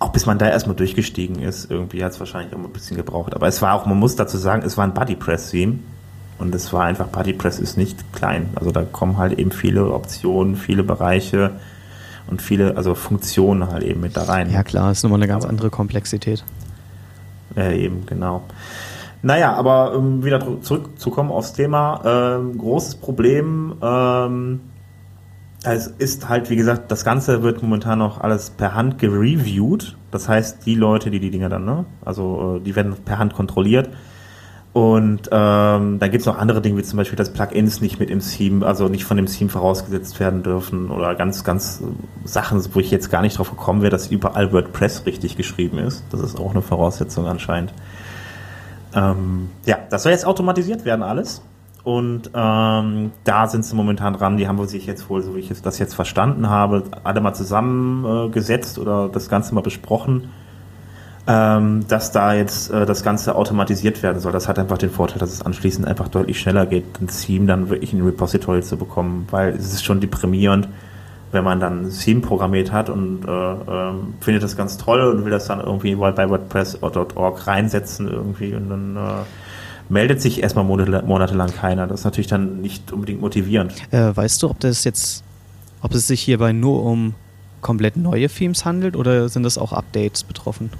auch 0.00 0.12
bis 0.12 0.24
man 0.24 0.38
da 0.38 0.48
erstmal 0.48 0.76
durchgestiegen 0.76 1.40
ist, 1.40 1.70
irgendwie 1.70 2.02
hat 2.02 2.12
es 2.12 2.20
wahrscheinlich 2.20 2.54
auch 2.54 2.58
ein 2.58 2.72
bisschen 2.72 2.96
gebraucht. 2.96 3.34
Aber 3.34 3.46
es 3.46 3.60
war 3.60 3.74
auch, 3.74 3.84
man 3.84 3.98
muss 3.98 4.16
dazu 4.16 4.38
sagen, 4.38 4.62
es 4.64 4.78
war 4.78 4.84
ein 4.84 4.94
BuddyPress-Theme. 4.94 5.78
Und 6.38 6.54
es 6.54 6.72
war 6.72 6.84
einfach, 6.84 7.08
BuddyPress 7.08 7.58
ist 7.58 7.76
nicht 7.76 8.14
klein. 8.14 8.48
Also 8.54 8.70
da 8.70 8.82
kommen 8.82 9.18
halt 9.18 9.38
eben 9.38 9.52
viele 9.52 9.92
Optionen, 9.92 10.56
viele 10.56 10.82
Bereiche 10.82 11.50
und 12.26 12.42
viele, 12.42 12.76
also 12.76 12.94
Funktionen 12.94 13.70
halt 13.70 13.82
eben 13.82 14.00
mit 14.00 14.16
da 14.16 14.24
rein. 14.24 14.50
Ja 14.50 14.62
klar, 14.62 14.90
ist 14.92 15.02
nochmal 15.02 15.18
eine 15.18 15.28
ganz 15.28 15.44
aber, 15.44 15.50
andere 15.50 15.70
Komplexität. 15.70 16.44
Ja, 17.56 17.70
eben, 17.72 18.06
genau. 18.06 18.42
Naja, 19.22 19.52
aber 19.52 19.94
um 19.96 20.24
wieder 20.24 20.62
zurückzukommen 20.62 21.30
aufs 21.30 21.52
Thema, 21.52 22.00
ähm, 22.04 22.56
großes 22.56 22.96
Problem, 22.96 23.74
ähm, 23.82 24.60
es 25.62 25.88
ist 25.88 26.28
halt, 26.28 26.48
wie 26.48 26.56
gesagt, 26.56 26.90
das 26.90 27.04
Ganze 27.04 27.42
wird 27.42 27.62
momentan 27.62 27.98
noch 27.98 28.20
alles 28.20 28.48
per 28.50 28.74
Hand 28.74 28.98
gereviewt. 28.98 29.96
Das 30.10 30.26
heißt, 30.26 30.64
die 30.64 30.74
Leute, 30.74 31.10
die 31.10 31.20
die 31.20 31.30
Dinger 31.30 31.50
dann, 31.50 31.66
ne, 31.66 31.84
also 32.02 32.56
äh, 32.56 32.60
die 32.60 32.74
werden 32.76 32.94
per 33.04 33.18
Hand 33.18 33.34
kontrolliert 33.34 33.90
und 34.72 35.28
ähm, 35.32 35.98
dann 35.98 36.10
gibt 36.10 36.20
es 36.20 36.26
noch 36.26 36.38
andere 36.38 36.60
Dinge, 36.62 36.78
wie 36.78 36.84
zum 36.84 36.96
Beispiel, 36.96 37.16
dass 37.16 37.32
Plugins 37.32 37.80
nicht 37.80 37.98
mit 37.98 38.08
im 38.08 38.20
Theme, 38.20 38.64
also 38.64 38.88
nicht 38.88 39.04
von 39.04 39.16
dem 39.16 39.26
Theme 39.26 39.50
vorausgesetzt 39.50 40.20
werden 40.20 40.44
dürfen 40.44 40.90
oder 40.90 41.16
ganz, 41.16 41.42
ganz 41.42 41.82
Sachen, 42.24 42.62
wo 42.72 42.78
ich 42.78 42.92
jetzt 42.92 43.10
gar 43.10 43.22
nicht 43.22 43.36
drauf 43.36 43.50
gekommen 43.50 43.82
wäre, 43.82 43.90
dass 43.90 44.08
überall 44.08 44.52
WordPress 44.52 45.06
richtig 45.06 45.36
geschrieben 45.36 45.78
ist. 45.78 46.04
Das 46.12 46.20
ist 46.20 46.38
auch 46.38 46.52
eine 46.52 46.62
Voraussetzung 46.62 47.26
anscheinend. 47.26 47.72
Ähm, 48.94 49.50
ja, 49.66 49.78
das 49.90 50.04
soll 50.04 50.12
jetzt 50.12 50.24
automatisiert 50.24 50.84
werden 50.84 51.02
alles. 51.02 51.42
Und 51.82 52.30
ähm, 52.34 53.10
da 53.24 53.48
sind 53.48 53.64
sie 53.64 53.74
momentan 53.74 54.12
dran. 54.12 54.36
Die 54.36 54.46
haben 54.46 54.64
sich 54.68 54.86
jetzt 54.86 55.10
wohl, 55.10 55.22
so 55.22 55.34
wie 55.34 55.40
ich 55.40 55.50
das 55.62 55.78
jetzt 55.80 55.94
verstanden 55.94 56.48
habe, 56.48 56.84
alle 57.02 57.20
mal 57.20 57.34
zusammengesetzt 57.34 58.78
äh, 58.78 58.80
oder 58.80 59.08
das 59.08 59.28
Ganze 59.28 59.52
mal 59.54 59.62
besprochen 59.62 60.28
ähm, 61.26 61.86
dass 61.86 62.12
da 62.12 62.34
jetzt 62.34 62.70
äh, 62.70 62.86
das 62.86 63.02
Ganze 63.02 63.34
automatisiert 63.34 64.02
werden 64.02 64.20
soll. 64.20 64.32
Das 64.32 64.48
hat 64.48 64.58
einfach 64.58 64.78
den 64.78 64.90
Vorteil, 64.90 65.18
dass 65.18 65.32
es 65.32 65.42
anschließend 65.42 65.86
einfach 65.86 66.08
deutlich 66.08 66.40
schneller 66.40 66.66
geht, 66.66 67.00
ein 67.00 67.08
Theme 67.08 67.46
dann 67.46 67.68
wirklich 67.68 67.92
in 67.92 68.00
ein 68.00 68.04
Repository 68.06 68.62
zu 68.62 68.76
bekommen, 68.76 69.26
weil 69.30 69.50
es 69.50 69.72
ist 69.72 69.84
schon 69.84 70.00
deprimierend, 70.00 70.68
wenn 71.32 71.44
man 71.44 71.60
dann 71.60 71.86
ein 71.86 71.90
Theme 71.90 72.20
programmiert 72.20 72.72
hat 72.72 72.88
und 72.88 73.24
äh, 73.26 73.30
äh, 73.30 73.92
findet 74.20 74.42
das 74.42 74.56
ganz 74.56 74.78
toll 74.78 75.00
und 75.02 75.24
will 75.24 75.30
das 75.30 75.46
dann 75.46 75.60
irgendwie 75.60 75.94
bei 75.94 76.28
WordPress.org 76.28 77.46
reinsetzen 77.46 78.08
irgendwie 78.08 78.54
und 78.54 78.70
dann 78.70 78.96
äh, 78.96 79.90
meldet 79.90 80.22
sich 80.22 80.42
erstmal 80.42 80.64
monatelang 80.64 81.52
keiner. 81.52 81.86
Das 81.86 82.00
ist 82.00 82.04
natürlich 82.04 82.28
dann 82.28 82.60
nicht 82.60 82.92
unbedingt 82.92 83.20
motivierend. 83.20 83.74
Äh, 83.92 84.16
weißt 84.16 84.42
du, 84.42 84.50
ob 84.50 84.58
das 84.60 84.84
jetzt, 84.84 85.22
ob 85.82 85.94
es 85.94 86.06
sich 86.06 86.22
hierbei 86.22 86.52
nur 86.52 86.82
um 86.82 87.14
komplett 87.60 87.96
neue 87.96 88.28
Themes 88.28 88.64
handelt 88.64 88.96
oder 88.96 89.28
sind 89.28 89.42
das 89.42 89.58
auch 89.58 89.72
Updates 89.72 90.24
betroffen? 90.24 90.70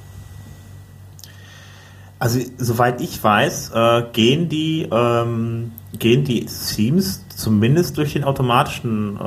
Also 2.20 2.38
soweit 2.58 3.00
ich 3.00 3.24
weiß, 3.24 3.70
äh, 3.74 4.02
gehen 4.12 4.50
die 4.50 4.86
ähm, 4.92 5.72
gehen 5.98 6.22
die 6.24 6.44
Themes 6.44 7.24
zumindest 7.34 7.96
durch 7.96 8.12
den 8.12 8.24
automatischen 8.24 9.16
äh, 9.16 9.22
äh, 9.22 9.26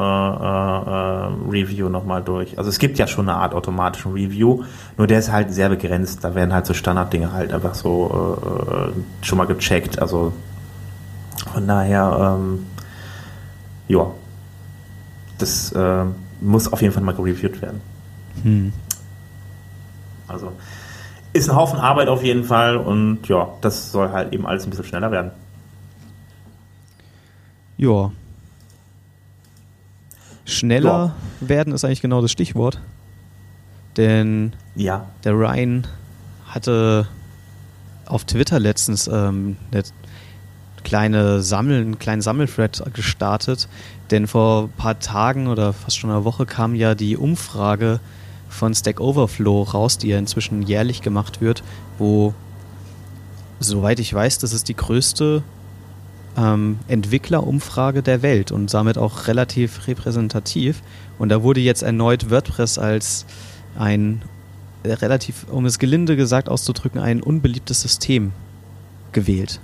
Review 1.49 1.89
nochmal 1.89 2.21
durch. 2.21 2.55
Also 2.59 2.69
es 2.69 2.77
gibt 2.77 2.99
ja 2.99 3.07
schon 3.07 3.27
eine 3.27 3.39
Art 3.39 3.55
automatischen 3.55 4.13
Review, 4.13 4.63
nur 4.95 5.07
der 5.07 5.17
ist 5.17 5.31
halt 5.31 5.51
sehr 5.51 5.69
begrenzt. 5.69 6.23
Da 6.23 6.35
werden 6.35 6.53
halt 6.53 6.67
so 6.67 6.75
Standarddinge 6.75 7.33
halt 7.33 7.51
einfach 7.51 7.73
so 7.73 8.37
äh, 8.39 9.25
schon 9.25 9.39
mal 9.39 9.47
gecheckt. 9.47 9.99
Also 9.99 10.31
von 11.51 11.67
daher, 11.67 12.37
ähm, 12.39 12.67
ja, 13.87 14.11
das 15.39 15.71
äh, 15.71 16.05
muss 16.41 16.71
auf 16.71 16.81
jeden 16.83 16.93
Fall 16.93 17.03
mal 17.03 17.15
gereviewt 17.15 17.59
werden. 17.59 17.81
Hm. 18.43 18.71
Also 20.27 20.51
ist 21.33 21.49
ein 21.49 21.55
Haufen 21.55 21.79
Arbeit 21.79 22.07
auf 22.07 22.23
jeden 22.23 22.43
Fall 22.43 22.77
und 22.77 23.27
ja, 23.27 23.49
das 23.61 23.91
soll 23.91 24.11
halt 24.11 24.33
eben 24.33 24.45
alles 24.45 24.65
ein 24.65 24.69
bisschen 24.69 24.85
schneller 24.85 25.11
werden. 25.11 25.31
Ja. 27.77 28.11
Schneller 30.45 31.15
ja. 31.41 31.47
werden 31.47 31.73
ist 31.73 31.83
eigentlich 31.83 32.01
genau 32.01 32.21
das 32.21 32.31
Stichwort. 32.31 32.79
Denn 33.97 34.53
ja. 34.75 35.07
der 35.23 35.33
Ryan 35.33 35.87
hatte 36.45 37.07
auf 38.05 38.25
Twitter 38.25 38.59
letztens 38.59 39.07
ähm, 39.07 39.57
eine 39.71 39.83
kleine 40.83 41.41
Sammel, 41.41 41.81
einen 41.81 41.99
kleinen 41.99 42.21
Sammelthread 42.21 42.83
gestartet, 42.93 43.67
denn 44.11 44.27
vor 44.27 44.65
ein 44.65 44.71
paar 44.71 44.99
Tagen 44.99 45.47
oder 45.47 45.73
fast 45.73 45.97
schon 45.97 46.09
einer 46.09 46.25
Woche 46.25 46.45
kam 46.45 46.75
ja 46.75 46.95
die 46.95 47.17
Umfrage 47.17 47.99
von 48.53 48.73
Stack 48.73 48.99
Overflow 48.99 49.63
raus, 49.63 49.97
die 49.97 50.09
ja 50.09 50.17
inzwischen 50.17 50.61
jährlich 50.61 51.01
gemacht 51.01 51.41
wird, 51.41 51.63
wo, 51.97 52.33
soweit 53.59 53.99
ich 53.99 54.13
weiß, 54.13 54.37
das 54.37 54.53
ist 54.53 54.69
die 54.69 54.75
größte 54.75 55.43
ähm, 56.37 56.79
Entwicklerumfrage 56.87 58.01
der 58.01 58.21
Welt 58.21 58.51
und 58.51 58.73
damit 58.73 58.97
auch 58.97 59.27
relativ 59.27 59.87
repräsentativ. 59.87 60.81
Und 61.19 61.29
da 61.29 61.43
wurde 61.43 61.59
jetzt 61.59 61.83
erneut 61.83 62.29
WordPress 62.29 62.77
als 62.77 63.25
ein 63.77 64.21
äh, 64.83 64.93
relativ, 64.93 65.45
um 65.49 65.65
es 65.65 65.79
gelinde 65.79 66.15
gesagt 66.15 66.49
auszudrücken, 66.49 66.99
ein 66.99 67.21
unbeliebtes 67.21 67.81
System 67.81 68.31
gewählt. 69.11 69.59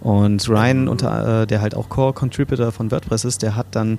Und 0.00 0.48
Ryan, 0.48 0.82
mhm. 0.82 0.88
unter, 0.88 1.42
äh, 1.42 1.46
der 1.46 1.60
halt 1.60 1.74
auch 1.74 1.88
Core-Contributor 1.88 2.70
von 2.70 2.90
WordPress 2.90 3.24
ist, 3.24 3.42
der 3.42 3.56
hat 3.56 3.66
dann 3.72 3.98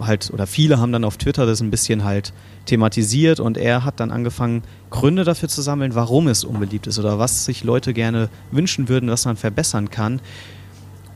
halt, 0.00 0.30
oder 0.32 0.46
viele 0.46 0.78
haben 0.78 0.92
dann 0.92 1.04
auf 1.04 1.16
Twitter 1.16 1.46
das 1.46 1.60
ein 1.60 1.70
bisschen 1.70 2.04
halt 2.04 2.32
thematisiert 2.66 3.40
und 3.40 3.56
er 3.56 3.84
hat 3.84 4.00
dann 4.00 4.10
angefangen, 4.10 4.62
Gründe 4.90 5.24
dafür 5.24 5.48
zu 5.48 5.62
sammeln, 5.62 5.94
warum 5.94 6.28
es 6.28 6.44
unbeliebt 6.44 6.86
ist 6.86 6.98
oder 6.98 7.18
was 7.18 7.44
sich 7.44 7.64
Leute 7.64 7.92
gerne 7.94 8.28
wünschen 8.50 8.88
würden, 8.88 9.10
was 9.10 9.24
man 9.24 9.36
verbessern 9.36 9.90
kann. 9.90 10.20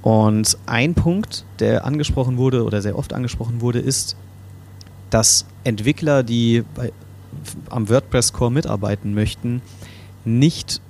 Und 0.03 0.57
ein 0.67 0.95
Punkt, 0.95 1.45
der 1.59 1.85
angesprochen 1.85 2.39
wurde 2.39 2.65
oder 2.65 2.81
sehr 2.81 2.97
oft 2.97 3.13
angesprochen 3.13 3.61
wurde, 3.61 3.81
ist, 3.81 4.17
dass 5.11 5.45
Entwickler, 5.65 6.23
die 6.23 6.65
bei, 6.75 6.93
am 7.69 7.89
WordPress 7.89 8.33
Core 8.33 8.51
mitarbeiten 8.51 9.15
möchten, 9.15 9.61
nicht 10.25 10.81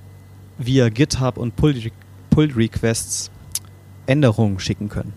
via 0.58 0.88
GitHub 0.90 1.38
und 1.38 1.54
Pull-Requests 1.56 3.30
Änderungen 4.06 4.58
schicken 4.58 4.88
können. 4.88 5.12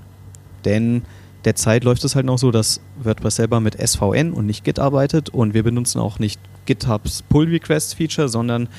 Denn 0.65 1.03
derzeit 1.45 1.83
läuft 1.83 2.03
es 2.03 2.15
halt 2.15 2.25
noch 2.25 2.37
so, 2.37 2.51
dass 2.51 2.79
WordPress 3.01 3.37
selber 3.37 3.59
mit 3.59 3.75
SVN 3.75 4.33
und 4.33 4.45
nicht 4.45 4.63
Git 4.63 4.79
arbeitet 4.79 5.29
und 5.29 5.53
wir 5.53 5.63
benutzen 5.63 5.99
auch 5.99 6.19
nicht 6.19 6.39
GitHubs 6.65 7.23
Pull-Request-Feature, 7.23 8.29
sondern 8.29 8.69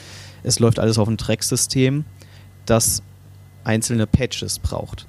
es 0.43 0.59
läuft 0.59 0.79
alles 0.79 0.99
auf 0.99 1.09
einem 1.09 1.19
Track-System, 1.19 2.05
das 2.67 3.03
einzelne 3.65 4.07
Patches 4.07 4.59
braucht. 4.59 5.07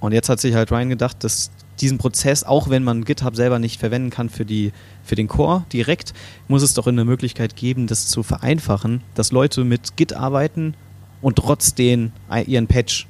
Und 0.00 0.12
jetzt 0.12 0.28
hat 0.28 0.40
sich 0.40 0.54
halt 0.54 0.70
Ryan 0.70 0.90
gedacht, 0.90 1.24
dass 1.24 1.50
diesen 1.80 1.98
Prozess, 1.98 2.44
auch 2.44 2.68
wenn 2.68 2.84
man 2.84 3.04
GitHub 3.04 3.36
selber 3.36 3.58
nicht 3.58 3.78
verwenden 3.78 4.10
kann 4.10 4.28
für, 4.28 4.44
die, 4.44 4.72
für 5.04 5.14
den 5.14 5.28
Core 5.28 5.64
direkt, 5.72 6.12
muss 6.48 6.62
es 6.62 6.74
doch 6.74 6.86
eine 6.86 7.04
Möglichkeit 7.04 7.56
geben, 7.56 7.86
das 7.86 8.06
zu 8.06 8.22
vereinfachen, 8.22 9.02
dass 9.14 9.32
Leute 9.32 9.64
mit 9.64 9.96
Git 9.96 10.12
arbeiten 10.12 10.74
und 11.20 11.36
trotzdem 11.36 12.12
ihren 12.46 12.66
Patch 12.66 13.06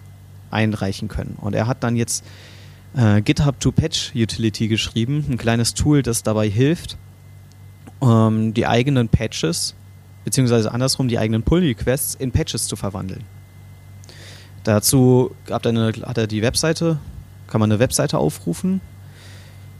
einreichen 0.50 1.08
können. 1.08 1.36
Und 1.40 1.54
er 1.54 1.66
hat 1.66 1.82
dann 1.82 1.96
jetzt 1.96 2.24
äh, 2.96 3.20
GitHub 3.20 3.58
to 3.60 3.72
Patch 3.72 4.12
Utility 4.14 4.68
geschrieben, 4.68 5.24
ein 5.28 5.38
kleines 5.38 5.74
Tool, 5.74 6.02
das 6.02 6.22
dabei 6.22 6.48
hilft, 6.48 6.96
ähm, 8.02 8.54
die 8.54 8.66
eigenen 8.66 9.08
Patches, 9.08 9.74
beziehungsweise 10.24 10.72
andersrum 10.72 11.08
die 11.08 11.18
eigenen 11.18 11.42
Pull-Requests 11.42 12.14
in 12.14 12.32
Patches 12.32 12.66
zu 12.66 12.76
verwandeln. 12.76 13.24
Dazu 14.64 15.34
hat 15.50 15.66
er, 15.66 15.70
eine, 15.70 15.92
hat 16.04 16.18
er 16.18 16.26
die 16.26 16.42
Webseite 16.42 16.98
kann 17.48 17.60
man 17.60 17.72
eine 17.72 17.80
Webseite 17.80 18.18
aufrufen. 18.18 18.80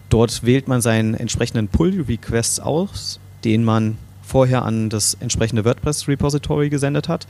Dort 0.09 0.45
wählt 0.45 0.67
man 0.67 0.81
seinen 0.81 1.15
entsprechenden 1.15 1.69
Pull-Request 1.69 2.63
aus, 2.63 3.21
den 3.45 3.63
man 3.63 3.99
vorher 4.23 4.65
an 4.65 4.91
das 4.91 5.15
entsprechende 5.15 5.65
WordPress-Repository 5.65 6.71
gesendet 6.71 7.09
hat, 7.09 7.27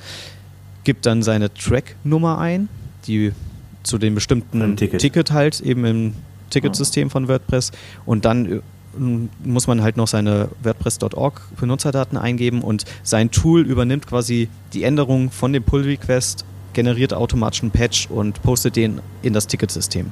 gibt 0.85 1.07
dann 1.07 1.23
seine 1.23 1.53
Track-Nummer 1.53 2.39
ein, 2.39 2.69
die 3.07 3.33
zu 3.83 3.99
dem 3.99 4.15
bestimmten 4.15 4.77
Ticket. 4.77 5.01
Ticket. 5.01 5.31
halt 5.33 5.61
eben 5.61 5.85
im 5.85 6.15
Ticketsystem 6.51 7.11
von 7.11 7.29
WordPress 7.29 7.73
und 8.07 8.25
dann 8.25 8.47
äh, 8.47 8.61
muss 9.45 9.67
man 9.67 9.83
halt 9.83 9.97
noch 9.97 10.09
seine 10.09 10.49
WordPress.org 10.63 11.43
Benutzerdaten 11.61 12.19
eingeben 12.19 12.63
und 12.63 12.85
sein 13.03 13.31
Tool 13.31 13.63
übernimmt 13.63 14.07
quasi 14.07 14.49
die 14.73 14.83
Änderung 14.83 15.31
von 15.31 15.53
dem 15.53 15.63
Pull-Request, 15.63 16.45
generiert 16.73 17.15
automatisch 17.15 17.63
einen 17.63 17.71
Patch 17.71 18.09
und 18.11 18.43
postet 18.43 18.77
den 18.77 19.01
in 19.23 19.33
das 19.33 19.47
Ticketsystem. 19.47 20.07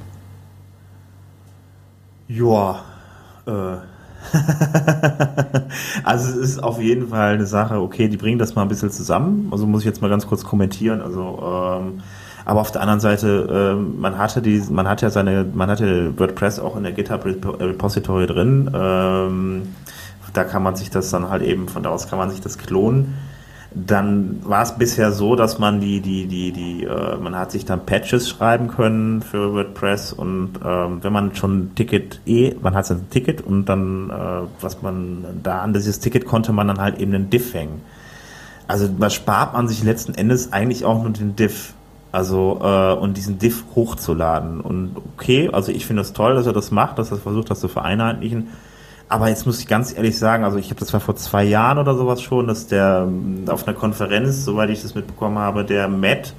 Ja, 2.29 2.85
äh. 3.47 3.77
also 6.03 6.41
es 6.41 6.51
ist 6.51 6.63
auf 6.63 6.81
jeden 6.81 7.09
Fall 7.09 7.35
eine 7.35 7.47
Sache, 7.47 7.81
okay, 7.81 8.09
die 8.09 8.17
bringen 8.17 8.39
das 8.39 8.57
mal 8.57 8.63
ein 8.63 8.69
bisschen 8.69 8.91
zusammen. 8.91 9.49
Also 9.53 9.67
muss 9.67 9.83
ich 9.83 9.87
jetzt 9.87 10.03
mal 10.03 10.09
ganz 10.09 10.27
kurz 10.27 10.43
kommentieren. 10.43 11.01
Also 11.01 11.79
ähm, 11.81 12.03
aber 12.47 12.61
auf 12.63 12.73
der 12.73 12.81
anderen 12.81 13.01
Seite, 13.01 13.75
ähm, 13.77 14.01
man 14.01 14.17
hatte 14.17 14.41
die, 14.41 14.63
man 14.71 14.89
hat 14.89 15.03
ja 15.03 15.11
seine, 15.11 15.45
man 15.53 15.69
hatte 15.69 16.19
WordPress 16.19 16.59
auch 16.59 16.77
in 16.77 16.85
der 16.85 16.93
GitHub 16.93 17.27
Repository 17.27 18.27
drin. 18.27 18.71
Ähm, 18.75 19.75
da 20.33 20.45
kann 20.45 20.63
man 20.63 20.77
sich 20.77 20.91
das 20.91 21.11
dann 21.11 21.29
halt 21.29 21.43
eben, 21.43 21.69
von 21.69 21.83
da 21.83 21.91
aus 21.91 22.09
kann 22.09 22.19
man 22.19 22.31
sich 22.31 22.41
das 22.41 22.57
klonen 22.57 23.15
dann 23.77 24.41
war 24.43 24.63
es 24.63 24.73
bisher 24.79 25.13
so, 25.13 25.37
dass 25.37 25.59
man 25.59 25.81
die, 25.81 26.01
die, 26.01 26.27
die, 26.27 26.51
die, 26.51 26.85
äh, 26.85 27.17
man 27.17 27.37
hat 27.37 27.51
sich 27.51 27.67
dann 27.67 27.85
Patches 27.85 28.27
schreiben 28.29 28.69
können 28.69 29.21
für 29.21 29.53
WordPress 29.53 30.15
und 30.15 30.53
ähm, 30.65 30.99
wenn 31.03 31.13
man 31.13 31.35
schon 31.35 31.59
ein 31.59 31.75
Ticket 31.75 32.21
eh, 32.25 32.55
man 32.63 32.75
hat 32.75 32.91
ein 32.91 33.11
Ticket 33.11 33.43
und 33.43 33.67
dann, 33.67 34.09
äh, 34.09 34.49
was 34.63 34.81
man 34.81 35.25
da 35.43 35.61
an 35.61 35.75
dieses 35.75 36.01
Ticket 36.01 36.25
konnte 36.25 36.53
man 36.53 36.69
dann 36.69 36.81
halt 36.81 36.99
eben 36.99 37.15
einen 37.15 37.29
Diff 37.29 37.53
hängen. 37.53 37.83
Also 38.67 38.89
da 38.89 39.11
spart 39.11 39.53
man 39.53 39.69
sich 39.69 39.85
letzten 39.85 40.15
Endes 40.15 40.55
eigentlich 40.55 40.87
auch 40.87 41.03
nur 41.03 41.13
den 41.13 41.37
Diff. 41.37 41.75
Also 42.13 42.59
äh, 42.63 42.93
und 42.95 43.17
diesen 43.17 43.39
Diff 43.39 43.65
hochzuladen. 43.75 44.61
Und 44.61 44.97
okay, 45.15 45.51
also 45.53 45.73
ich 45.73 45.87
finde 45.87 46.03
es 46.03 46.09
das 46.09 46.17
toll, 46.17 46.35
dass 46.35 46.47
er 46.47 46.53
das 46.53 46.71
macht, 46.71 46.99
dass 46.99 47.11
er 47.11 47.19
versucht, 47.19 47.51
das 47.51 47.61
zu 47.61 47.69
vereinheitlichen. 47.69 48.49
Aber 49.09 49.29
jetzt 49.29 49.47
muss 49.47 49.61
ich 49.61 49.69
ganz 49.69 49.97
ehrlich 49.97 50.19
sagen, 50.19 50.45
also 50.45 50.59
ich 50.59 50.71
habe 50.71 50.81
das 50.81 50.93
war 50.93 51.01
vor 51.01 51.15
zwei 51.17 51.45
Jahren 51.45 51.79
oder 51.79 51.95
sowas 51.95 52.23
schon, 52.23 52.49
dass 52.49 52.67
der 52.67 53.07
ähm, 53.07 53.45
auf 53.49 53.67
einer 53.67 53.77
Konferenz, 53.77 54.45
soweit 54.45 54.71
ich 54.71 54.83
das 54.83 54.95
mitbekommen 54.95 55.39
habe, 55.39 55.65
der 55.65 55.89
Matt 55.89 56.35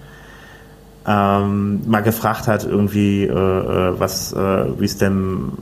ähm, 1.07 1.89
mal 1.89 2.01
gefragt 2.01 2.47
hat, 2.47 2.65
irgendwie, 2.65 3.24
äh, 3.24 3.32
äh 3.32 3.99
was, 3.99 4.34
äh, 4.34 4.80
wie 4.80 4.86
es 4.86 4.97
denn, 4.97 5.53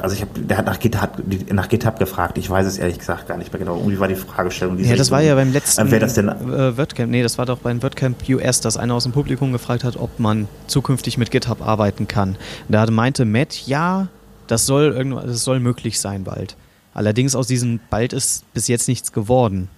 also 0.00 0.14
ich 0.14 0.22
habe, 0.22 0.40
der 0.40 0.58
hat 0.58 0.66
nach 0.66 0.78
GitHub, 0.78 1.22
nach 1.52 1.68
GitHub 1.68 1.98
gefragt. 1.98 2.38
Ich 2.38 2.48
weiß 2.48 2.66
es 2.66 2.78
ehrlich 2.78 2.98
gesagt 2.98 3.28
gar 3.28 3.36
nicht 3.36 3.52
mehr 3.52 3.60
genau. 3.60 3.76
Irgendwie 3.76 3.98
war 3.98 4.08
die 4.08 4.14
Fragestellung. 4.14 4.76
Die 4.76 4.84
ja, 4.84 4.96
das 4.96 5.10
war 5.10 5.20
ja 5.20 5.34
beim 5.34 5.52
letzten 5.52 5.86
äh, 5.86 5.90
wer 5.90 6.00
das 6.00 6.14
denn, 6.14 6.28
äh, 6.28 6.76
WordCamp. 6.76 7.10
Nee, 7.10 7.22
das 7.22 7.38
war 7.38 7.46
doch 7.46 7.58
beim 7.58 7.82
WordCamp 7.82 8.16
US, 8.28 8.60
dass 8.60 8.76
einer 8.76 8.94
aus 8.94 9.04
dem 9.04 9.12
Publikum 9.12 9.52
gefragt 9.52 9.84
hat, 9.84 9.96
ob 9.96 10.18
man 10.18 10.48
zukünftig 10.66 11.18
mit 11.18 11.30
GitHub 11.30 11.66
arbeiten 11.66 12.08
kann. 12.08 12.36
Da 12.68 12.90
meinte 12.90 13.24
Matt, 13.24 13.66
ja, 13.66 14.08
das 14.46 14.66
soll, 14.66 14.92
irgendwann, 14.92 15.26
das 15.26 15.44
soll 15.44 15.60
möglich 15.60 16.00
sein 16.00 16.24
bald. 16.24 16.56
Allerdings 16.92 17.34
aus 17.34 17.46
diesem 17.46 17.80
bald 17.90 18.12
ist 18.12 18.44
bis 18.54 18.68
jetzt 18.68 18.88
nichts 18.88 19.12
geworden. 19.12 19.68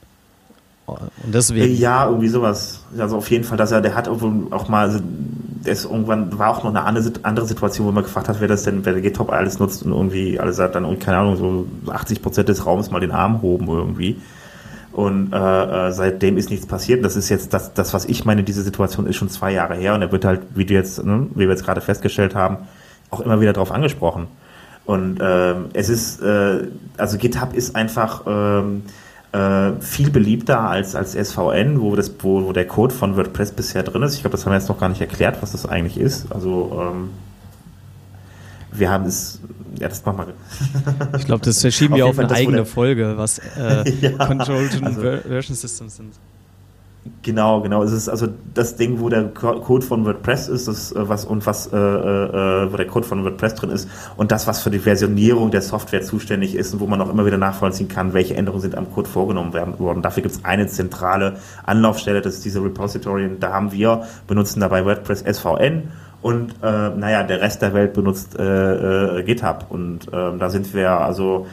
Und 0.86 1.34
deswegen. 1.34 1.76
Ja, 1.76 2.06
irgendwie 2.06 2.28
sowas. 2.28 2.80
Also 2.96 3.16
auf 3.16 3.30
jeden 3.30 3.44
Fall, 3.44 3.58
dass 3.58 3.72
er, 3.72 3.80
der 3.80 3.94
hat 3.94 4.08
auch 4.08 4.68
mal, 4.68 4.86
also 4.86 5.00
ist 5.64 5.84
irgendwann 5.84 6.38
war 6.38 6.50
auch 6.50 6.62
noch 6.62 6.70
eine 6.70 6.82
andere 7.24 7.46
Situation, 7.46 7.88
wo 7.88 7.92
man 7.92 8.04
gefragt 8.04 8.28
hat, 8.28 8.40
wer 8.40 8.48
das 8.48 8.62
denn, 8.62 8.84
wer 8.84 8.92
der 8.92 9.02
GitHub 9.02 9.30
alles 9.30 9.58
nutzt 9.58 9.82
und 9.82 9.92
irgendwie 9.92 10.38
alles 10.38 10.58
hat 10.60 10.76
dann, 10.76 10.98
keine 11.00 11.18
Ahnung, 11.18 11.36
so 11.36 11.66
80 11.90 12.22
Prozent 12.22 12.48
des 12.48 12.64
Raums 12.64 12.90
mal 12.90 13.00
den 13.00 13.10
Arm 13.10 13.42
hoben 13.42 13.66
irgendwie. 13.66 14.16
Und 14.92 15.32
äh, 15.32 15.88
äh, 15.88 15.92
seitdem 15.92 16.38
ist 16.38 16.50
nichts 16.50 16.66
passiert. 16.66 17.04
Das 17.04 17.16
ist 17.16 17.28
jetzt 17.28 17.52
das, 17.52 17.74
das, 17.74 17.92
was 17.92 18.06
ich 18.06 18.24
meine, 18.24 18.44
diese 18.44 18.62
Situation 18.62 19.06
ist 19.06 19.16
schon 19.16 19.28
zwei 19.28 19.52
Jahre 19.52 19.74
her 19.74 19.94
und 19.94 20.00
er 20.00 20.10
wird 20.10 20.24
halt, 20.24 20.42
wie 20.54 20.64
du 20.64 20.72
jetzt, 20.72 21.04
ne, 21.04 21.26
wie 21.34 21.40
wir 21.40 21.50
jetzt 21.50 21.64
gerade 21.64 21.82
festgestellt 21.82 22.34
haben, 22.34 22.58
auch 23.10 23.20
immer 23.20 23.40
wieder 23.40 23.52
darauf 23.52 23.72
angesprochen. 23.72 24.28
Und 24.86 25.18
ähm, 25.20 25.66
es 25.72 25.88
ist, 25.88 26.22
äh, 26.22 26.68
also 26.96 27.18
GitHub 27.18 27.54
ist 27.54 27.74
einfach 27.74 28.22
ähm, 28.26 28.84
äh, 29.36 29.80
viel 29.80 30.10
beliebter 30.10 30.60
als, 30.60 30.94
als 30.94 31.12
SVN, 31.12 31.80
wo, 31.80 31.94
das, 31.94 32.10
wo, 32.20 32.44
wo 32.44 32.52
der 32.52 32.66
Code 32.66 32.94
von 32.94 33.16
WordPress 33.16 33.52
bisher 33.52 33.82
drin 33.82 34.02
ist. 34.02 34.14
Ich 34.14 34.20
glaube, 34.22 34.36
das 34.36 34.46
haben 34.46 34.52
wir 34.52 34.58
jetzt 34.58 34.68
noch 34.68 34.80
gar 34.80 34.88
nicht 34.88 35.00
erklärt, 35.00 35.42
was 35.42 35.52
das 35.52 35.66
eigentlich 35.66 35.98
ist. 35.98 36.32
Also 36.32 36.90
ähm, 36.90 37.10
wir 38.72 38.90
haben 38.90 39.04
es, 39.04 39.40
ja, 39.78 39.88
das 39.88 40.04
machen 40.04 40.26
wir. 40.28 41.18
ich 41.18 41.26
glaube, 41.26 41.44
das 41.44 41.60
verschieben 41.60 41.96
wir 41.96 42.06
auf 42.06 42.18
eine 42.18 42.30
eigene 42.30 42.64
Folge, 42.64 43.14
was 43.16 43.38
äh, 43.38 43.90
ja, 44.00 44.26
Controlled 44.26 44.82
also, 44.82 45.00
Version 45.00 45.56
Systems 45.56 45.96
sind. 45.96 46.14
Genau, 47.22 47.60
genau. 47.60 47.82
Es 47.82 47.92
ist 47.92 48.08
also 48.08 48.28
das 48.54 48.76
Ding, 48.76 49.00
wo 49.00 49.08
der 49.08 49.24
Code 49.28 49.84
von 49.84 50.04
WordPress 50.04 50.48
ist, 50.48 50.68
das, 50.68 50.92
äh, 50.92 51.08
was 51.08 51.24
und 51.24 51.46
was, 51.46 51.66
äh, 51.72 51.76
äh, 51.76 52.72
wo 52.72 52.76
der 52.76 52.86
Code 52.86 53.06
von 53.06 53.24
WordPress 53.24 53.54
drin 53.54 53.70
ist 53.70 53.88
und 54.16 54.32
das, 54.32 54.46
was 54.46 54.62
für 54.62 54.70
die 54.70 54.78
Versionierung 54.78 55.50
der 55.50 55.62
Software 55.62 56.02
zuständig 56.02 56.54
ist 56.54 56.72
und 56.74 56.80
wo 56.80 56.86
man 56.86 57.00
auch 57.00 57.10
immer 57.10 57.26
wieder 57.26 57.38
nachvollziehen 57.38 57.88
kann, 57.88 58.14
welche 58.14 58.34
Änderungen 58.34 58.62
sind 58.62 58.74
am 58.76 58.92
Code 58.92 59.08
vorgenommen 59.08 59.52
werden, 59.52 59.78
worden. 59.78 60.02
Dafür 60.02 60.22
gibt 60.22 60.34
es 60.34 60.44
eine 60.44 60.66
zentrale 60.66 61.36
Anlaufstelle, 61.64 62.20
das 62.20 62.34
ist 62.34 62.44
diese 62.44 62.62
Repository. 62.62 63.26
Und 63.26 63.40
da 63.40 63.52
haben 63.52 63.72
wir, 63.72 64.02
benutzen 64.26 64.60
dabei 64.60 64.84
WordPress 64.84 65.20
SVN 65.20 65.90
und 66.22 66.54
äh, 66.62 66.90
naja, 66.90 67.22
der 67.22 67.40
Rest 67.40 67.62
der 67.62 67.72
Welt 67.72 67.92
benutzt 67.92 68.36
äh, 68.38 69.18
äh, 69.18 69.22
GitHub. 69.22 69.66
Und 69.68 70.08
äh, 70.08 70.36
da 70.38 70.50
sind 70.50 70.74
wir 70.74 70.90
also 70.90 71.46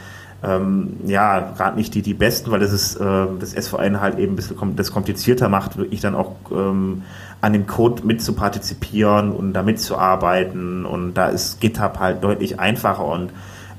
ähm, 0.43 0.97
ja, 1.05 1.39
gerade 1.55 1.77
nicht 1.77 1.93
die, 1.95 2.01
die 2.01 2.13
besten, 2.13 2.51
weil 2.51 2.59
das 2.59 2.73
ist 2.73 2.97
äh, 2.97 3.25
das 3.39 3.51
SVN 3.51 4.01
halt 4.01 4.19
eben 4.19 4.33
ein 4.33 4.35
bisschen 4.35 4.75
das 4.75 4.91
komplizierter 4.91 5.47
macht, 5.47 5.77
wirklich 5.77 6.01
dann 6.01 6.15
auch 6.15 6.35
ähm, 6.51 7.03
an 7.39 7.53
dem 7.53 7.65
Code 7.65 8.05
mitzupartizipieren 8.05 9.31
und 9.31 9.53
da 9.53 9.63
mitzuarbeiten. 9.63 10.85
Und 10.85 11.13
da 11.13 11.27
ist 11.27 11.61
GitHub 11.61 11.99
halt 11.99 12.23
deutlich 12.23 12.59
einfacher. 12.59 13.05
Und 13.05 13.31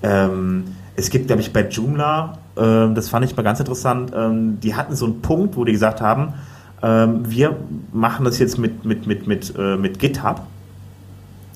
ähm, 0.02 0.64
es 0.96 1.10
gibt, 1.10 1.26
glaube 1.26 1.42
ich, 1.42 1.52
bei 1.52 1.68
Joomla, 1.68 2.38
äh, 2.56 2.94
das 2.94 3.10
fand 3.10 3.26
ich 3.26 3.36
mal 3.36 3.42
ganz 3.42 3.60
interessant, 3.60 4.12
ähm, 4.14 4.58
die 4.60 4.74
hatten 4.74 4.96
so 4.96 5.04
einen 5.04 5.20
Punkt, 5.20 5.56
wo 5.56 5.64
die 5.64 5.72
gesagt 5.72 6.00
haben, 6.00 6.34
ähm, 6.82 7.30
wir 7.30 7.56
machen 7.92 8.24
das 8.24 8.38
jetzt 8.38 8.58
mit, 8.58 8.84
mit, 8.84 9.06
mit, 9.06 9.26
mit, 9.26 9.54
äh, 9.58 9.76
mit 9.76 9.98
GitHub 9.98 10.42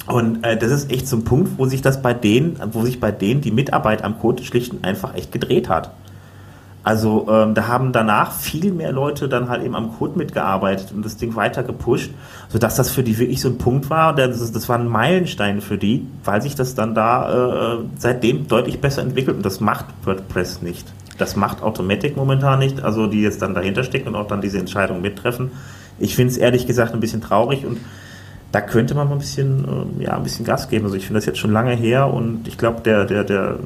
Und 0.09 0.43
äh, 0.43 0.57
das 0.57 0.71
ist 0.71 0.91
echt 0.91 1.07
so 1.07 1.17
ein 1.17 1.25
Punkt, 1.25 1.59
wo 1.59 1.67
sich 1.67 1.83
das 1.83 2.01
bei 2.01 2.15
denen, 2.15 2.59
wo 2.73 2.83
sich 2.83 2.99
bei 2.99 3.13
denen 3.13 3.43
die 3.43 3.51
Mitarbeit 3.51 4.03
am 4.03 4.19
Code 4.19 4.43
schlicht 4.43 4.73
einfach 4.83 5.15
echt 5.15 5.33
gedreht 5.33 5.69
hat. 5.69 5.93
Also 6.83 7.27
ähm, 7.29 7.53
da 7.55 7.67
haben 7.67 7.93
danach 7.93 8.33
viel 8.33 8.73
mehr 8.73 8.93
Leute 8.93 9.29
dann 9.29 9.51
halt 9.51 9.63
eben 9.63 9.75
am 9.75 9.99
Code 9.99 10.17
mitgearbeitet 10.17 10.93
und 10.95 11.05
das 11.05 11.19
Ding 11.19 11.37
weiter 11.37 11.63
gepusht, 11.63 12.11
sodass 12.49 12.77
das 12.77 12.91
für 12.91 13.03
die 13.03 13.19
wirklich 13.19 13.43
so 13.43 13.49
ein 13.51 13.59
Punkt 13.59 13.91
war. 13.91 14.15
Das, 14.15 14.53
das 14.53 14.69
war 14.71 14.79
ein 14.79 14.89
Meilenstein 14.89 15.61
für 15.61 15.77
die, 15.77 16.07
weil 16.25 16.41
sich 16.41 16.55
das 16.55 16.75
dann 16.75 16.95
da 16.95 17.75
äh, 17.75 17.79
seitdem 17.99 18.49
deutlich 18.49 18.81
besser 18.81 19.03
entwickelt 19.03 19.37
und 19.37 19.45
das 19.45 19.61
macht 19.61 19.85
WordPress 20.05 20.63
nicht. 20.63 20.87
Das 21.19 21.37
macht 21.37 21.63
Automatic 21.63 22.17
momentan 22.17 22.61
nicht, 22.61 22.83
also 22.83 23.09
die 23.09 23.21
jetzt 23.21 23.43
dann 23.43 23.53
dahinter 23.53 23.85
stecken 23.85 24.09
und 24.09 24.17
auch 24.17 24.29
dann 24.29 24.41
diese 24.41 24.59
Entscheidung 24.59 25.03
mittreffen. 25.03 25.51
Ich 25.99 26.17
finde 26.17 26.33
es 26.33 26.39
ehrlich 26.39 26.67
gesagt 26.67 26.95
ein 26.95 27.01
bisschen 27.01 27.21
traurig 27.21 27.67
und 27.67 27.79
da 28.53 28.61
könnte 28.61 28.95
man 28.95 29.09
mal 29.09 29.15
ein 29.15 29.19
bisschen, 29.19 29.97
äh, 30.01 30.05
ja, 30.05 30.17
ein 30.17 30.23
bisschen 30.23 30.45
Gas 30.45 30.69
geben. 30.69 30.85
Also 30.85 30.97
ich 30.97 31.07
finde 31.07 31.19
das 31.19 31.27
jetzt 31.27 31.39
schon 31.39 31.53
lange 31.53 31.75
her 31.75 32.13
und 32.13 32.49
ich 32.49 32.57
glaube, 32.57 32.81
der, 32.81 33.05
der, 33.05 33.25
der 33.25 33.59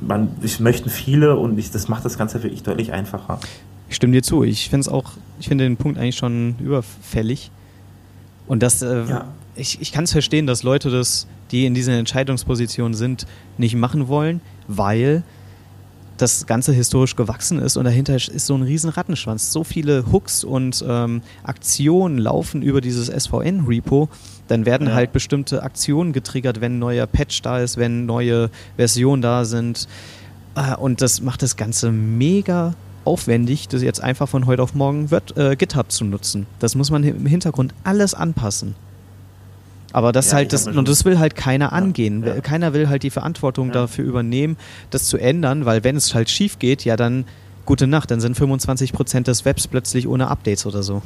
man, 0.00 0.28
ich 0.42 0.60
möchten 0.60 0.90
viele 0.90 1.36
und 1.36 1.58
ich, 1.58 1.70
das 1.70 1.88
macht 1.88 2.04
das 2.04 2.18
Ganze 2.18 2.42
wirklich 2.42 2.62
deutlich 2.62 2.92
einfacher. 2.92 3.38
Ich 3.88 3.96
stimme 3.96 4.12
dir 4.12 4.22
zu. 4.22 4.44
Ich 4.44 4.68
finde 4.68 4.82
es 4.82 4.88
auch, 4.88 5.12
ich 5.38 5.48
finde 5.48 5.64
den 5.64 5.76
Punkt 5.76 5.98
eigentlich 5.98 6.16
schon 6.16 6.56
überfällig. 6.58 7.50
Und 8.46 8.62
das, 8.62 8.82
äh, 8.82 9.04
ja. 9.04 9.24
ich, 9.54 9.80
ich 9.80 9.92
kann 9.92 10.04
es 10.04 10.12
verstehen, 10.12 10.46
dass 10.46 10.62
Leute 10.62 10.90
das, 10.90 11.26
die 11.50 11.66
in 11.66 11.74
dieser 11.74 11.92
Entscheidungsposition 11.92 12.94
sind, 12.94 13.26
nicht 13.58 13.74
machen 13.74 14.08
wollen, 14.08 14.40
weil 14.68 15.22
das 16.20 16.46
Ganze 16.46 16.72
historisch 16.72 17.16
gewachsen 17.16 17.58
ist 17.58 17.76
und 17.76 17.84
dahinter 17.84 18.14
ist 18.14 18.46
so 18.46 18.54
ein 18.54 18.62
riesen 18.62 18.90
Rattenschwanz. 18.90 19.52
So 19.52 19.64
viele 19.64 20.12
Hooks 20.12 20.44
und 20.44 20.84
ähm, 20.86 21.22
Aktionen 21.42 22.18
laufen 22.18 22.62
über 22.62 22.80
dieses 22.80 23.08
SVN-Repo, 23.08 24.08
dann 24.48 24.66
werden 24.66 24.88
ja. 24.88 24.94
halt 24.94 25.12
bestimmte 25.12 25.62
Aktionen 25.62 26.12
getriggert, 26.12 26.60
wenn 26.60 26.76
ein 26.76 26.78
neuer 26.78 27.06
Patch 27.06 27.40
da 27.42 27.60
ist, 27.60 27.76
wenn 27.76 28.06
neue 28.06 28.50
Versionen 28.76 29.22
da 29.22 29.44
sind. 29.44 29.88
Äh, 30.54 30.76
und 30.76 31.00
das 31.00 31.22
macht 31.22 31.42
das 31.42 31.56
Ganze 31.56 31.90
mega 31.90 32.74
aufwendig, 33.04 33.68
das 33.68 33.82
jetzt 33.82 34.02
einfach 34.02 34.28
von 34.28 34.46
heute 34.46 34.62
auf 34.62 34.74
morgen 34.74 35.10
wird, 35.10 35.36
äh, 35.36 35.56
GitHub 35.56 35.90
zu 35.90 36.04
nutzen. 36.04 36.46
Das 36.58 36.74
muss 36.74 36.90
man 36.90 37.02
im 37.02 37.26
Hintergrund 37.26 37.72
alles 37.82 38.14
anpassen. 38.14 38.74
Aber 39.92 40.12
das 40.12 40.30
ja, 40.30 40.38
halt 40.38 40.52
das 40.52 40.66
und 40.66 40.88
das 40.88 41.04
will 41.04 41.18
halt 41.18 41.34
keiner 41.34 41.72
angehen. 41.72 42.24
Ja. 42.24 42.40
Keiner 42.40 42.72
will 42.74 42.88
halt 42.88 43.02
die 43.02 43.10
Verantwortung 43.10 43.72
dafür 43.72 44.04
übernehmen, 44.04 44.56
das 44.90 45.06
zu 45.06 45.18
ändern, 45.18 45.66
weil 45.66 45.84
wenn 45.84 45.96
es 45.96 46.14
halt 46.14 46.30
schief 46.30 46.58
geht, 46.58 46.84
ja 46.84 46.96
dann 46.96 47.24
gute 47.64 47.86
Nacht, 47.86 48.10
dann 48.10 48.20
sind 48.20 48.36
25 48.36 48.92
Prozent 48.92 49.26
des 49.26 49.44
Webs 49.44 49.66
plötzlich 49.66 50.08
ohne 50.08 50.28
Updates 50.28 50.66
oder 50.66 50.82
so. 50.82 51.02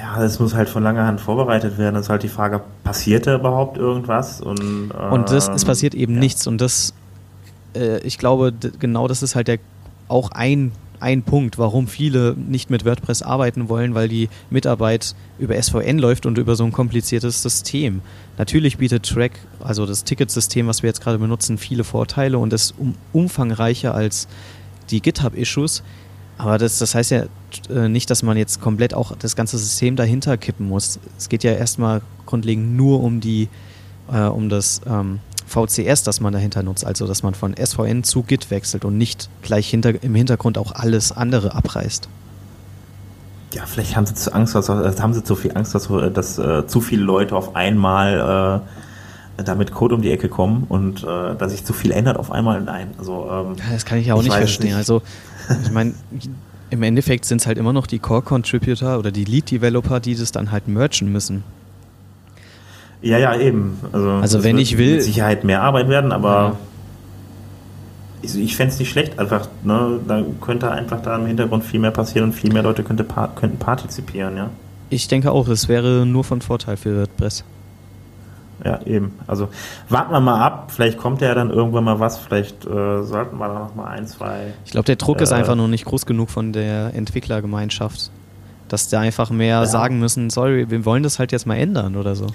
Ja, 0.00 0.20
das 0.20 0.38
muss 0.38 0.54
halt 0.54 0.68
von 0.68 0.82
langer 0.82 1.06
Hand 1.06 1.20
vorbereitet 1.20 1.78
werden. 1.78 1.94
Das 1.94 2.06
ist 2.06 2.10
halt 2.10 2.22
die 2.22 2.28
Frage, 2.28 2.60
passiert 2.84 3.26
da 3.26 3.34
überhaupt 3.34 3.78
irgendwas? 3.78 4.40
Und, 4.40 4.90
äh, 4.90 5.10
und 5.10 5.30
das, 5.30 5.48
es 5.48 5.64
passiert 5.64 5.94
eben 5.94 6.18
nichts. 6.18 6.46
Und 6.46 6.60
das, 6.60 6.94
äh, 7.74 7.98
ich 8.00 8.18
glaube, 8.18 8.52
genau 8.78 9.08
das 9.08 9.22
ist 9.22 9.34
halt 9.34 9.48
der, 9.48 9.58
auch 10.08 10.30
ein 10.30 10.72
ein 11.04 11.22
Punkt, 11.22 11.58
warum 11.58 11.86
viele 11.86 12.34
nicht 12.34 12.70
mit 12.70 12.86
WordPress 12.86 13.20
arbeiten 13.20 13.68
wollen, 13.68 13.94
weil 13.94 14.08
die 14.08 14.30
Mitarbeit 14.48 15.14
über 15.38 15.62
SVN 15.62 15.98
läuft 15.98 16.24
und 16.24 16.38
über 16.38 16.56
so 16.56 16.64
ein 16.64 16.72
kompliziertes 16.72 17.42
System. 17.42 18.00
Natürlich 18.38 18.78
bietet 18.78 19.06
Track, 19.06 19.32
also 19.60 19.84
das 19.84 20.04
Ticketsystem, 20.04 20.66
was 20.66 20.82
wir 20.82 20.88
jetzt 20.88 21.02
gerade 21.02 21.18
benutzen, 21.18 21.58
viele 21.58 21.84
Vorteile 21.84 22.38
und 22.38 22.54
ist 22.54 22.74
um, 22.78 22.94
umfangreicher 23.12 23.94
als 23.94 24.28
die 24.88 25.02
GitHub-Issues. 25.02 25.82
Aber 26.38 26.56
das, 26.56 26.78
das 26.78 26.94
heißt 26.94 27.10
ja 27.10 27.24
äh, 27.68 27.88
nicht, 27.90 28.08
dass 28.08 28.22
man 28.22 28.38
jetzt 28.38 28.62
komplett 28.62 28.94
auch 28.94 29.14
das 29.14 29.36
ganze 29.36 29.58
System 29.58 29.96
dahinter 29.96 30.38
kippen 30.38 30.66
muss. 30.66 30.98
Es 31.18 31.28
geht 31.28 31.44
ja 31.44 31.52
erstmal 31.52 32.00
grundlegend 32.24 32.78
nur 32.78 33.02
um 33.02 33.20
die, 33.20 33.50
äh, 34.10 34.22
um 34.22 34.48
das 34.48 34.80
ähm, 34.86 35.20
VCS, 35.46 36.02
das 36.02 36.20
man 36.20 36.32
dahinter 36.32 36.62
nutzt, 36.62 36.84
also 36.84 37.06
dass 37.06 37.22
man 37.22 37.34
von 37.34 37.54
SVN 37.56 38.04
zu 38.04 38.22
Git 38.22 38.50
wechselt 38.50 38.84
und 38.84 38.98
nicht 38.98 39.28
gleich 39.42 39.68
hinter, 39.68 40.02
im 40.02 40.14
Hintergrund 40.14 40.58
auch 40.58 40.72
alles 40.72 41.12
andere 41.12 41.54
abreißt. 41.54 42.08
Ja, 43.54 43.66
vielleicht 43.66 43.94
haben 43.94 44.06
sie 44.06 44.14
zu 44.14 44.34
Angst, 44.34 44.54
dass, 44.54 44.68
äh, 44.68 44.92
haben 45.00 45.14
sie 45.14 45.22
zu 45.22 45.36
viel 45.36 45.56
Angst, 45.56 45.74
dass, 45.74 45.88
äh, 45.88 46.10
dass 46.10 46.38
äh, 46.38 46.66
zu 46.66 46.80
viele 46.80 47.02
Leute 47.02 47.36
auf 47.36 47.54
einmal 47.54 48.62
äh, 49.38 49.42
damit 49.42 49.72
Code 49.72 49.94
um 49.94 50.02
die 50.02 50.10
Ecke 50.10 50.28
kommen 50.28 50.64
und 50.68 51.02
äh, 51.02 51.34
dass 51.36 51.52
sich 51.52 51.64
zu 51.64 51.72
viel 51.72 51.90
ändert 51.92 52.16
auf 52.16 52.30
einmal. 52.30 52.60
Nein, 52.60 52.88
also 52.98 53.28
ähm, 53.30 53.56
das 53.72 53.84
kann 53.84 53.98
ich 53.98 54.06
ja 54.06 54.14
auch 54.14 54.20
ich 54.20 54.26
nicht 54.26 54.36
verstehen. 54.36 54.68
Nicht. 54.68 54.76
Also 54.76 55.02
ich 55.62 55.70
meine, 55.72 55.94
im 56.70 56.82
Endeffekt 56.82 57.24
sind 57.24 57.40
es 57.40 57.46
halt 57.46 57.58
immer 57.58 57.72
noch 57.72 57.86
die 57.86 57.98
Core 57.98 58.22
Contributor 58.22 58.98
oder 58.98 59.12
die 59.12 59.24
Lead 59.24 59.50
Developer, 59.50 60.00
die 60.00 60.16
das 60.16 60.32
dann 60.32 60.50
halt 60.50 60.66
merchen 60.66 61.12
müssen. 61.12 61.44
Ja, 63.04 63.18
ja, 63.18 63.36
eben. 63.36 63.78
Also, 63.92 64.10
also 64.10 64.44
wenn 64.44 64.56
ich 64.56 64.78
will. 64.78 64.94
Mit 64.94 65.02
Sicherheit 65.02 65.44
mehr 65.44 65.60
Arbeit 65.62 65.88
werden, 65.88 66.10
aber 66.10 66.56
ich, 68.22 68.34
ich 68.34 68.56
fände 68.56 68.72
es 68.72 68.78
nicht 68.78 68.90
schlecht. 68.90 69.18
Einfach, 69.18 69.46
ne, 69.62 70.00
da 70.08 70.24
könnte 70.40 70.70
einfach 70.70 71.02
da 71.02 71.16
im 71.16 71.26
Hintergrund 71.26 71.64
viel 71.64 71.80
mehr 71.80 71.90
passieren 71.90 72.30
und 72.30 72.32
viel 72.32 72.50
mehr 72.50 72.62
Leute 72.62 72.82
könnte, 72.82 73.04
könnten 73.36 73.58
partizipieren, 73.58 74.38
ja. 74.38 74.48
Ich 74.88 75.06
denke 75.06 75.32
auch, 75.32 75.48
es 75.48 75.68
wäre 75.68 76.06
nur 76.06 76.24
von 76.24 76.40
Vorteil 76.40 76.78
für 76.78 76.98
WordPress. 76.98 77.44
Ja, 78.64 78.80
eben. 78.86 79.12
Also 79.26 79.48
warten 79.90 80.12
wir 80.12 80.20
mal 80.20 80.40
ab. 80.40 80.70
Vielleicht 80.74 80.96
kommt 80.96 81.20
ja 81.20 81.34
dann 81.34 81.50
irgendwann 81.50 81.84
mal 81.84 82.00
was. 82.00 82.16
Vielleicht 82.16 82.64
äh, 82.64 83.02
sollten 83.02 83.36
wir 83.36 83.48
da 83.48 83.58
noch 83.58 83.74
mal 83.74 83.86
ein, 83.86 84.06
zwei. 84.06 84.54
Ich 84.64 84.70
glaube, 84.70 84.86
der 84.86 84.96
Druck 84.96 85.20
äh, 85.20 85.24
ist 85.24 85.32
einfach 85.32 85.56
noch 85.56 85.68
nicht 85.68 85.84
groß 85.84 86.06
genug 86.06 86.30
von 86.30 86.52
der 86.54 86.94
Entwicklergemeinschaft, 86.94 88.10
dass 88.68 88.88
die 88.88 88.96
einfach 88.96 89.28
mehr 89.30 89.58
ja. 89.58 89.66
sagen 89.66 89.98
müssen: 89.98 90.30
Sorry, 90.30 90.70
wir 90.70 90.86
wollen 90.86 91.02
das 91.02 91.18
halt 91.18 91.32
jetzt 91.32 91.46
mal 91.46 91.56
ändern 91.56 91.96
oder 91.96 92.14
so 92.14 92.28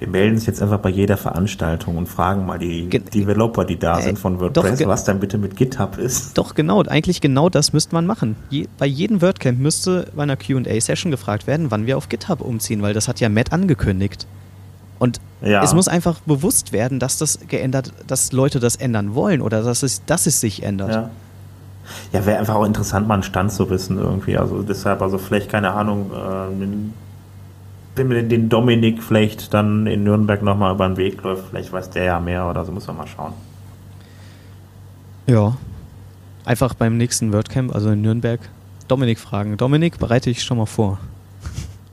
wir 0.00 0.08
melden 0.08 0.36
uns 0.36 0.46
jetzt 0.46 0.62
einfach 0.62 0.78
bei 0.78 0.88
jeder 0.88 1.18
Veranstaltung 1.18 1.98
und 1.98 2.08
fragen 2.08 2.46
mal 2.46 2.58
die 2.58 2.88
Ge 2.88 3.00
Developer, 3.00 3.66
die 3.66 3.78
da 3.78 3.98
äh, 3.98 4.02
sind 4.02 4.18
von 4.18 4.40
WordPress, 4.40 4.78
doch, 4.78 4.88
was 4.88 5.04
dann 5.04 5.20
bitte 5.20 5.36
mit 5.36 5.56
GitHub 5.56 5.98
ist. 5.98 6.38
Doch, 6.38 6.54
genau. 6.54 6.82
Eigentlich 6.82 7.20
genau 7.20 7.50
das 7.50 7.74
müsste 7.74 7.94
man 7.94 8.06
machen. 8.06 8.34
Je, 8.48 8.66
bei 8.78 8.86
jedem 8.86 9.20
WordCamp 9.20 9.58
müsste 9.58 10.10
bei 10.16 10.22
einer 10.22 10.38
Q&A-Session 10.38 11.10
gefragt 11.10 11.46
werden, 11.46 11.70
wann 11.70 11.84
wir 11.86 11.98
auf 11.98 12.08
GitHub 12.08 12.40
umziehen, 12.40 12.80
weil 12.80 12.94
das 12.94 13.08
hat 13.08 13.20
ja 13.20 13.28
Matt 13.28 13.52
angekündigt. 13.52 14.26
Und 14.98 15.20
ja. 15.42 15.62
es 15.62 15.74
muss 15.74 15.86
einfach 15.86 16.20
bewusst 16.20 16.72
werden, 16.72 16.98
dass 16.98 17.18
das 17.18 17.38
geändert, 17.46 17.92
dass 18.06 18.32
Leute 18.32 18.58
das 18.58 18.76
ändern 18.76 19.14
wollen 19.14 19.42
oder 19.42 19.62
dass 19.62 19.82
es, 19.82 20.02
dass 20.06 20.26
es 20.26 20.40
sich 20.40 20.62
ändert. 20.62 20.92
Ja. 20.92 21.10
Ja, 22.12 22.24
wäre 22.24 22.38
einfach 22.38 22.54
auch 22.54 22.64
interessant, 22.64 23.06
mal 23.08 23.14
einen 23.14 23.22
Stand 23.22 23.52
zu 23.52 23.68
wissen 23.68 23.98
irgendwie. 23.98 24.38
Also 24.38 24.62
deshalb, 24.62 25.02
also 25.02 25.18
vielleicht, 25.18 25.50
keine 25.50 25.72
Ahnung, 25.72 26.10
äh, 26.12 26.54
wenn 27.96 28.08
mir 28.08 28.22
den 28.22 28.48
Dominik 28.48 29.02
vielleicht 29.02 29.52
dann 29.52 29.86
in 29.86 30.04
Nürnberg 30.04 30.42
nochmal 30.42 30.74
über 30.74 30.88
den 30.88 30.96
Weg 30.96 31.22
läuft, 31.22 31.48
vielleicht 31.48 31.72
weiß 31.72 31.90
der 31.90 32.04
ja 32.04 32.20
mehr 32.20 32.48
oder 32.48 32.64
so, 32.64 32.72
muss 32.72 32.86
man 32.86 32.96
mal 32.96 33.06
schauen. 33.06 33.32
Ja. 35.26 35.56
Einfach 36.44 36.74
beim 36.74 36.96
nächsten 36.96 37.32
WordCamp, 37.32 37.74
also 37.74 37.90
in 37.90 38.02
Nürnberg, 38.02 38.40
Dominik 38.88 39.18
fragen. 39.18 39.56
Dominik, 39.56 39.98
bereite 39.98 40.30
ich 40.30 40.42
schon 40.42 40.58
mal 40.58 40.66
vor. 40.66 40.98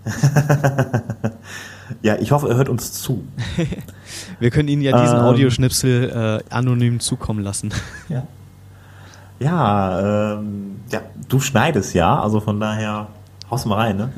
ja, 2.01 2.15
ich 2.15 2.31
hoffe, 2.31 2.49
er 2.49 2.55
hört 2.55 2.69
uns 2.69 2.93
zu. 2.93 3.27
Wir 4.39 4.51
können 4.51 4.69
Ihnen 4.69 4.81
ja 4.81 4.99
diesen 4.99 5.17
ähm, 5.17 5.23
Audioschnipsel 5.23 6.43
äh, 6.49 6.53
anonym 6.53 6.99
zukommen 6.99 7.43
lassen. 7.43 7.73
Ja. 8.09 8.23
Ja, 9.39 10.33
ähm, 10.39 10.79
ja, 10.89 11.01
du 11.29 11.39
schneidest 11.39 11.93
ja, 11.93 12.19
also 12.19 12.39
von 12.39 12.59
daher 12.59 13.09
haust 13.51 13.67
mal 13.67 13.75
rein, 13.75 13.97
ne? 13.97 14.09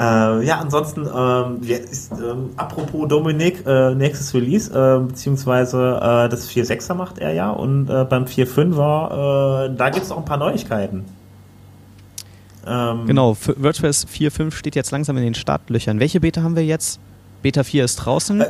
Äh, 0.00 0.46
ja, 0.46 0.58
ansonsten, 0.60 1.06
ähm, 1.14 1.60
ist, 1.62 2.10
ähm, 2.12 2.50
apropos 2.56 3.06
Dominik, 3.06 3.66
äh, 3.66 3.94
nächstes 3.94 4.32
Release, 4.32 4.72
äh, 4.72 5.06
beziehungsweise 5.06 6.28
das 6.30 6.48
4.6er 6.48 6.94
macht 6.94 7.18
er 7.18 7.34
ja 7.34 7.50
und 7.50 7.90
äh, 7.90 8.04
beim 8.04 8.24
4.5er, 8.24 9.66
äh, 9.66 9.76
da 9.76 9.90
gibt 9.90 10.06
es 10.06 10.10
auch 10.10 10.16
ein 10.16 10.24
paar 10.24 10.38
Neuigkeiten. 10.38 11.04
Ähm, 12.66 13.06
genau, 13.06 13.36
WordPress 13.56 14.06
4.5 14.06 14.52
steht 14.54 14.74
jetzt 14.74 14.90
langsam 14.90 15.18
in 15.18 15.22
den 15.24 15.34
Startlöchern. 15.34 16.00
Welche 16.00 16.20
Beta 16.20 16.42
haben 16.42 16.56
wir 16.56 16.64
jetzt? 16.64 16.98
Beta 17.42 17.62
4 17.62 17.84
ist 17.84 17.96
draußen. 17.96 18.40
Äh, 18.40 18.46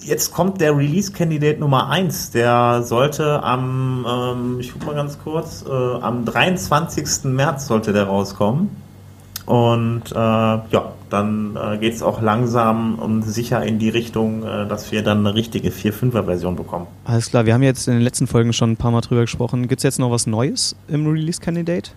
jetzt 0.00 0.32
kommt 0.32 0.60
der 0.60 0.76
Release-Kandidat 0.76 1.60
Nummer 1.60 1.88
1. 1.88 2.32
Der 2.32 2.82
sollte 2.82 3.44
am, 3.44 4.04
ähm, 4.08 4.56
ich 4.58 4.72
guck 4.72 4.86
mal 4.86 4.96
ganz 4.96 5.20
kurz, 5.22 5.64
am 5.64 6.24
23. 6.24 7.24
März 7.26 7.68
sollte 7.68 7.92
der 7.92 8.04
rauskommen. 8.04 8.87
Und 9.48 10.12
äh, 10.12 10.14
ja, 10.14 10.92
dann 11.08 11.56
äh, 11.56 11.78
geht 11.78 11.94
es 11.94 12.02
auch 12.02 12.20
langsam 12.20 12.98
und 12.98 13.22
sicher 13.22 13.64
in 13.64 13.78
die 13.78 13.88
Richtung, 13.88 14.42
äh, 14.42 14.68
dass 14.68 14.92
wir 14.92 15.02
dann 15.02 15.26
eine 15.26 15.34
richtige 15.34 15.70
4.5er-Version 15.70 16.54
bekommen. 16.54 16.86
Alles 17.06 17.30
klar, 17.30 17.46
wir 17.46 17.54
haben 17.54 17.62
jetzt 17.62 17.88
in 17.88 17.94
den 17.94 18.02
letzten 18.02 18.26
Folgen 18.26 18.52
schon 18.52 18.72
ein 18.72 18.76
paar 18.76 18.90
Mal 18.90 19.00
drüber 19.00 19.22
gesprochen. 19.22 19.66
Gibt 19.66 19.78
es 19.78 19.84
jetzt 19.84 19.98
noch 19.98 20.10
was 20.10 20.26
Neues 20.26 20.76
im 20.86 21.06
Release-Candidate? 21.06 21.92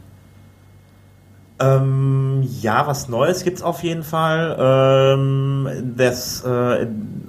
Ähm, 1.61 2.47
ja, 2.61 2.87
was 2.87 3.07
Neues 3.07 3.43
gibt 3.43 3.57
es 3.57 3.63
auf 3.63 3.83
jeden 3.83 4.03
Fall. 4.03 4.57
Ähm, 4.59 5.67
das 5.95 6.43
äh, 6.43 6.87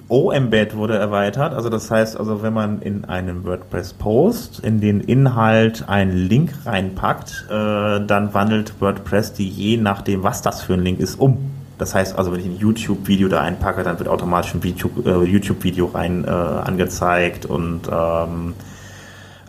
O-Embed 0.09 0.77
wurde 0.77 0.97
erweitert. 0.97 1.53
Also 1.53 1.69
das 1.69 1.91
heißt, 1.91 2.17
also 2.19 2.43
wenn 2.43 2.55
man 2.55 2.81
in 2.81 3.05
einem 3.05 3.45
WordPress-Post 3.45 4.61
in 4.61 4.81
den 4.81 5.01
Inhalt 5.01 5.89
einen 5.89 6.17
Link 6.17 6.53
reinpackt, 6.65 7.47
äh, 7.51 7.53
dann 8.07 8.33
wandelt 8.33 8.81
WordPress 8.81 9.35
die 9.35 9.49
je 9.49 9.77
nachdem, 9.77 10.23
was 10.23 10.41
das 10.41 10.63
für 10.63 10.75
ein 10.75 10.81
Link 10.81 11.01
ist, 11.01 11.21
um. 11.21 11.51
Das 11.79 11.95
heißt 11.95 12.17
also, 12.17 12.33
wenn 12.33 12.41
ich 12.41 12.47
ein 12.47 12.59
YouTube-Video 12.59 13.29
da 13.29 13.41
einpacke, 13.41 13.83
dann 13.83 13.99
wird 13.99 14.09
automatisch 14.09 14.55
ein 14.55 14.63
äh, 14.63 15.25
YouTube-Video 15.25 15.87
rein 15.87 16.25
äh, 16.25 16.31
angezeigt 16.31 17.45
und 17.45 17.83
ähm, 17.91 18.55
äh, 18.59 18.72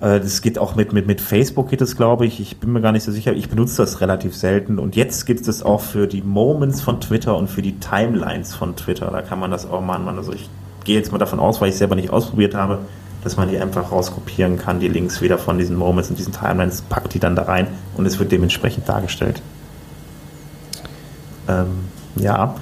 das 0.04 0.42
geht 0.42 0.60
auch 0.60 0.76
mit, 0.76 0.92
mit, 0.92 1.08
mit 1.08 1.22
Facebook 1.22 1.70
geht 1.70 1.80
es, 1.80 1.96
glaube 1.96 2.26
ich. 2.26 2.42
Ich 2.42 2.58
bin 2.58 2.74
mir 2.74 2.82
gar 2.82 2.92
nicht 2.92 3.04
so 3.04 3.12
sicher. 3.12 3.34
Ich 3.34 3.50
benutze 3.50 3.78
das 3.78 4.02
relativ 4.02 4.36
selten. 4.36 4.78
Und 4.78 4.98
jetzt 4.98 5.26
gibt 5.26 5.48
es 5.48 5.64
auch 5.64 5.80
für 5.80 6.08
die 6.08 6.22
Moments 6.22 6.82
von 6.82 7.00
Twitter 7.00 7.38
und 7.38 7.50
für 7.50 7.62
die 7.62 7.80
Timelines 7.80 8.54
von 8.54 8.76
Twitter. 8.76 9.10
Da 9.12 9.22
kann 9.22 9.40
man 9.40 9.50
das 9.50 9.66
auch 9.66 9.80
machen. 9.80 10.10
Also 10.10 10.34
ich 10.34 10.50
gehe 10.84 10.98
jetzt 10.98 11.14
mal 11.14 11.20
davon 11.20 11.40
aus, 11.40 11.62
weil 11.62 11.70
ich 11.70 11.76
es 11.76 11.80
selber 11.80 11.96
nicht 11.96 12.10
ausprobiert 12.10 12.54
habe, 12.54 12.80
dass 13.24 13.38
man 13.38 13.50
die 13.50 13.58
einfach 13.58 13.94
rauskopieren 13.94 14.58
kann, 14.58 14.82
die 14.82 14.90
Links 14.90 15.22
wieder 15.22 15.38
von 15.38 15.58
diesen 15.58 15.78
Moments 15.78 16.10
und 16.10 16.20
diesen 16.20 16.34
Timelines, 16.34 16.82
packt 16.82 17.14
die 17.14 17.20
dann 17.20 17.38
da 17.38 17.44
rein 17.44 17.68
und 17.96 18.06
es 18.06 18.20
wird 18.20 18.32
dementsprechend 18.32 18.90
dargestellt. 18.90 19.42
Ähm, 21.48 21.86
ja. 22.16 22.56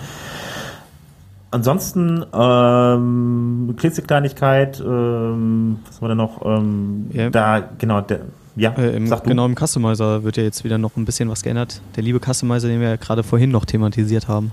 Ansonsten, 1.53 2.25
ähm, 2.33 3.73
Klitzekleinigkeit, 3.77 4.79
ähm, 4.79 5.79
was 5.85 5.97
haben 5.97 6.01
wir 6.01 6.07
denn 6.07 6.17
noch? 6.17 6.45
Ähm, 6.45 7.09
ja. 7.11 7.29
Da, 7.29 7.69
genau, 7.77 7.99
der, 7.99 8.21
ja, 8.55 8.71
äh, 8.71 8.95
im, 8.95 9.09
genau 9.09 9.45
im 9.45 9.55
Customizer 9.55 10.23
wird 10.23 10.37
ja 10.37 10.43
jetzt 10.43 10.63
wieder 10.63 10.77
noch 10.77 10.95
ein 10.95 11.03
bisschen 11.03 11.29
was 11.29 11.43
geändert. 11.43 11.81
Der 11.95 12.03
liebe 12.03 12.19
Customizer, 12.19 12.67
den 12.67 12.79
wir 12.79 12.89
ja 12.89 12.95
gerade 12.95 13.23
vorhin 13.23 13.51
noch 13.51 13.65
thematisiert 13.65 14.29
haben. 14.29 14.51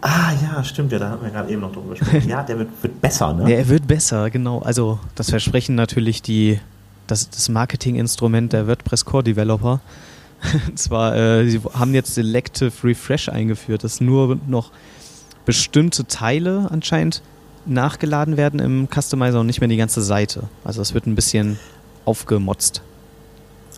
Ah 0.00 0.32
ja, 0.42 0.64
stimmt 0.64 0.90
ja, 0.90 0.98
da 0.98 1.10
hatten 1.10 1.24
wir 1.24 1.30
gerade 1.30 1.50
eben 1.50 1.60
noch 1.60 1.72
drüber 1.72 1.90
gesprochen. 1.90 2.24
ja, 2.28 2.42
der 2.42 2.58
wird, 2.58 2.70
wird 2.82 3.00
besser, 3.00 3.32
ne? 3.32 3.48
Ja, 3.48 3.56
er 3.58 3.68
wird 3.68 3.86
besser, 3.86 4.30
genau. 4.30 4.60
Also 4.60 4.98
das 5.14 5.30
versprechen 5.30 5.76
natürlich 5.76 6.22
die, 6.22 6.58
das, 7.06 7.30
das 7.30 7.48
Marketinginstrument 7.48 8.52
der 8.52 8.66
WordPress 8.66 9.04
Core 9.04 9.22
Developer. 9.22 9.80
Und 10.68 10.76
zwar, 10.76 11.14
äh, 11.14 11.48
sie 11.48 11.60
haben 11.72 11.94
jetzt 11.94 12.14
Selective 12.14 12.72
Refresh 12.82 13.28
eingeführt, 13.28 13.84
dass 13.84 14.00
nur 14.00 14.38
noch 14.48 14.72
bestimmte 15.44 16.06
Teile 16.06 16.68
anscheinend 16.70 17.22
nachgeladen 17.66 18.36
werden 18.36 18.60
im 18.60 18.88
Customizer 18.88 19.40
und 19.40 19.46
nicht 19.46 19.60
mehr 19.60 19.68
die 19.68 19.76
ganze 19.76 20.02
Seite. 20.02 20.44
Also 20.64 20.82
es 20.82 20.94
wird 20.94 21.06
ein 21.06 21.14
bisschen 21.14 21.58
aufgemotzt. 22.04 22.82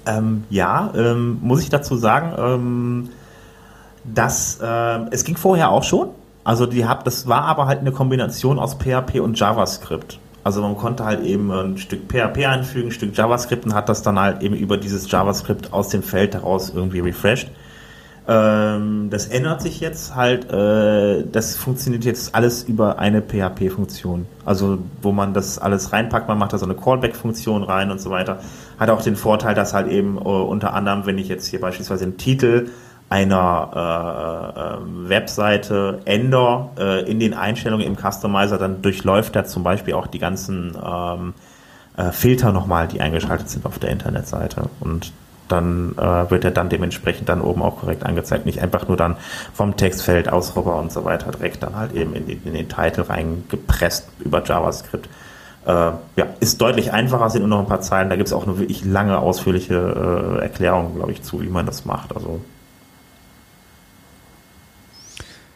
Ähm, 0.07 0.45
ja, 0.51 0.93
ähm, 0.97 1.39
muss 1.43 1.63
ich 1.63 1.71
dazu 1.71 1.97
sagen, 1.97 2.33
ähm, 2.39 3.09
dass 4.05 4.59
äh, 4.63 5.01
es 5.11 5.25
ging 5.25 5.37
vorher 5.37 5.71
auch 5.71 5.83
schon. 5.83 6.09
Also 6.45 6.67
die 6.67 6.87
hab, 6.87 7.05
das 7.05 7.27
war 7.27 7.43
aber 7.43 7.67
halt 7.67 7.81
eine 7.81 7.93
Kombination 7.93 8.59
aus 8.59 8.75
PHP 8.75 9.21
und 9.21 9.39
JavaScript. 9.39 10.19
Also 10.43 10.61
man 10.61 10.77
konnte 10.77 11.07
halt 11.07 11.25
eben 11.25 11.51
ein 11.51 11.79
Stück 11.79 12.03
PHP 12.07 12.47
einfügen, 12.47 12.89
ein 12.89 12.93
Stück 12.93 13.17
JavaScript 13.17 13.65
und 13.65 13.75
hat 13.75 13.89
das 13.89 14.03
dann 14.03 14.21
halt 14.21 14.43
eben 14.43 14.55
über 14.55 14.77
dieses 14.77 15.11
JavaScript 15.11 15.73
aus 15.73 15.89
dem 15.89 16.03
Feld 16.03 16.35
heraus 16.35 16.71
irgendwie 16.75 17.01
refreshed. 17.01 17.51
Ähm, 18.27 19.11
das 19.11 19.27
ändert 19.27 19.61
sich 19.61 19.81
jetzt 19.81 20.15
halt, 20.15 20.51
äh, 20.51 21.25
das 21.31 21.57
funktioniert 21.57 22.05
jetzt 22.05 22.35
alles 22.35 22.63
über 22.63 22.99
eine 22.99 23.21
PHP-Funktion. 23.21 24.27
Also 24.47 24.79
wo 25.03 25.13
man 25.13 25.35
das 25.35 25.59
alles 25.59 25.93
reinpackt, 25.93 26.27
man 26.29 26.39
macht 26.39 26.55
da 26.55 26.59
so 26.59 26.65
eine 26.65 26.75
Callback-Funktion 26.75 27.63
rein 27.65 27.91
und 27.91 28.01
so 28.01 28.11
weiter. 28.11 28.39
Hat 28.79 28.89
auch 28.89 29.03
den 29.03 29.17
Vorteil, 29.17 29.55
dass 29.55 29.75
halt 29.75 29.89
eben 29.89 30.17
äh, 30.17 30.21
unter 30.21 30.73
anderem, 30.73 31.05
wenn 31.05 31.19
ich 31.19 31.29
jetzt 31.29 31.47
hier 31.47 31.61
beispielsweise 31.61 32.05
einen 32.05 32.17
Titel 32.17 32.69
einer 33.11 33.71
äh, 33.75 34.61
äh, 34.61 35.09
Webseite 35.11 36.01
ändere 36.07 36.71
äh, 36.79 37.11
in 37.11 37.21
den 37.21 37.35
Einstellungen 37.35 37.87
im 37.87 37.97
Customizer, 37.97 38.57
dann 38.57 38.81
durchläuft 38.81 39.37
er 39.37 39.45
zum 39.45 39.63
Beispiel 39.63 39.93
auch 39.93 40.07
die 40.07 40.19
ganzen 40.19 40.77
ähm, 40.83 41.35
äh, 41.99 42.11
Filter 42.11 42.53
nochmal, 42.53 42.89
die 42.89 43.03
eingeschaltet 43.03 43.51
sind 43.51 43.67
auf 43.67 43.79
der 43.79 43.91
Internetseite. 43.91 44.71
Und 44.81 45.13
dann 45.49 45.95
äh, 45.99 46.31
wird 46.31 46.45
er 46.45 46.51
dann 46.51 46.69
dementsprechend 46.69 47.29
dann 47.29 47.41
oben 47.41 47.63
auch 47.63 47.81
korrekt 47.81 48.05
angezeigt. 48.05 48.47
Nicht 48.47 48.61
einfach 48.61 48.89
nur 48.89 48.97
dann 48.97 49.17
vom 49.53 49.77
Textfeld, 49.77 50.29
Ausrubber 50.29 50.77
und 50.77 50.93
so 50.93 51.05
weiter 51.05 51.31
direkt 51.31 51.63
dann 51.63 51.77
halt 51.77 51.93
eben 51.93 52.15
in, 52.15 52.29
in 52.29 52.55
den 52.55 52.69
Titel 52.69 53.03
reingepresst 53.03 54.09
über 54.21 54.43
JavaScript. 54.43 55.09
Äh, 55.67 55.71
ja, 55.71 56.27
ist 56.41 56.61
deutlich 56.61 56.93
einfacher, 56.93 57.31
sind 57.31 57.43
nur 57.43 57.49
noch 57.49 57.61
ein 57.61 57.67
paar 57.67 57.81
Zeilen. 57.81 58.11
Da 58.11 58.17
gibt 58.17 58.29
es 58.29 58.33
auch 58.33 58.47
eine 58.47 58.59
wirklich 58.59 58.85
lange, 58.85 59.19
ausführliche 59.19 59.75
äh, 60.39 60.43
Erklärung, 60.43 60.95
glaube 60.97 61.13
ich, 61.13 61.23
zu, 61.23 61.41
wie 61.41 61.49
man 61.49 61.67
das 61.67 61.85
macht. 61.85 62.15
Also 62.15 62.41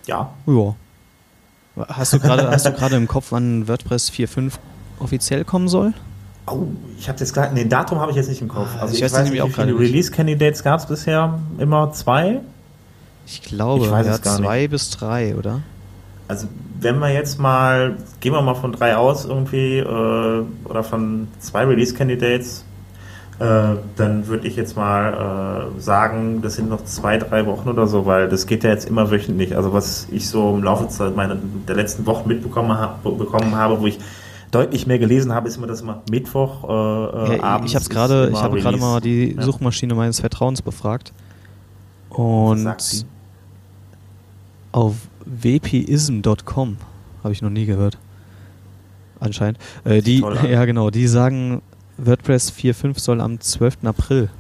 Ja. 0.08 0.30
Ja. 0.46 0.74
Hast 1.88 2.12
du 2.12 2.18
gerade 2.72 2.96
im 2.96 3.06
Kopf, 3.06 3.26
wann 3.30 3.68
WordPress 3.68 4.10
4.5 4.10 4.54
offiziell 4.98 5.44
kommen 5.44 5.68
soll? 5.68 5.92
Oh, 6.50 6.66
ich 6.98 7.08
habe 7.08 7.18
jetzt 7.18 7.34
gerade, 7.34 7.54
nee, 7.54 7.64
Datum 7.64 8.00
habe 8.00 8.10
ich 8.10 8.16
jetzt 8.16 8.28
nicht 8.28 8.40
im 8.40 8.48
Kopf. 8.48 8.68
Ah, 8.76 8.82
also 8.82 8.94
ich, 8.94 8.98
ich 9.00 9.04
weiß, 9.04 9.12
weiß 9.12 9.30
nicht, 9.30 9.42
wie 9.42 9.50
viele 9.50 9.78
Release-Candidates 9.78 10.62
gab 10.62 10.80
es 10.80 10.86
bisher? 10.86 11.38
Immer 11.58 11.92
zwei? 11.92 12.40
Ich 13.26 13.42
glaube, 13.42 13.84
ich 13.84 13.90
weiß 13.90 14.06
ja, 14.06 14.22
zwei 14.22 14.60
nicht. 14.60 14.70
bis 14.70 14.90
drei, 14.90 15.36
oder? 15.36 15.60
Also 16.28 16.46
wenn 16.80 16.98
wir 16.98 17.12
jetzt 17.12 17.38
mal, 17.38 17.96
gehen 18.20 18.32
wir 18.32 18.42
mal 18.42 18.54
von 18.54 18.72
drei 18.72 18.96
aus 18.96 19.24
irgendwie, 19.24 19.78
äh, 19.78 20.44
oder 20.64 20.82
von 20.82 21.28
zwei 21.40 21.64
Release-Candidates, 21.64 22.64
äh, 23.40 23.76
dann 23.96 24.26
würde 24.26 24.48
ich 24.48 24.56
jetzt 24.56 24.76
mal 24.76 25.70
äh, 25.76 25.80
sagen, 25.80 26.42
das 26.42 26.54
sind 26.54 26.68
noch 26.68 26.84
zwei, 26.84 27.18
drei 27.18 27.46
Wochen 27.46 27.68
oder 27.68 27.86
so, 27.86 28.04
weil 28.04 28.28
das 28.28 28.46
geht 28.46 28.64
ja 28.64 28.70
jetzt 28.70 28.88
immer 28.88 29.10
wöchentlich. 29.10 29.56
Also 29.56 29.72
was 29.72 30.08
ich 30.10 30.28
so 30.28 30.54
im 30.54 30.64
Laufe 30.64 31.10
meiner, 31.10 31.36
der 31.68 31.76
letzten 31.76 32.04
Wochen 32.06 32.28
mitbekommen 32.28 32.76
hab, 32.76 33.02
bekommen 33.04 33.54
habe, 33.54 33.80
wo 33.80 33.86
ich 33.86 33.98
deutlich 34.50 34.86
mehr 34.86 34.98
gelesen 34.98 35.32
habe, 35.32 35.48
ist 35.48 35.56
immer 35.56 35.66
das 35.66 35.80
immer 35.80 36.02
Mittwoch 36.10 36.64
äh, 36.64 37.36
ja, 37.36 37.42
abends. 37.42 37.72
Ich 37.72 37.76
habe 37.76 37.88
gerade, 37.88 38.30
ich 38.32 38.40
habe 38.40 38.60
gerade 38.60 38.78
mal 38.78 39.00
die 39.00 39.34
ja. 39.34 39.42
Suchmaschine 39.42 39.94
meines 39.94 40.20
Vertrauens 40.20 40.62
befragt 40.62 41.12
und 42.10 42.74
auf 44.72 44.94
wpism.com 45.24 46.76
habe 47.22 47.32
ich 47.32 47.42
noch 47.42 47.50
nie 47.50 47.66
gehört. 47.66 47.98
Anscheinend. 49.20 49.58
Äh, 49.84 50.02
die, 50.02 50.20
ja 50.50 50.64
genau, 50.64 50.90
die 50.90 51.06
sagen, 51.06 51.62
WordPress 51.96 52.52
4.5 52.52 52.98
soll 52.98 53.20
am 53.20 53.40
12. 53.40 53.78
April 53.84 54.30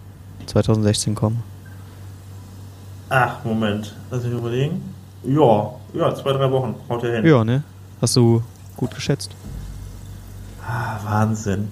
2016 0.46 1.14
kommen. 1.14 1.42
Ach, 3.08 3.44
Moment. 3.44 3.94
Lass 4.10 4.22
mich 4.22 4.32
überlegen. 4.32 4.94
Ja, 5.24 5.70
ja, 5.94 6.14
zwei, 6.14 6.32
drei 6.32 6.50
Wochen. 6.50 6.74
Haut 6.88 7.02
er 7.02 7.16
hin. 7.16 7.26
Ja, 7.26 7.44
ne? 7.44 7.62
Hast 8.00 8.14
du 8.16 8.42
gut 8.76 8.94
geschätzt. 8.94 9.34
Ah, 10.68 10.98
Wahnsinn. 11.04 11.68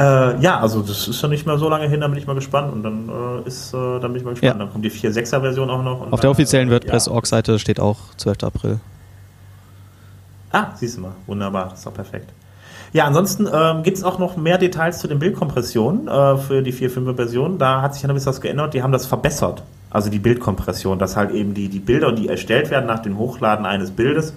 Äh, 0.00 0.40
ja, 0.40 0.58
also 0.58 0.82
das 0.82 1.06
ist 1.06 1.22
ja 1.22 1.28
nicht 1.28 1.46
mehr 1.46 1.58
so 1.58 1.68
lange 1.68 1.86
hin, 1.86 2.00
da 2.00 2.08
bin 2.08 2.18
ich 2.18 2.26
mal 2.26 2.34
gespannt 2.34 2.72
und 2.72 2.82
dann 2.82 3.08
äh, 3.08 3.46
ist, 3.46 3.72
äh, 3.72 3.76
dann 4.00 4.12
bin 4.12 4.16
ich 4.16 4.24
mal 4.24 4.30
gespannt. 4.30 4.54
Ja. 4.54 4.58
Dann 4.58 4.72
kommt 4.72 4.84
die 4.84 4.90
4.6er 4.90 5.40
Version 5.40 5.70
auch 5.70 5.82
noch. 5.82 6.00
Auf 6.00 6.10
dann, 6.10 6.20
der 6.20 6.30
offiziellen 6.30 6.68
äh, 6.68 6.72
WordPress-Org-Seite 6.72 7.58
steht 7.58 7.78
auch 7.78 7.98
12. 8.16 8.42
April. 8.42 8.80
Ah, 10.52 10.68
siehst 10.74 10.96
du 10.96 11.02
mal. 11.02 11.12
Wunderbar. 11.26 11.72
Ist 11.74 11.86
doch 11.86 11.94
perfekt. 11.94 12.32
Ja, 12.92 13.04
ansonsten 13.04 13.46
ähm, 13.52 13.84
gibt 13.84 13.98
es 13.98 14.02
auch 14.02 14.18
noch 14.18 14.36
mehr 14.36 14.58
Details 14.58 14.98
zu 14.98 15.06
den 15.06 15.20
Bildkompressionen 15.20 16.08
äh, 16.08 16.36
für 16.38 16.62
die 16.62 16.72
4.5er 16.72 17.14
Version. 17.14 17.58
Da 17.58 17.82
hat 17.82 17.94
sich 17.94 18.02
ja 18.02 18.08
ein 18.08 18.14
bisschen 18.14 18.30
was 18.30 18.40
geändert. 18.40 18.74
Die 18.74 18.82
haben 18.82 18.92
das 18.92 19.06
verbessert. 19.06 19.62
Also 19.90 20.10
die 20.10 20.18
Bildkompression, 20.18 20.98
dass 20.98 21.16
halt 21.16 21.30
eben 21.30 21.54
die, 21.54 21.68
die 21.68 21.78
Bilder, 21.78 22.10
die 22.10 22.28
erstellt 22.28 22.70
werden 22.70 22.86
nach 22.86 23.00
dem 23.00 23.18
Hochladen 23.18 23.66
eines 23.66 23.90
Bildes, 23.90 24.34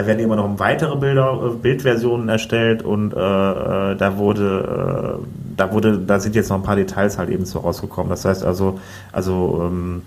da 0.00 0.06
werden 0.06 0.18
immer 0.18 0.36
noch 0.36 0.58
weitere 0.58 0.96
Bilder, 0.96 1.38
äh, 1.44 1.56
Bildversionen 1.56 2.28
erstellt 2.28 2.82
und 2.82 3.12
äh, 3.12 3.16
äh, 3.16 3.96
da 3.96 4.16
wurde, 4.16 5.20
äh, 5.20 5.26
da 5.56 5.72
wurde, 5.72 5.98
da 5.98 6.18
sind 6.18 6.34
jetzt 6.34 6.48
noch 6.48 6.56
ein 6.56 6.62
paar 6.62 6.76
Details 6.76 7.18
halt 7.18 7.28
eben 7.28 7.44
so 7.44 7.58
rausgekommen. 7.58 8.08
Das 8.08 8.24
heißt 8.24 8.42
also, 8.42 8.80
also 9.12 9.62
ähm, 9.66 10.02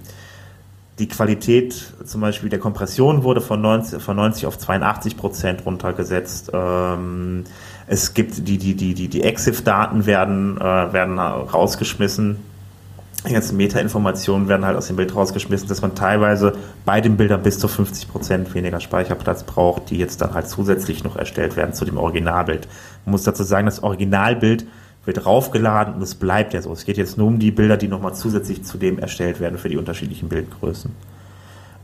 die 0.97 1.07
Qualität 1.07 1.93
zum 2.05 2.21
Beispiel 2.21 2.49
der 2.49 2.59
Kompression 2.59 3.23
wurde 3.23 3.41
von 3.41 3.61
90, 3.61 4.01
von 4.01 4.15
90 4.15 4.47
auf 4.47 4.57
82 4.57 5.15
Prozent 5.15 5.65
runtergesetzt. 5.65 6.49
Ähm, 6.53 7.43
es 7.85 8.15
gibt 8.15 8.47
die, 8.47 8.57
die, 8.57 8.75
die, 8.75 8.95
die, 8.95 9.07
die 9.09 9.23
EXIF-Daten 9.23 10.07
werden, 10.07 10.57
äh, 10.57 10.93
werden 10.93 11.19
rausgeschmissen. 11.19 12.37
Die 13.27 13.31
ganzen 13.31 13.55
Meta-Informationen 13.55 14.49
werden 14.49 14.65
halt 14.65 14.75
aus 14.75 14.87
dem 14.87 14.97
Bild 14.97 15.15
rausgeschmissen, 15.15 15.69
dass 15.69 15.81
man 15.81 15.95
teilweise 15.95 16.53
bei 16.83 16.99
den 16.99 17.15
Bildern 17.15 17.41
bis 17.41 17.57
zu 17.57 17.69
50 17.69 18.09
Prozent 18.09 18.53
weniger 18.53 18.81
Speicherplatz 18.81 19.43
braucht, 19.43 19.89
die 19.89 19.97
jetzt 19.97 20.19
dann 20.21 20.33
halt 20.33 20.49
zusätzlich 20.49 21.05
noch 21.05 21.15
erstellt 21.15 21.55
werden 21.55 21.73
zu 21.73 21.85
dem 21.85 21.97
Originalbild. 21.97 22.67
Man 23.05 23.11
muss 23.11 23.23
dazu 23.23 23.43
sagen, 23.43 23.65
das 23.65 23.81
Originalbild 23.81 24.65
wird 25.05 25.25
raufgeladen 25.25 25.93
und 25.95 26.01
es 26.01 26.15
bleibt 26.15 26.53
ja 26.53 26.61
so. 26.61 26.73
Es 26.73 26.83
geht 26.83 26.97
jetzt 26.97 27.17
nur 27.17 27.27
um 27.27 27.39
die 27.39 27.51
Bilder, 27.51 27.77
die 27.77 27.87
nochmal 27.87 28.13
zusätzlich 28.13 28.63
zu 28.63 28.77
dem 28.77 28.99
erstellt 28.99 29.39
werden 29.39 29.57
für 29.57 29.69
die 29.69 29.77
unterschiedlichen 29.77 30.27
Bildgrößen. 30.27 30.91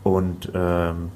Und 0.03 0.51
ähm, 0.53 1.09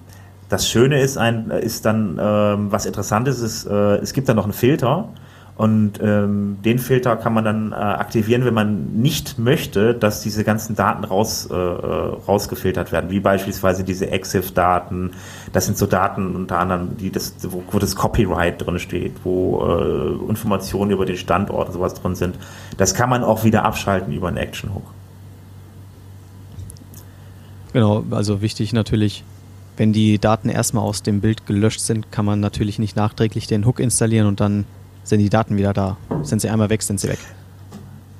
das 0.50 0.70
Schöne 0.70 1.02
ist, 1.02 1.18
ein, 1.18 1.50
ist 1.50 1.86
dann, 1.86 2.18
ähm, 2.22 2.72
was 2.72 2.86
interessant 2.86 3.28
ist, 3.28 3.42
ist 3.42 3.66
äh, 3.66 3.98
es 3.98 4.14
gibt 4.14 4.30
dann 4.30 4.36
noch 4.36 4.44
einen 4.44 4.54
Filter 4.54 5.10
und 5.56 6.00
ähm, 6.02 6.58
den 6.66 6.80
Filter 6.80 7.16
kann 7.16 7.34
man 7.34 7.46
dann 7.46 7.72
äh, 7.74 7.76
aktivieren, 7.76 8.44
wenn 8.44 8.56
man 8.56 8.94
nicht 8.96 9.38
möchte, 9.38 9.94
dass 9.94 10.22
diese 10.22 10.44
ganzen 10.44 10.76
Daten 10.76 11.04
raus, 11.04 11.48
äh, 11.52 11.54
äh 11.54 12.16
rausgefiltert 12.28 12.92
werden, 12.92 13.12
wie 13.12 13.20
beispielsweise 13.20 13.84
diese 13.84 14.10
EXIF-Daten. 14.10 15.12
Das 15.52 15.68
sind 15.68 15.78
so 15.78 15.86
Daten 15.86 16.36
unter 16.36 16.58
anderem, 16.58 16.98
die 16.98 17.12
das, 17.12 17.36
wo, 17.44 17.62
wo 17.70 17.78
das 17.78 17.96
Copyright 17.96 18.66
drin 18.66 18.80
steht, 18.80 19.14
wo 19.24 19.64
äh, 19.64 20.30
Informationen 20.30 20.90
über 20.90 21.06
den 21.06 21.18
Standort 21.18 21.68
und 21.68 21.74
sowas 21.74 21.94
drin 21.94 22.16
sind. 22.16 22.36
Das 22.78 22.96
kann 22.96 23.12
man 23.12 23.24
auch 23.24 23.44
wieder 23.44 23.64
abschalten 23.64 24.12
über 24.12 24.30
einen 24.30 24.38
Action 24.38 24.74
Hook. 24.74 24.86
Genau, 27.74 28.04
also 28.10 28.42
wichtig 28.42 28.74
natürlich, 28.74 29.24
wenn 29.78 29.94
die 29.94 30.18
Daten 30.18 30.50
erstmal 30.50 30.84
aus 30.84 31.04
dem 31.04 31.22
Bild 31.22 31.46
gelöscht 31.46 31.82
sind, 31.82 32.12
kann 32.12 32.26
man 32.26 32.40
natürlich 32.40 32.80
nicht 32.80 32.96
nachträglich 32.96 33.46
den 33.46 33.68
Hook 33.68 33.80
installieren 33.80 34.26
und 34.26 34.40
dann 34.40 34.66
sind 35.04 35.20
die 35.20 35.30
Daten 35.30 35.58
wieder 35.58 35.74
da. 35.74 35.98
Sind 36.24 36.42
sie 36.42 36.50
einmal 36.50 36.70
weg, 36.70 36.82
sind 36.82 37.00
sie 37.00 37.10
weg. 37.10 37.20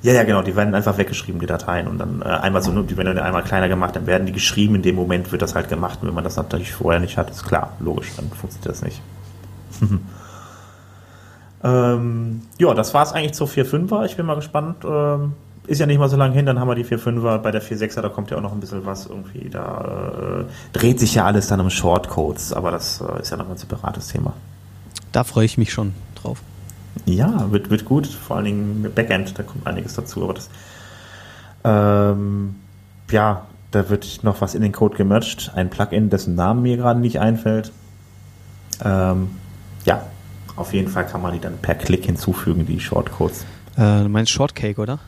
Ja, 0.02 0.12
ja, 0.12 0.24
genau, 0.24 0.42
die 0.42 0.54
werden 0.54 0.74
einfach 0.74 0.98
weggeschrieben, 0.98 1.40
die 1.40 1.46
Dateien. 1.46 1.88
Und 1.88 1.96
dann 1.96 2.20
äh, 2.20 2.26
einmal 2.26 2.62
so, 2.62 2.70
die 2.82 2.96
werden 2.96 3.16
dann 3.16 3.24
einmal 3.24 3.42
kleiner 3.42 3.68
gemacht, 3.68 3.96
dann 3.96 4.06
werden 4.06 4.26
die 4.26 4.32
geschrieben, 4.32 4.74
in 4.74 4.82
dem 4.82 4.96
Moment 4.96 5.32
wird 5.32 5.40
das 5.40 5.54
halt 5.54 5.70
gemacht. 5.70 6.00
Und 6.02 6.08
wenn 6.08 6.14
man 6.14 6.24
das 6.24 6.36
natürlich 6.36 6.72
vorher 6.72 7.00
nicht 7.00 7.16
hat, 7.16 7.30
ist 7.30 7.46
klar, 7.46 7.72
logisch, 7.80 8.12
dann 8.16 8.28
funktioniert 8.28 8.68
das 8.70 8.82
nicht. 8.82 9.00
ähm, 11.64 12.42
ja, 12.58 12.74
das 12.74 12.92
war 12.92 13.02
es 13.02 13.12
eigentlich 13.12 13.32
zur 13.32 13.48
4.5er. 13.48 14.04
Ich 14.04 14.16
bin 14.16 14.26
mal 14.26 14.34
gespannt. 14.34 14.84
Ähm, 14.84 15.32
ist 15.66 15.80
ja 15.80 15.86
nicht 15.86 15.98
mal 15.98 16.10
so 16.10 16.18
lange 16.18 16.34
hin, 16.34 16.44
dann 16.44 16.60
haben 16.60 16.68
wir 16.68 16.74
die 16.74 16.84
4.5er. 16.84 17.38
Bei 17.38 17.50
der 17.50 17.62
4.6er, 17.62 18.02
da 18.02 18.10
kommt 18.10 18.30
ja 18.30 18.36
auch 18.36 18.42
noch 18.42 18.52
ein 18.52 18.60
bisschen 18.60 18.84
was 18.84 19.06
irgendwie. 19.06 19.48
Da 19.48 20.42
äh, 20.42 20.76
dreht 20.76 21.00
sich 21.00 21.14
ja 21.14 21.24
alles 21.24 21.46
dann 21.46 21.60
um 21.60 21.70
Shortcodes, 21.70 22.52
aber 22.52 22.70
das 22.70 23.00
äh, 23.00 23.22
ist 23.22 23.30
ja 23.30 23.38
noch 23.38 23.48
ein 23.48 23.56
separates 23.56 24.08
Thema. 24.08 24.34
Da 25.12 25.24
freue 25.24 25.46
ich 25.46 25.56
mich 25.56 25.72
schon 25.72 25.94
drauf. 26.16 26.42
Ja, 27.06 27.50
wird, 27.50 27.70
wird 27.70 27.84
gut. 27.84 28.06
Vor 28.06 28.36
allen 28.36 28.44
Dingen 28.44 28.82
mit 28.82 28.94
Backend, 28.94 29.38
da 29.38 29.42
kommt 29.42 29.66
einiges 29.66 29.94
dazu. 29.94 30.24
Aber 30.24 30.34
das, 30.34 30.48
ähm, 31.64 32.56
ja, 33.10 33.46
da 33.70 33.88
wird 33.88 34.20
noch 34.22 34.40
was 34.40 34.54
in 34.54 34.62
den 34.62 34.72
Code 34.72 34.96
gemerged. 34.96 35.52
Ein 35.54 35.70
Plugin, 35.70 36.10
dessen 36.10 36.34
Namen 36.34 36.62
mir 36.62 36.76
gerade 36.76 37.00
nicht 37.00 37.20
einfällt. 37.20 37.72
Ähm, 38.84 39.30
ja, 39.84 40.02
auf 40.56 40.72
jeden 40.72 40.88
Fall 40.88 41.06
kann 41.06 41.22
man 41.22 41.32
die 41.32 41.40
dann 41.40 41.58
per 41.58 41.74
Klick 41.74 42.06
hinzufügen, 42.06 42.66
die 42.66 42.80
Shortcodes. 42.80 43.44
Äh, 43.76 44.02
du 44.02 44.08
meinst 44.08 44.30
Shortcake, 44.30 44.80
oder? 44.80 44.98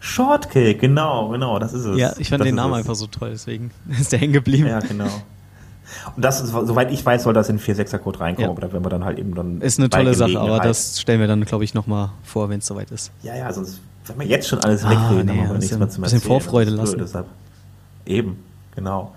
Shortcake, 0.00 0.78
genau, 0.78 1.28
genau, 1.28 1.58
das 1.58 1.72
ist 1.72 1.84
es. 1.84 1.98
Ja, 1.98 2.14
ich 2.18 2.30
fand 2.30 2.40
das 2.40 2.46
den 2.46 2.54
Namen 2.54 2.72
es. 2.72 2.78
einfach 2.78 2.94
so 2.94 3.06
toll, 3.06 3.30
deswegen 3.30 3.70
ist 4.00 4.12
der 4.12 4.18
hängen 4.18 4.32
geblieben. 4.32 4.66
Ja, 4.66 4.80
genau. 4.80 5.10
Und 6.16 6.24
das 6.24 6.40
ist, 6.40 6.50
soweit 6.50 6.90
ich 6.92 7.04
weiß, 7.04 7.22
soll 7.24 7.34
das 7.34 7.48
in 7.48 7.58
4.6er-Code 7.58 8.20
reinkommen, 8.20 8.56
Ja. 8.60 8.72
wenn 8.72 8.84
wir 8.84 8.90
dann 8.90 9.04
halt 9.04 9.18
eben 9.18 9.34
dann. 9.34 9.60
Ist 9.60 9.78
eine 9.78 9.90
tolle 9.90 10.14
Sache, 10.14 10.38
aber 10.38 10.58
das 10.60 11.00
stellen 11.00 11.20
wir 11.20 11.26
dann, 11.26 11.44
glaube 11.44 11.64
ich, 11.64 11.74
nochmal 11.74 12.10
vor, 12.24 12.48
wenn 12.48 12.58
es 12.58 12.66
soweit 12.66 12.90
ist. 12.90 13.10
Ja, 13.22 13.34
ja, 13.36 13.52
sonst, 13.52 13.80
wenn 14.06 14.18
wir 14.20 14.26
jetzt 14.26 14.48
schon 14.48 14.58
alles 14.60 14.84
Ah, 14.84 14.90
wegreden, 14.90 15.16
nee, 15.16 15.16
dann 15.16 15.28
haben 15.28 15.36
wir 15.36 15.42
ein 15.42 15.46
nichts 15.54 15.60
bisschen- 15.60 15.78
mehr 15.78 15.88
zum 15.88 16.02
bisschen 16.02 16.18
Erzählen. 16.18 16.40
Vorfreude 16.40 16.70
lassen. 16.70 16.98
deshalb. 16.98 17.26
Eben, 18.06 18.42
genau. 18.74 19.12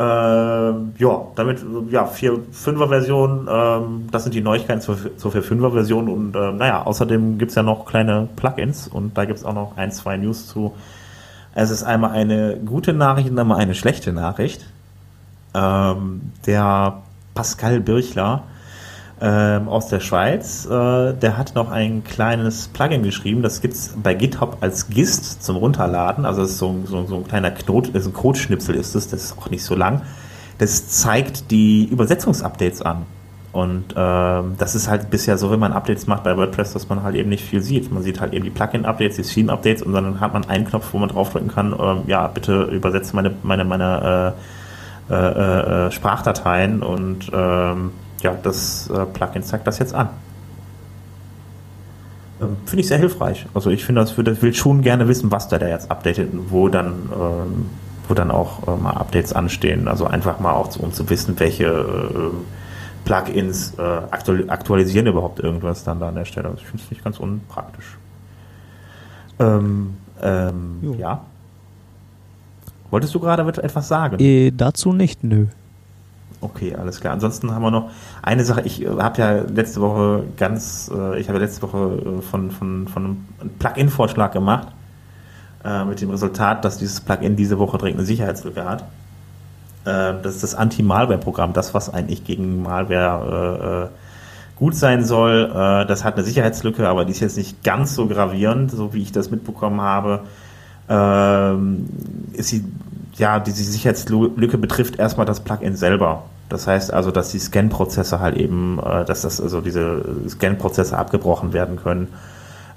Ähm, 0.00 0.92
ja, 0.98 1.22
damit, 1.34 1.58
ja, 1.90 2.04
4.5er-Version, 2.06 3.48
ähm, 3.50 4.08
das 4.12 4.22
sind 4.22 4.32
die 4.34 4.40
Neuigkeiten 4.40 4.80
zur, 4.80 4.96
zur 5.16 5.32
4.5er-Version 5.32 6.08
und 6.08 6.36
ähm, 6.36 6.56
naja, 6.56 6.84
außerdem 6.84 7.38
gibt's 7.38 7.56
ja 7.56 7.64
noch 7.64 7.84
kleine 7.84 8.28
Plugins 8.36 8.86
und 8.86 9.18
da 9.18 9.24
gibt's 9.24 9.44
auch 9.44 9.54
noch 9.54 9.76
ein, 9.76 9.90
zwei 9.90 10.16
News 10.16 10.46
zu. 10.46 10.72
Es 11.54 11.70
ist 11.70 11.82
einmal 11.82 12.12
eine 12.12 12.58
gute 12.64 12.92
Nachricht 12.92 13.28
und 13.30 13.38
einmal 13.40 13.58
eine 13.58 13.74
schlechte 13.74 14.12
Nachricht. 14.12 14.64
Ähm, 15.54 16.32
der 16.46 17.02
Pascal 17.34 17.80
Birchler 17.80 18.44
ähm, 19.20 19.68
aus 19.68 19.88
der 19.88 20.00
Schweiz, 20.00 20.66
äh, 20.66 21.14
der 21.14 21.36
hat 21.36 21.54
noch 21.54 21.70
ein 21.70 22.04
kleines 22.04 22.68
Plugin 22.68 23.02
geschrieben, 23.02 23.42
das 23.42 23.60
gibt's 23.60 23.94
bei 24.00 24.14
GitHub 24.14 24.58
als 24.60 24.88
GIST 24.88 25.42
zum 25.42 25.56
Runterladen, 25.56 26.24
also 26.24 26.42
das 26.42 26.50
ist 26.50 26.58
so, 26.58 26.76
so, 26.84 27.04
so 27.06 27.16
ein 27.16 27.24
kleiner 27.26 27.50
Knot, 27.50 27.88
das 27.94 28.02
ist 28.02 28.08
ein 28.08 28.12
Codeschnipsel 28.12 28.74
ist 28.74 28.94
es, 28.94 29.08
das 29.08 29.24
ist 29.24 29.38
auch 29.38 29.50
nicht 29.50 29.64
so 29.64 29.74
lang. 29.74 30.02
Das 30.58 30.88
zeigt 30.88 31.50
die 31.50 31.84
Übersetzungsupdates 31.84 32.82
an. 32.82 33.06
Und 33.52 33.94
ähm, 33.96 34.54
das 34.58 34.74
ist 34.74 34.88
halt 34.88 35.10
bisher 35.10 35.38
so, 35.38 35.50
wenn 35.50 35.58
man 35.58 35.72
Updates 35.72 36.06
macht 36.06 36.22
bei 36.22 36.36
WordPress, 36.36 36.74
dass 36.74 36.88
man 36.88 37.02
halt 37.02 37.16
eben 37.16 37.28
nicht 37.28 37.44
viel 37.44 37.62
sieht. 37.62 37.90
Man 37.90 38.02
sieht 38.02 38.20
halt 38.20 38.34
eben 38.34 38.44
die 38.44 38.50
Plugin-Updates, 38.50 39.16
die 39.16 39.22
Theme-Updates 39.22 39.82
und 39.82 39.92
dann 39.94 40.20
hat 40.20 40.32
man 40.32 40.44
einen 40.48 40.66
Knopf, 40.66 40.92
wo 40.92 40.98
man 40.98 41.08
draufdrücken 41.08 41.48
kann, 41.48 41.74
ähm, 41.78 42.02
ja, 42.06 42.26
bitte 42.26 42.64
übersetze 42.64 43.16
meine, 43.16 43.32
meine, 43.42 43.64
meine 43.64 44.34
äh, 44.36 44.40
äh, 45.10 45.14
äh, 45.14 45.90
Sprachdateien 45.90 46.82
und 46.82 47.30
ähm, 47.32 47.92
ja, 48.20 48.34
das 48.42 48.90
äh, 48.90 49.06
Plugin 49.06 49.42
zeigt 49.42 49.66
das 49.66 49.78
jetzt 49.78 49.94
an. 49.94 50.10
Ähm, 52.40 52.56
finde 52.66 52.80
ich 52.80 52.88
sehr 52.88 52.98
hilfreich. 52.98 53.46
Also 53.54 53.70
ich 53.70 53.84
finde, 53.84 54.00
das 54.02 54.16
würde, 54.16 54.40
will 54.42 54.54
schon 54.54 54.82
gerne 54.82 55.08
wissen, 55.08 55.30
was 55.30 55.48
der 55.48 55.58
da 55.58 55.68
jetzt 55.68 55.90
updatet 55.90 56.32
und 56.32 56.50
wo 56.50 56.68
dann, 56.68 57.10
ähm, 57.12 57.70
wo 58.06 58.14
dann 58.14 58.30
auch 58.30 58.66
äh, 58.68 58.76
mal 58.80 58.92
Updates 58.92 59.32
anstehen. 59.32 59.88
Also 59.88 60.06
einfach 60.06 60.40
mal 60.40 60.52
auch, 60.52 60.68
zu, 60.68 60.82
um 60.82 60.92
zu 60.92 61.08
wissen, 61.10 61.38
welche 61.40 61.66
äh, 61.66 62.30
Plugins 63.04 63.74
äh, 63.78 63.82
aktual, 63.82 64.44
aktualisieren 64.48 65.06
überhaupt 65.06 65.40
irgendwas 65.40 65.84
dann 65.84 66.00
da 66.00 66.08
an 66.08 66.14
der 66.14 66.24
Stelle. 66.24 66.48
Also 66.48 66.58
ich 66.58 66.66
finde 66.66 66.84
es 66.84 66.90
nicht 66.90 67.02
ganz 67.02 67.18
unpraktisch. 67.18 67.96
Ähm, 69.38 69.96
ähm, 70.20 70.94
ja. 70.98 71.22
Wolltest 72.90 73.14
du 73.14 73.20
gerade 73.20 73.42
etwas 73.62 73.88
sagen? 73.88 74.16
Äh, 74.18 74.50
dazu 74.50 74.92
nicht, 74.92 75.24
nö. 75.24 75.46
Okay, 76.40 76.74
alles 76.74 77.00
klar. 77.00 77.14
Ansonsten 77.14 77.52
haben 77.52 77.62
wir 77.62 77.70
noch 77.70 77.90
eine 78.22 78.44
Sache. 78.44 78.62
Ich 78.62 78.82
äh, 78.82 78.88
habe 78.88 79.20
ja 79.20 79.32
letzte 79.42 79.80
Woche 79.80 80.24
ganz, 80.36 80.90
äh, 80.94 81.18
ich 81.18 81.28
habe 81.28 81.38
ja 81.38 81.44
letzte 81.44 81.62
Woche 81.62 82.18
äh, 82.18 82.22
von, 82.22 82.50
von, 82.50 82.86
von 82.86 83.04
einem 83.04 83.50
Plugin-Vorschlag 83.58 84.32
gemacht, 84.32 84.68
äh, 85.64 85.84
mit 85.84 86.00
dem 86.00 86.10
Resultat, 86.10 86.64
dass 86.64 86.78
dieses 86.78 87.00
Plugin 87.00 87.34
diese 87.34 87.58
Woche 87.58 87.78
dringend 87.78 87.98
eine 87.98 88.06
Sicherheitslücke 88.06 88.64
hat. 88.64 88.82
Äh, 89.84 90.14
das 90.22 90.36
ist 90.36 90.44
das 90.44 90.54
Anti-Malware-Programm, 90.54 91.52
das, 91.54 91.74
was 91.74 91.92
eigentlich 91.92 92.24
gegen 92.24 92.62
Malware 92.62 93.90
äh, 93.90 94.56
gut 94.56 94.74
sein 94.74 95.04
soll. 95.04 95.48
Das 95.86 96.02
hat 96.02 96.14
eine 96.14 96.24
Sicherheitslücke, 96.24 96.88
aber 96.88 97.04
die 97.04 97.12
ist 97.12 97.20
jetzt 97.20 97.36
nicht 97.36 97.62
ganz 97.62 97.94
so 97.94 98.08
gravierend, 98.08 98.72
so 98.72 98.92
wie 98.92 99.02
ich 99.02 99.12
das 99.12 99.30
mitbekommen 99.30 99.80
habe. 99.80 100.22
Ähm, 100.88 101.88
ist 102.32 102.48
sie, 102.48 102.64
ja, 103.16 103.40
diese 103.40 103.62
Sicherheitslücke 103.62 104.58
betrifft 104.58 104.98
erstmal 104.98 105.26
das 105.26 105.40
Plugin 105.40 105.76
selber. 105.76 106.24
Das 106.48 106.66
heißt 106.66 106.92
also, 106.92 107.10
dass 107.10 107.30
die 107.30 107.38
Scan-Prozesse 107.38 108.20
halt 108.20 108.36
eben, 108.36 108.78
äh, 108.78 109.04
dass 109.04 109.22
das 109.22 109.40
also 109.40 109.60
diese 109.60 110.02
Scan-Prozesse 110.28 110.96
abgebrochen 110.96 111.52
werden 111.52 111.76
können 111.76 112.08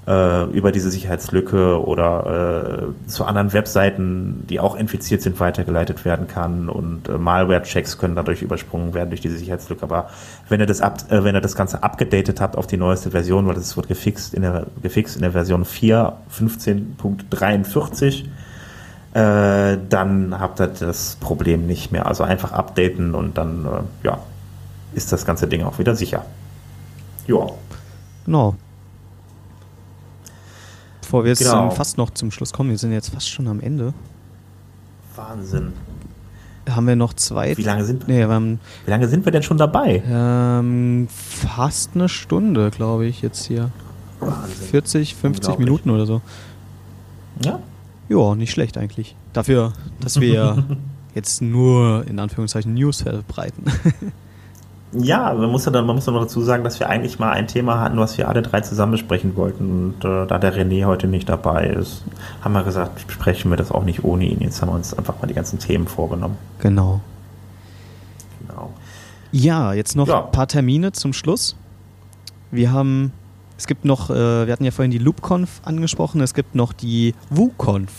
äh, 0.06 0.44
über 0.50 0.72
diese 0.72 0.90
Sicherheitslücke 0.90 1.84
oder 1.84 2.88
äh, 3.04 3.08
zu 3.08 3.24
anderen 3.24 3.52
Webseiten, 3.52 4.44
die 4.48 4.58
auch 4.58 4.74
infiziert 4.74 5.22
sind, 5.22 5.38
weitergeleitet 5.38 6.04
werden 6.04 6.26
kann 6.26 6.68
und 6.68 7.08
äh, 7.08 7.18
Malware-Checks 7.18 7.98
können 7.98 8.16
dadurch 8.16 8.42
übersprungen 8.42 8.94
werden 8.94 9.10
durch 9.10 9.20
diese 9.20 9.36
Sicherheitslücke. 9.36 9.82
Aber 9.82 10.10
wenn 10.48 10.60
ihr 10.60 10.66
das 10.66 10.80
ab, 10.80 11.04
äh, 11.10 11.22
wenn 11.22 11.34
ihr 11.36 11.40
das 11.40 11.54
Ganze 11.54 11.82
abgedatet 11.82 12.40
habt 12.40 12.56
auf 12.58 12.66
die 12.66 12.76
neueste 12.76 13.12
Version, 13.12 13.46
weil 13.46 13.54
das 13.54 13.76
wird 13.76 13.88
gefixt 13.88 14.34
in 14.34 14.42
der 14.42 14.66
gefixt 14.82 15.16
in 15.16 15.22
der 15.22 15.32
Version 15.32 15.64
4 15.64 16.12
15.43 16.36 18.24
äh, 19.14 19.76
dann 19.90 20.40
habt 20.40 20.60
ihr 20.60 20.68
das 20.68 21.16
Problem 21.20 21.66
nicht 21.66 21.92
mehr. 21.92 22.06
Also 22.06 22.24
einfach 22.24 22.52
updaten 22.52 23.14
und 23.14 23.36
dann 23.36 23.66
äh, 23.66 24.06
ja, 24.06 24.18
ist 24.94 25.12
das 25.12 25.26
ganze 25.26 25.46
Ding 25.46 25.62
auch 25.62 25.78
wieder 25.78 25.94
sicher. 25.94 26.24
Ja. 27.26 27.46
Genau. 28.24 28.56
Bevor 31.12 31.24
wir 31.24 31.28
jetzt 31.32 31.40
Genau. 31.40 31.68
fast 31.68 31.98
noch 31.98 32.08
zum 32.08 32.30
Schluss 32.30 32.54
kommen, 32.54 32.70
wir 32.70 32.78
sind 32.78 32.90
jetzt 32.92 33.10
fast 33.12 33.28
schon 33.28 33.46
am 33.46 33.60
Ende, 33.60 33.92
Wahnsinn. 35.14 35.74
haben 36.70 36.86
wir 36.86 36.96
noch 36.96 37.12
zwei. 37.12 37.54
Wie 37.58 37.62
lange 37.62 37.84
sind 37.84 38.08
wir? 38.08 38.14
Nee, 38.14 38.20
wir 38.28 38.34
haben 38.34 38.58
Wie 38.86 38.90
lange 38.90 39.06
sind 39.08 39.26
wir 39.26 39.30
denn 39.30 39.42
schon 39.42 39.58
dabei? 39.58 40.02
ähm, 40.08 41.06
fast 41.10 41.90
eine 41.94 42.08
Stunde, 42.08 42.70
glaube 42.70 43.04
ich, 43.04 43.20
jetzt 43.20 43.44
hier. 43.44 43.68
Wahnsinn. 44.20 44.68
40, 44.70 45.14
50 45.14 45.40
Unglaublich. 45.50 45.66
Minuten 45.66 45.90
oder 45.90 46.06
so. 46.06 46.22
Ja. 47.44 47.58
Ja, 48.08 48.34
nicht 48.34 48.50
schlecht 48.52 48.78
eigentlich. 48.78 49.14
Dafür, 49.34 49.74
dass 50.00 50.18
wir 50.18 50.64
jetzt 51.14 51.42
nur 51.42 52.06
in 52.06 52.20
Anführungszeichen 52.20 52.72
News 52.72 53.02
verbreiten. 53.02 53.64
Ja, 54.94 55.32
man 55.32 55.50
muss 55.50 55.64
ja 55.64 55.72
dann, 55.72 55.86
man 55.86 55.96
muss 55.96 56.04
dann 56.04 56.14
noch 56.14 56.22
dazu 56.22 56.42
sagen, 56.42 56.64
dass 56.64 56.78
wir 56.78 56.88
eigentlich 56.88 57.18
mal 57.18 57.30
ein 57.32 57.46
Thema 57.46 57.80
hatten, 57.80 57.98
was 57.98 58.18
wir 58.18 58.28
alle 58.28 58.42
drei 58.42 58.60
zusammen 58.60 58.92
besprechen 58.92 59.34
wollten. 59.36 59.94
Und 59.94 60.04
äh, 60.04 60.26
da 60.26 60.38
der 60.38 60.54
René 60.54 60.84
heute 60.84 61.06
nicht 61.06 61.28
dabei 61.28 61.66
ist, 61.68 62.04
haben 62.42 62.52
wir 62.52 62.62
gesagt, 62.62 63.06
besprechen 63.06 63.50
wir 63.50 63.56
das 63.56 63.70
auch 63.72 63.84
nicht 63.84 64.04
ohne 64.04 64.26
ihn. 64.26 64.40
Jetzt 64.40 64.60
haben 64.60 64.68
wir 64.68 64.74
uns 64.74 64.92
einfach 64.92 65.14
mal 65.20 65.26
die 65.28 65.34
ganzen 65.34 65.58
Themen 65.58 65.86
vorgenommen. 65.86 66.36
genau. 66.58 67.00
Genau. 68.46 68.70
Ja, 69.30 69.72
jetzt 69.72 69.96
noch 69.96 70.08
Ja. 70.08 70.26
ein 70.26 70.32
paar 70.32 70.46
Termine 70.48 70.92
zum 70.92 71.12
Schluss. 71.14 71.56
Wir 72.50 72.70
haben, 72.72 73.12
es 73.56 73.66
gibt 73.66 73.84
noch, 73.86 74.10
äh, 74.10 74.46
wir 74.46 74.52
hatten 74.52 74.64
ja 74.64 74.72
vorhin 74.72 74.90
die 74.90 74.98
LoopConf 74.98 75.62
angesprochen, 75.64 76.20
es 76.20 76.34
gibt 76.34 76.54
noch 76.54 76.72
die 76.74 77.14
WooConf. 77.30 77.90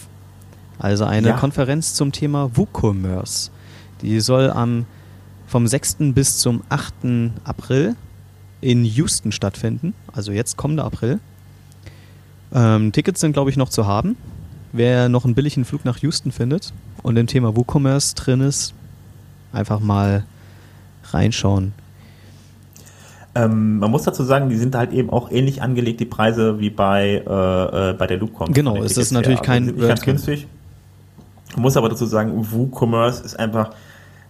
Also 0.77 1.05
eine 1.05 1.29
Ja. 1.29 1.37
Konferenz 1.37 1.95
zum 1.95 2.11
Thema 2.11 2.51
WooCommerce. 2.55 3.49
Die 4.01 4.19
soll 4.19 4.51
am 4.51 4.85
vom 5.47 5.67
6. 5.67 5.97
bis 6.13 6.37
zum 6.37 6.63
8. 6.69 6.93
April 7.43 7.95
in 8.61 8.85
Houston 8.85 9.31
stattfinden. 9.31 9.93
Also 10.13 10.31
jetzt 10.31 10.57
kommender 10.57 10.85
April. 10.85 11.19
Ähm, 12.53 12.91
Tickets 12.91 13.19
sind, 13.19 13.33
glaube 13.33 13.49
ich, 13.49 13.57
noch 13.57 13.69
zu 13.69 13.87
haben. 13.87 14.15
Wer 14.71 15.09
noch 15.09 15.25
einen 15.25 15.35
billigen 15.35 15.65
Flug 15.65 15.85
nach 15.85 15.97
Houston 15.99 16.31
findet 16.31 16.73
und 17.03 17.17
im 17.17 17.27
Thema 17.27 17.55
WooCommerce 17.55 18.15
drin 18.15 18.41
ist, 18.41 18.73
einfach 19.51 19.79
mal 19.79 20.25
reinschauen. 21.11 21.73
Ähm, 23.35 23.79
man 23.79 23.89
muss 23.89 24.03
dazu 24.03 24.23
sagen, 24.23 24.49
die 24.49 24.57
sind 24.57 24.75
halt 24.75 24.93
eben 24.93 25.09
auch 25.09 25.31
ähnlich 25.31 25.61
angelegt, 25.61 25.99
die 25.99 26.05
Preise, 26.05 26.59
wie 26.59 26.69
bei, 26.69 27.23
äh, 27.25 27.89
äh, 27.89 27.93
bei 27.93 28.07
der 28.07 28.17
LoopCon. 28.17 28.53
Genau, 28.53 28.77
es 28.83 28.97
ist 28.97 29.11
natürlich 29.11 29.39
her. 29.39 29.45
kein 29.45 29.63
Also 29.63 29.71
sind 29.71 29.79
nicht 29.79 29.87
ganz 29.87 30.01
günstig. 30.01 30.47
Ich 31.49 31.57
muss 31.57 31.77
aber 31.77 31.89
dazu 31.89 32.05
sagen, 32.05 32.31
WooCommerce 32.51 33.21
ist 33.23 33.39
einfach, 33.39 33.71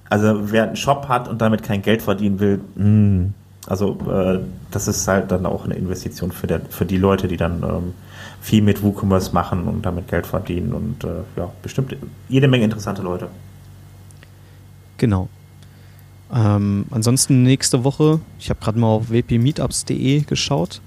also 0.10 0.52
wer 0.52 0.64
einen 0.64 0.76
Shop 0.76 1.08
hat 1.08 1.28
und 1.28 1.42
damit 1.42 1.64
kein 1.64 1.82
Geld 1.82 2.02
verdienen 2.02 2.40
will, 2.40 2.62
mh, 2.76 2.84
hm, 2.84 3.34
also 3.68 3.98
äh, 4.10 4.40
das 4.72 4.88
ist 4.88 5.08
halt 5.08 5.32
dann 5.32 5.46
auch 5.46 5.66
eine 5.66 5.76
Investition 5.76 6.32
für, 6.32 6.48
der, 6.48 6.62
für 6.70 6.86
die 6.86 6.98
Leute, 6.98 7.28
die 7.28 7.38
dann 7.38 7.64
ähm, 7.64 7.94
viel 8.42 8.62
mit 8.62 8.84
WooCommerce 8.84 9.32
machen 9.32 9.64
und 9.64 9.86
damit 9.86 10.10
Geld 10.10 10.28
verdienen 10.28 10.74
und 10.74 11.04
äh, 11.04 11.22
ja, 11.38 11.50
bestimmt 11.62 11.96
jede 12.28 12.48
Menge 12.48 12.66
interessante 12.66 13.02
Leute. 13.02 13.30
Genau. 14.98 15.30
Ähm, 16.34 16.86
ansonsten 16.92 17.44
nächste 17.44 17.84
Woche, 17.84 18.20
ich 18.40 18.50
habe 18.50 18.60
gerade 18.60 18.80
mal 18.80 18.88
auf 18.88 19.10
wpmeetups.de 19.10 20.22
geschaut, 20.22 20.82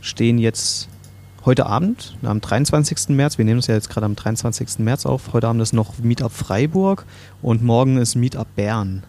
stehen 0.00 0.38
jetzt 0.38 0.88
heute 1.44 1.66
Abend, 1.66 2.16
am 2.22 2.40
23. 2.40 3.10
März, 3.10 3.38
wir 3.38 3.44
nehmen 3.44 3.60
es 3.60 3.66
ja 3.66 3.74
jetzt 3.74 3.90
gerade 3.90 4.06
am 4.06 4.16
23. 4.16 4.78
März 4.78 5.06
auf, 5.06 5.32
heute 5.32 5.48
Abend 5.48 5.62
ist 5.62 5.72
noch 5.72 5.98
Meetup 5.98 6.32
Freiburg 6.32 7.04
und 7.42 7.62
morgen 7.62 7.96
ist 7.96 8.14
Meetup 8.14 8.46
Bern. 8.56 9.02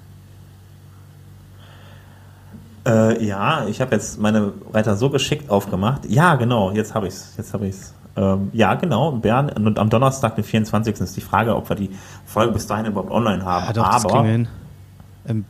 Äh, 2.86 3.24
ja, 3.24 3.68
ich 3.68 3.80
habe 3.80 3.96
jetzt 3.96 4.20
meine 4.20 4.54
Reiter 4.74 4.96
so 4.96 5.10
geschickt 5.10 5.50
aufgemacht. 5.50 6.06
Ja, 6.08 6.36
genau, 6.36 6.72
jetzt 6.72 6.96
habe 6.96 7.08
ich 7.08 7.14
es. 7.14 7.34
Jetzt 7.38 7.54
habe 7.54 7.68
ich 7.68 7.76
es. 7.76 7.94
Ähm, 8.16 8.50
ja, 8.54 8.74
genau, 8.74 9.12
Bern. 9.12 9.50
Und 9.50 9.78
am 9.78 9.90
Donnerstag, 9.90 10.36
den 10.36 10.44
24. 10.44 11.00
ist 11.00 11.16
die 11.16 11.22
Frage, 11.22 11.56
ob 11.56 11.70
wir 11.70 11.76
die 11.76 11.92
Folge 12.26 12.54
bis 12.54 12.66
dahin 12.66 12.88
überhaupt 12.88 13.12
online 13.12 13.46
haben. 13.46 13.68
Ja, 13.68 13.74
doch, 13.74 13.86
Aber, 13.86 14.04
das 14.10 14.14
wir 14.14 14.24
hin. 14.24 14.48
Ähm. 15.28 15.46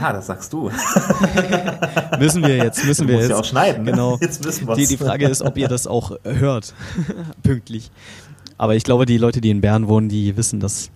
Ja, 0.00 0.12
das 0.12 0.26
sagst 0.26 0.52
du. 0.52 0.70
müssen 2.18 2.42
wir 2.42 2.56
jetzt, 2.56 2.84
müssen 2.84 3.06
du 3.06 3.12
wir 3.12 3.20
jetzt. 3.20 3.30
ja 3.30 3.36
auch 3.36 3.44
schneiden. 3.44 3.84
Ne? 3.84 3.92
Genau. 3.92 4.18
Jetzt 4.20 4.44
müssen 4.44 4.66
wir 4.68 4.74
Die, 4.74 4.86
die 4.86 4.96
Frage 4.96 5.26
ist, 5.28 5.42
ob 5.42 5.56
ihr 5.56 5.68
das 5.68 5.86
auch 5.86 6.12
hört. 6.24 6.74
Pünktlich. 7.42 7.90
Aber 8.56 8.74
ich 8.74 8.84
glaube, 8.84 9.06
die 9.06 9.18
Leute, 9.18 9.40
die 9.40 9.50
in 9.50 9.60
Bern 9.60 9.88
wohnen, 9.88 10.08
die 10.08 10.36
wissen 10.36 10.60
das 10.60 10.90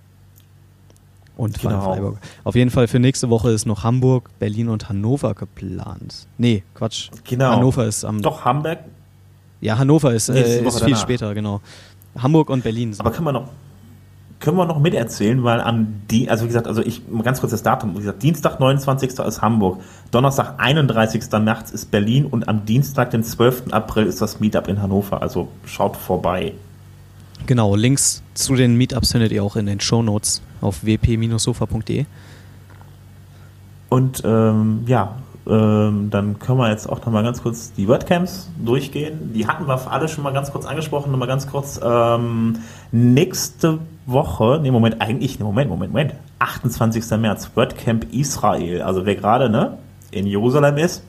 und 1.36 1.60
genau. 1.60 1.80
Freiburg. 1.94 2.18
Auf 2.44 2.54
jeden 2.54 2.70
Fall 2.70 2.88
für 2.88 2.98
nächste 2.98 3.30
Woche 3.30 3.50
ist 3.50 3.66
noch 3.66 3.84
Hamburg, 3.84 4.30
Berlin 4.38 4.68
und 4.68 4.88
Hannover 4.88 5.34
geplant. 5.34 6.26
Nee, 6.38 6.62
Quatsch. 6.74 7.10
Genau. 7.24 7.52
Hannover 7.52 7.86
ist 7.86 8.04
am. 8.04 8.20
Doch, 8.22 8.44
Hamburg. 8.44 8.78
Ja, 9.60 9.78
Hannover 9.78 10.12
ist, 10.12 10.28
äh, 10.28 10.62
ist 10.62 10.84
viel 10.84 10.96
später, 10.96 11.34
genau. 11.34 11.60
Hamburg 12.18 12.50
und 12.50 12.62
Berlin. 12.62 12.92
Sind. 12.92 13.00
Aber 13.00 13.14
können 13.14 13.26
wir 13.26 13.32
noch, 13.32 13.48
können 14.42 14.56
wir 14.56 14.66
noch 14.66 14.80
miterzählen, 14.80 15.42
weil 15.44 15.60
am 15.60 16.02
die, 16.10 16.28
also 16.28 16.44
wie 16.44 16.48
gesagt, 16.48 16.66
also 16.66 16.82
ich 16.82 17.02
ganz 17.22 17.40
kurz 17.40 17.52
das 17.52 17.62
Datum, 17.62 17.94
wie 17.94 18.00
gesagt, 18.00 18.22
Dienstag 18.22 18.58
29. 18.58 19.18
ist 19.20 19.40
Hamburg, 19.40 19.80
Donnerstag 20.10 20.54
31. 20.58 21.22
März 21.40 21.70
ist 21.70 21.90
Berlin 21.90 22.26
und 22.26 22.48
am 22.48 22.66
Dienstag, 22.66 23.12
den 23.12 23.22
12. 23.22 23.72
April 23.72 24.06
ist 24.06 24.20
das 24.20 24.40
Meetup 24.40 24.66
in 24.66 24.82
Hannover. 24.82 25.22
Also 25.22 25.48
schaut 25.64 25.96
vorbei. 25.96 26.52
Genau, 27.46 27.76
Links 27.76 28.22
zu 28.34 28.56
den 28.56 28.76
Meetups 28.76 29.12
findet 29.12 29.30
ihr 29.32 29.44
auch 29.44 29.56
in 29.56 29.66
den 29.66 29.80
Show 29.80 30.02
Notes 30.02 30.42
auf 30.60 30.84
wp-sofa.de. 30.84 32.04
Und 33.88 34.22
ähm, 34.24 34.82
ja, 34.86 35.16
ähm, 35.46 36.10
dann 36.10 36.38
können 36.38 36.58
wir 36.58 36.70
jetzt 36.70 36.88
auch 36.88 37.00
noch 37.00 37.12
mal 37.12 37.24
ganz 37.24 37.42
kurz 37.42 37.72
die 37.72 37.88
WordCamps 37.88 38.48
durchgehen. 38.64 39.32
Die 39.34 39.46
hatten 39.46 39.66
wir 39.66 39.90
alle 39.90 40.08
schon 40.08 40.22
mal 40.22 40.32
ganz 40.32 40.52
kurz 40.52 40.66
angesprochen. 40.66 41.10
Noch 41.10 41.18
mal 41.18 41.26
ganz 41.26 41.48
kurz. 41.48 41.80
Ähm, 41.82 42.58
nächste 42.92 43.80
Woche, 44.06 44.60
nee, 44.62 44.70
Moment, 44.70 45.00
eigentlich, 45.00 45.38
nee, 45.38 45.44
Moment, 45.44 45.68
Moment, 45.68 45.92
Moment. 45.92 46.14
28. 46.38 47.10
März, 47.18 47.50
WordCamp 47.54 48.12
Israel. 48.12 48.82
Also 48.82 49.04
wer 49.04 49.16
gerade 49.16 49.48
ne, 49.48 49.78
in 50.12 50.26
Jerusalem 50.26 50.76
ist, 50.76 51.02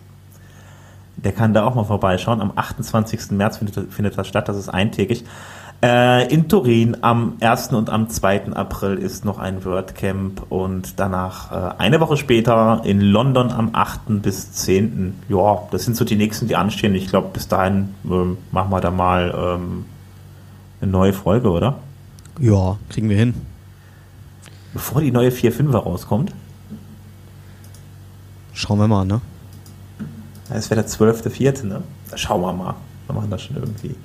der 1.16 1.32
kann 1.32 1.54
da 1.54 1.66
auch 1.66 1.76
mal 1.76 1.84
vorbeischauen. 1.84 2.42
Am 2.42 2.54
28. 2.56 3.32
März 3.32 3.58
findet, 3.58 3.94
findet 3.94 4.18
das 4.18 4.28
statt. 4.28 4.50
Das 4.50 4.58
ist 4.58 4.70
eintägig. 4.70 5.26
Äh, 5.84 6.34
in 6.34 6.48
Turin 6.48 6.96
am 7.02 7.34
1. 7.42 7.74
und 7.74 7.90
am 7.90 8.10
2. 8.10 8.54
April 8.54 8.98
ist 8.98 9.26
noch 9.26 9.38
ein 9.38 9.66
WordCamp 9.66 10.46
und 10.50 10.98
danach 10.98 11.52
äh, 11.52 11.78
eine 11.78 12.00
Woche 12.00 12.16
später 12.16 12.84
in 12.86 13.02
London 13.02 13.52
am 13.52 13.72
8. 13.74 14.22
bis 14.22 14.54
10. 14.54 15.14
Ja, 15.28 15.64
das 15.72 15.84
sind 15.84 15.98
so 15.98 16.06
die 16.06 16.16
nächsten, 16.16 16.48
die 16.48 16.56
anstehen. 16.56 16.96
Ich 16.96 17.08
glaube, 17.08 17.32
bis 17.34 17.50
dahin 17.50 17.96
ähm, 18.06 18.38
machen 18.52 18.72
wir 18.72 18.80
da 18.80 18.92
mal 18.92 19.36
ähm, 19.38 19.84
eine 20.80 20.90
neue 20.90 21.12
Folge, 21.12 21.50
oder? 21.50 21.80
Ja, 22.40 22.78
kriegen 22.88 23.10
wir 23.10 23.18
hin. 23.18 23.34
Bevor 24.72 25.02
die 25.02 25.12
neue 25.12 25.32
4.5er 25.32 25.80
rauskommt. 25.80 26.32
Schauen 28.54 28.80
wir 28.80 28.88
mal, 28.88 29.04
ne? 29.04 29.20
Es 30.50 30.70
wäre 30.70 30.82
der 30.82 30.90
12.4., 30.90 31.66
ne? 31.66 31.84
Schauen 32.16 32.40
wir 32.40 32.54
mal. 32.54 32.76
Wir 33.06 33.16
machen 33.16 33.30
das 33.30 33.42
schon 33.42 33.58
irgendwie. 33.58 33.98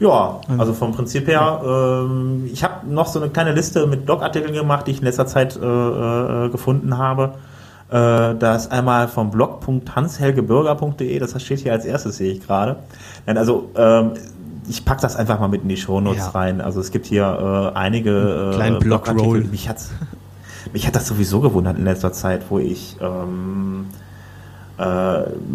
Ja, 0.00 0.40
also 0.56 0.72
vom 0.72 0.92
Prinzip 0.92 1.28
her, 1.28 1.60
ähm, 1.62 2.48
ich 2.50 2.64
habe 2.64 2.86
noch 2.88 3.06
so 3.06 3.20
eine 3.20 3.30
kleine 3.30 3.52
Liste 3.52 3.86
mit 3.86 4.06
Blogartikeln 4.06 4.54
gemacht, 4.54 4.86
die 4.86 4.92
ich 4.92 4.98
in 4.98 5.04
letzter 5.04 5.26
Zeit 5.26 5.56
äh, 5.56 5.60
äh, 5.60 6.48
gefunden 6.48 6.96
habe. 6.96 7.34
Äh, 7.90 8.34
da 8.34 8.56
ist 8.56 8.72
einmal 8.72 9.08
vom 9.08 9.30
blog.hanshelgebürger.de, 9.30 11.18
das 11.18 11.42
steht 11.42 11.60
hier 11.60 11.72
als 11.72 11.84
erstes, 11.84 12.16
sehe 12.16 12.32
ich 12.32 12.46
gerade. 12.46 12.76
Also 13.26 13.68
ähm, 13.76 14.12
ich 14.70 14.86
packe 14.86 15.02
das 15.02 15.16
einfach 15.16 15.38
mal 15.38 15.48
mit 15.48 15.64
in 15.64 15.68
die 15.68 15.76
Shownotes 15.76 16.18
ja. 16.18 16.28
rein. 16.30 16.62
Also 16.62 16.80
es 16.80 16.92
gibt 16.92 17.04
hier 17.04 17.72
äh, 17.74 17.78
einige 17.78 18.54
äh, 18.58 18.78
Blogartikel. 18.78 19.44
Mich 19.44 19.68
hat, 19.68 19.78
mich 20.72 20.86
hat 20.86 20.96
das 20.96 21.06
sowieso 21.08 21.40
gewundert 21.40 21.76
in 21.76 21.84
letzter 21.84 22.12
Zeit, 22.12 22.44
wo 22.48 22.58
ich 22.58 22.96
ähm, 23.02 23.88
äh, 23.92 23.99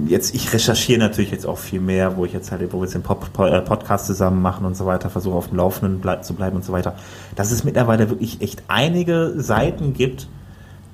jetzt, 0.07 0.36
ich 0.36 0.53
recherchiere 0.53 0.99
natürlich 0.99 1.32
jetzt 1.32 1.47
auch 1.47 1.57
viel 1.57 1.80
mehr, 1.80 2.15
wo 2.15 2.26
ich 2.26 2.34
jetzt 2.34 2.51
halt, 2.51 2.61
wo 2.71 2.78
wir 2.78 2.84
jetzt 2.84 2.93
den 2.93 3.01
Pop 3.01 3.28
äh, 3.39 3.61
Podcast 3.61 4.05
zusammen 4.05 4.41
machen 4.41 4.65
und 4.65 4.78
so 4.78 4.86
weiter, 4.86 5.09
versuche 5.09 5.36
auf 5.36 5.47
dem 5.47 5.57
Laufenden 5.57 6.01
zu 6.21 6.34
bleiben 6.36 6.57
und 6.57 6.63
so 6.63 6.73
weiter. 6.73 6.95
Dass 7.36 7.51
es 7.51 7.63
mittlerweile 7.63 8.09
wirklich 8.09 8.41
echt 8.41 8.63
einige 8.67 9.34
Seiten 9.38 9.93
gibt, 9.93 10.28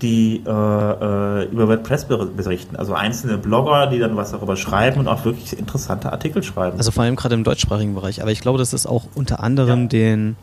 die 0.02 0.44
äh, 0.46 0.50
äh, 0.50 1.46
über 1.52 1.68
WordPress 1.68 2.06
berichten. 2.06 2.76
Also 2.76 2.94
einzelne 2.94 3.38
Blogger, 3.38 3.88
die 3.88 4.00
dann 4.00 4.16
was 4.16 4.32
darüber 4.32 4.56
schreiben 4.56 5.00
und 5.00 5.08
auch 5.08 5.26
wirklich 5.26 5.58
interessante 5.58 6.12
Artikel 6.12 6.42
schreiben. 6.42 6.78
Also 6.78 6.92
vor 6.92 7.04
allem 7.04 7.16
gerade 7.16 7.36
im 7.36 7.44
deutschsprachigen 7.44 7.94
Bereich. 7.94 8.22
Aber 8.22 8.32
ich 8.32 8.42
glaube, 8.42 8.58
das 8.58 8.74
ist 8.74 8.88
auch 8.88 9.06
unter 9.14 9.44
anderem 9.44 9.82
ja. 9.82 9.88
den 9.88 10.36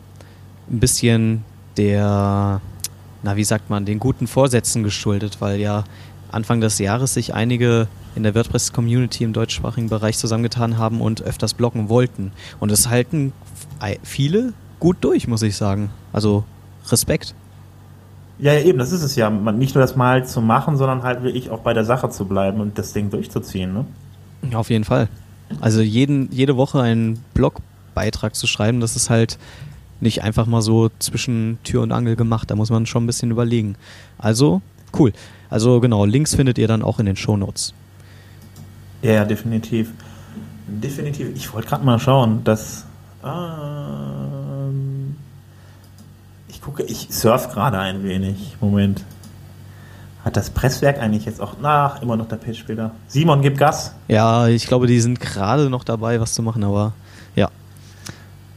ein 0.69 0.79
bisschen 0.79 1.43
der, 1.77 2.61
na 3.23 3.35
wie 3.35 3.43
sagt 3.43 3.69
man, 3.69 3.85
den 3.85 3.99
guten 3.99 4.27
Vorsätzen 4.27 4.83
geschuldet, 4.83 5.37
weil 5.39 5.59
ja 5.59 5.83
Anfang 6.31 6.61
des 6.61 6.79
Jahres 6.79 7.13
sich 7.13 7.33
einige 7.33 7.87
in 8.15 8.23
der 8.23 8.35
WordPress-Community 8.35 9.23
im 9.23 9.33
deutschsprachigen 9.33 9.89
Bereich 9.89 10.17
zusammengetan 10.17 10.77
haben 10.77 11.01
und 11.01 11.21
öfters 11.21 11.53
bloggen 11.53 11.89
wollten. 11.89 12.31
Und 12.59 12.71
es 12.71 12.89
halten 12.89 13.33
viele 14.03 14.53
gut 14.79 14.97
durch, 15.01 15.27
muss 15.27 15.41
ich 15.41 15.55
sagen. 15.55 15.89
Also 16.13 16.43
Respekt. 16.89 17.35
Ja, 18.39 18.53
ja, 18.53 18.61
eben, 18.61 18.79
das 18.79 18.91
ist 18.91 19.03
es 19.03 19.15
ja. 19.15 19.29
Nicht 19.29 19.75
nur 19.75 19.81
das 19.81 19.95
mal 19.95 20.25
zu 20.25 20.41
machen, 20.41 20.77
sondern 20.77 21.03
halt 21.03 21.23
wirklich 21.23 21.49
auch 21.49 21.59
bei 21.59 21.73
der 21.73 21.83
Sache 21.83 22.09
zu 22.09 22.25
bleiben 22.25 22.61
und 22.61 22.77
das 22.77 22.93
Ding 22.93 23.09
durchzuziehen. 23.09 23.73
Ne? 23.73 23.85
Ja, 24.49 24.59
auf 24.59 24.69
jeden 24.69 24.85
Fall. 24.85 25.09
Also 25.59 25.81
jeden, 25.81 26.31
jede 26.31 26.55
Woche 26.55 26.81
einen 26.81 27.23
Blogbeitrag 27.33 28.35
zu 28.35 28.47
schreiben, 28.47 28.79
das 28.79 28.95
ist 28.95 29.09
halt 29.09 29.37
nicht 29.99 30.23
einfach 30.23 30.45
mal 30.45 30.61
so 30.61 30.89
zwischen 30.99 31.57
Tür 31.63 31.81
und 31.81 31.91
Angel 31.91 32.15
gemacht. 32.15 32.49
Da 32.49 32.55
muss 32.55 32.69
man 32.69 32.85
schon 32.85 33.03
ein 33.03 33.07
bisschen 33.07 33.31
überlegen. 33.31 33.75
Also, 34.17 34.61
cool. 34.97 35.11
Also 35.49 35.79
genau, 35.79 36.05
Links 36.05 36.35
findet 36.35 36.57
ihr 36.57 36.67
dann 36.67 36.83
auch 36.83 36.99
in 36.99 37.05
den 37.05 37.15
Shownotes. 37.15 37.73
Ja, 39.01 39.13
ja, 39.13 39.25
definitiv. 39.25 39.91
Definitiv. 40.67 41.29
Ich 41.35 41.53
wollte 41.53 41.67
gerade 41.69 41.85
mal 41.85 41.99
schauen, 41.99 42.43
dass. 42.43 42.85
Ähm, 43.25 45.15
ich 46.47 46.61
gucke, 46.61 46.83
ich 46.83 47.07
surf 47.09 47.49
gerade 47.49 47.79
ein 47.79 48.03
wenig. 48.03 48.57
Moment. 48.61 49.03
Hat 50.23 50.35
das 50.35 50.49
Presswerk 50.49 50.99
eigentlich 50.99 51.25
jetzt 51.25 51.39
auch 51.39 51.59
nach 51.61 52.01
immer 52.01 52.17
noch 52.17 52.27
der 52.27 52.35
Pitchbilder? 52.35 52.91
Simon, 53.07 53.41
gib 53.41 53.57
Gas. 53.57 53.95
Ja, 54.09 54.47
ich 54.47 54.67
glaube, 54.67 54.85
die 54.85 54.99
sind 54.99 55.19
gerade 55.19 55.69
noch 55.69 55.85
dabei, 55.85 56.19
was 56.19 56.33
zu 56.33 56.43
machen, 56.43 56.63
aber 56.63 56.93
ja. 57.35 57.49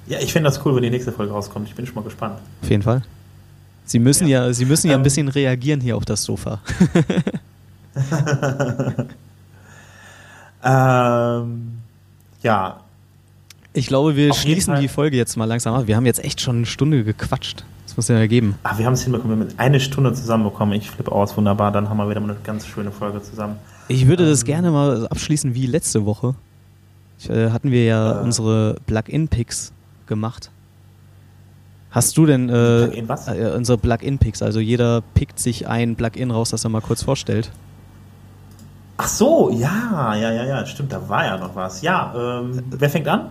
Ja, 0.07 0.19
ich 0.19 0.33
finde 0.33 0.51
das 0.51 0.65
cool, 0.67 0.75
wenn 0.75 0.83
die 0.83 0.91
nächste 0.91 1.13
Folge 1.13 1.33
rauskommt. 1.33 1.69
Ich 1.69 1.75
bin 1.77 1.87
schon 1.87 1.95
mal 1.95 2.05
gespannt. 2.05 2.41
Auf 2.63 2.69
jeden 2.69 2.83
Fall. 2.83 3.03
Sie 3.93 3.99
müssen 3.99 4.27
ja, 4.27 4.47
ja 4.47 4.53
Sie 4.55 4.65
müssen 4.65 4.87
ja 4.87 4.95
ähm, 4.95 5.01
ein 5.01 5.03
bisschen 5.03 5.29
reagieren 5.29 5.83
hier 5.83 5.99
auf 5.99 6.07
das 6.07 6.23
Sofa. 6.23 6.61
ähm, 10.65 11.73
ja. 12.43 12.81
Ich 13.75 13.87
glaube, 13.89 14.17
wir 14.17 14.33
schließen 14.33 14.77
die 14.81 14.89
Folge 14.89 15.19
jetzt 15.19 15.37
mal 15.37 15.45
langsam 15.45 15.75
ab. 15.75 15.89
Wir 15.89 15.97
haben 15.97 16.07
jetzt 16.07 16.25
echt 16.25 16.41
schon 16.41 16.57
eine 16.57 16.65
Stunde 16.65 17.05
gequatscht. 17.05 17.67
Das 17.85 17.99
muss 17.99 18.09
ja 18.09 18.15
ergeben. 18.17 18.55
Ach, 18.63 18.79
wir 18.79 18.87
haben 18.87 18.95
es 18.95 19.03
hinbekommen. 19.03 19.39
Wir 19.39 19.47
haben 19.47 19.59
eine 19.59 19.79
Stunde 19.79 20.15
zusammenbekommen. 20.15 20.75
Ich 20.75 20.91
flippe 20.91 21.13
aus. 21.13 21.37
Wunderbar. 21.37 21.71
Dann 21.71 21.91
haben 21.91 21.99
wir 21.99 22.09
wieder 22.09 22.21
mal 22.21 22.31
eine 22.31 22.41
ganz 22.43 22.67
schöne 22.67 22.93
Folge 22.93 23.21
zusammen. 23.21 23.57
Ich 23.89 24.07
würde 24.07 24.23
ähm, 24.23 24.31
das 24.31 24.47
gerne 24.47 24.71
mal 24.71 25.07
abschließen 25.09 25.55
wie 25.55 25.67
letzte 25.67 26.07
Woche. 26.07 26.35
Ich, 27.19 27.29
äh, 27.29 27.51
hatten 27.51 27.71
wir 27.71 27.85
ja 27.85 28.21
äh, 28.21 28.25
unsere 28.25 28.77
Plug-in-Picks 28.87 29.75
gemacht. 30.07 30.51
Hast 31.93 32.17
du 32.17 32.25
denn 32.27 32.49
äh, 32.49 32.87
Plugin 32.87 33.09
was? 33.09 33.29
Äh, 33.29 33.53
unsere 33.55 33.79
Plugin-Picks? 33.79 34.43
Also 34.43 34.61
jeder 34.61 35.03
pickt 35.15 35.39
sich 35.39 35.69
ein 35.69 35.95
Plugin 35.95 36.31
raus, 36.31 36.51
das 36.51 36.65
er 36.65 36.71
mal 36.71 36.81
kurz 36.81 37.03
vorstellt. 37.03 37.51
Ach 38.97 39.09
so, 39.09 39.51
ja, 39.51 40.15
ja, 40.15 40.33
ja, 40.33 40.45
ja, 40.45 40.67
stimmt, 40.67 40.93
da 40.93 41.09
war 41.09 41.25
ja 41.25 41.37
noch 41.37 41.55
was. 41.55 41.83
Ja, 41.83 42.41
ähm, 42.41 42.63
wer 42.71 42.89
fängt 42.89 43.09
an? 43.09 43.27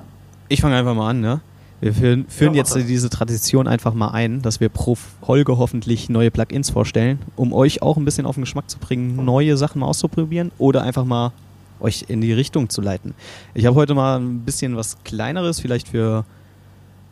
Ich 0.48 0.62
fange 0.62 0.76
einfach 0.76 0.94
mal 0.94 1.10
an, 1.10 1.22
ne? 1.22 1.42
Wir 1.80 1.94
führen, 1.96 2.26
führen 2.28 2.54
ja, 2.54 2.60
jetzt 2.60 2.76
diese 2.76 3.10
Tradition 3.10 3.68
einfach 3.68 3.96
mal 3.96 4.10
ein, 4.10 4.44
dass 4.44 4.60
wir 4.60 4.70
pro 4.70 4.94
Folge 4.96 5.58
hoffentlich 5.58 6.10
neue 6.10 6.30
Plugins 6.30 6.70
vorstellen, 6.70 7.18
um 7.36 7.54
euch 7.54 7.82
auch 7.82 7.98
ein 7.98 8.06
bisschen 8.06 8.28
auf 8.28 8.36
den 8.36 8.44
Geschmack 8.44 8.70
zu 8.70 8.78
bringen, 8.78 9.26
neue 9.26 9.58
Sachen 9.58 9.80
mal 9.80 9.88
auszuprobieren 9.88 10.52
oder 10.60 10.84
einfach 10.84 11.06
mal 11.06 11.32
euch 11.80 12.06
in 12.08 12.22
die 12.22 12.34
Richtung 12.34 12.70
zu 12.70 12.82
leiten. 12.82 13.16
Ich 13.56 13.66
habe 13.66 13.76
heute 13.76 13.96
mal 13.96 14.20
ein 14.20 14.42
bisschen 14.42 14.76
was 14.76 15.04
Kleineres, 15.04 15.60
vielleicht 15.60 15.88
für 15.88 16.26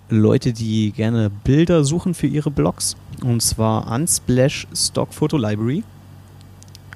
Leute, 0.09 0.53
die 0.53 0.91
gerne 0.91 1.29
Bilder 1.29 1.83
suchen 1.83 2.13
für 2.13 2.27
ihre 2.27 2.51
Blogs. 2.51 2.95
Und 3.23 3.41
zwar 3.41 3.91
Unsplash 3.91 4.67
Stock 4.73 5.13
Photo 5.13 5.37
Library. 5.37 5.83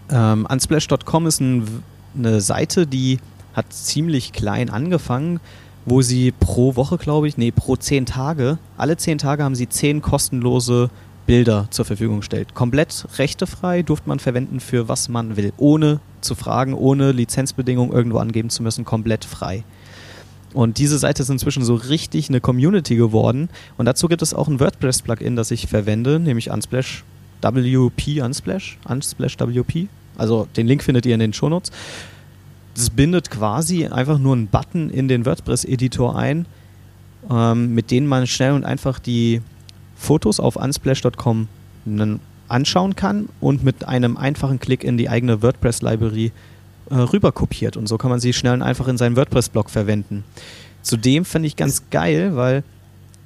Ähm, 0.09 0.47
Unsplash.com 0.49 1.27
ist 1.27 1.39
ein, 1.39 1.83
eine 2.17 2.41
Seite, 2.41 2.87
die 2.87 3.19
hat 3.53 3.71
ziemlich 3.71 4.33
klein 4.33 4.69
angefangen, 4.69 5.39
wo 5.85 6.01
sie 6.01 6.31
pro 6.31 6.75
Woche, 6.75 6.97
glaube 6.97 7.27
ich, 7.27 7.37
nee, 7.37 7.51
pro 7.51 7.75
zehn 7.75 8.05
Tage, 8.05 8.57
alle 8.77 8.97
zehn 8.97 9.17
Tage 9.17 9.43
haben 9.43 9.55
sie 9.55 9.69
zehn 9.69 10.01
kostenlose 10.01 10.89
Bilder 11.25 11.67
zur 11.69 11.85
Verfügung 11.85 12.19
gestellt. 12.19 12.53
Komplett 12.53 13.05
rechtefrei 13.17 13.81
durfte 13.81 14.09
man 14.09 14.19
verwenden 14.19 14.59
für 14.59 14.87
was 14.89 15.07
man 15.09 15.37
will, 15.37 15.53
ohne 15.57 15.99
zu 16.21 16.35
fragen, 16.35 16.73
ohne 16.73 17.11
Lizenzbedingungen 17.11 17.93
irgendwo 17.93 18.17
angeben 18.17 18.49
zu 18.49 18.63
müssen, 18.63 18.85
komplett 18.85 19.23
frei. 19.23 19.63
Und 20.53 20.77
diese 20.77 20.97
Seite 20.97 21.23
ist 21.23 21.29
inzwischen 21.29 21.63
so 21.63 21.75
richtig 21.75 22.29
eine 22.29 22.39
Community 22.39 22.95
geworden. 22.95 23.49
Und 23.77 23.85
dazu 23.85 24.07
gibt 24.07 24.21
es 24.21 24.33
auch 24.33 24.47
ein 24.47 24.59
WordPress-Plugin, 24.59 25.35
das 25.35 25.51
ich 25.51 25.67
verwende, 25.67 26.19
nämlich 26.19 26.51
Unsplash 26.51 27.03
WP 27.41 28.21
Unsplash, 28.21 28.77
Unsplash 28.87 29.37
WP. 29.37 29.87
Also 30.17 30.47
den 30.55 30.67
Link 30.67 30.83
findet 30.83 31.05
ihr 31.05 31.13
in 31.13 31.19
den 31.19 31.33
Shownotes. 31.33 31.71
Das 32.75 32.89
bindet 32.89 33.29
quasi 33.29 33.87
einfach 33.87 34.17
nur 34.17 34.35
einen 34.35 34.47
Button 34.47 34.89
in 34.89 35.07
den 35.07 35.25
WordPress-Editor 35.25 36.15
ein, 36.15 36.45
ähm, 37.29 37.73
mit 37.73 37.91
denen 37.91 38.07
man 38.07 38.25
schnell 38.27 38.53
und 38.53 38.63
einfach 38.63 38.99
die 38.99 39.41
Fotos 39.95 40.39
auf 40.39 40.55
unsplash.com 40.55 41.47
anschauen 42.47 42.95
kann 42.95 43.29
und 43.39 43.63
mit 43.63 43.87
einem 43.87 44.17
einfachen 44.17 44.59
Klick 44.59 44.83
in 44.83 44.97
die 44.97 45.09
eigene 45.09 45.41
WordPress-Library 45.41 46.31
äh, 46.93 46.97
rüber 46.97 47.31
kopiert. 47.31 47.75
Und 47.75 47.87
so 47.87 47.97
kann 47.97 48.11
man 48.11 48.19
sie 48.19 48.33
schnell 48.33 48.53
und 48.53 48.61
einfach 48.61 48.87
in 48.87 48.97
seinen 48.97 49.15
WordPress-Blog 49.15 49.69
verwenden. 49.69 50.23
Zudem 50.83 51.25
finde 51.25 51.47
ich 51.47 51.55
ganz 51.55 51.89
geil, 51.89 52.35
weil 52.35 52.63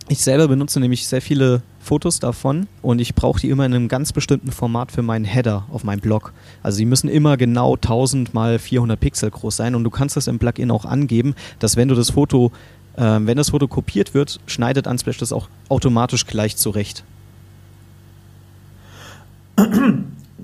ich 0.07 0.19
selber 0.19 0.47
benutze 0.47 0.79
nämlich 0.79 1.05
sehr 1.05 1.21
viele 1.21 1.61
Fotos 1.81 2.19
davon 2.19 2.67
und 2.81 2.99
ich 2.99 3.13
brauche 3.13 3.41
die 3.41 3.49
immer 3.49 3.65
in 3.65 3.73
einem 3.73 3.87
ganz 3.89 4.13
bestimmten 4.13 4.51
Format 4.51 4.91
für 4.91 5.01
meinen 5.01 5.25
Header 5.25 5.65
auf 5.71 5.83
meinem 5.83 5.99
Blog. 5.99 6.33
Also 6.63 6.77
die 6.77 6.85
müssen 6.85 7.09
immer 7.09 7.35
genau 7.35 7.75
1000 7.75 8.33
mal 8.33 8.57
400 8.57 8.97
Pixel 8.97 9.31
groß 9.31 9.57
sein 9.57 9.75
und 9.75 9.83
du 9.83 9.89
kannst 9.89 10.15
das 10.15 10.27
im 10.27 10.39
Plugin 10.39 10.71
auch 10.71 10.85
angeben, 10.85 11.35
dass 11.59 11.75
wenn 11.75 11.89
du 11.89 11.95
das 11.95 12.11
Foto, 12.11 12.51
äh, 12.95 13.01
wenn 13.01 13.35
das 13.37 13.49
Foto 13.49 13.67
kopiert 13.67 14.13
wird, 14.13 14.39
schneidet 14.45 14.87
Unsplash 14.87 15.17
das 15.17 15.33
auch 15.33 15.49
automatisch 15.67 16.25
gleich 16.25 16.55
zurecht. 16.55 17.03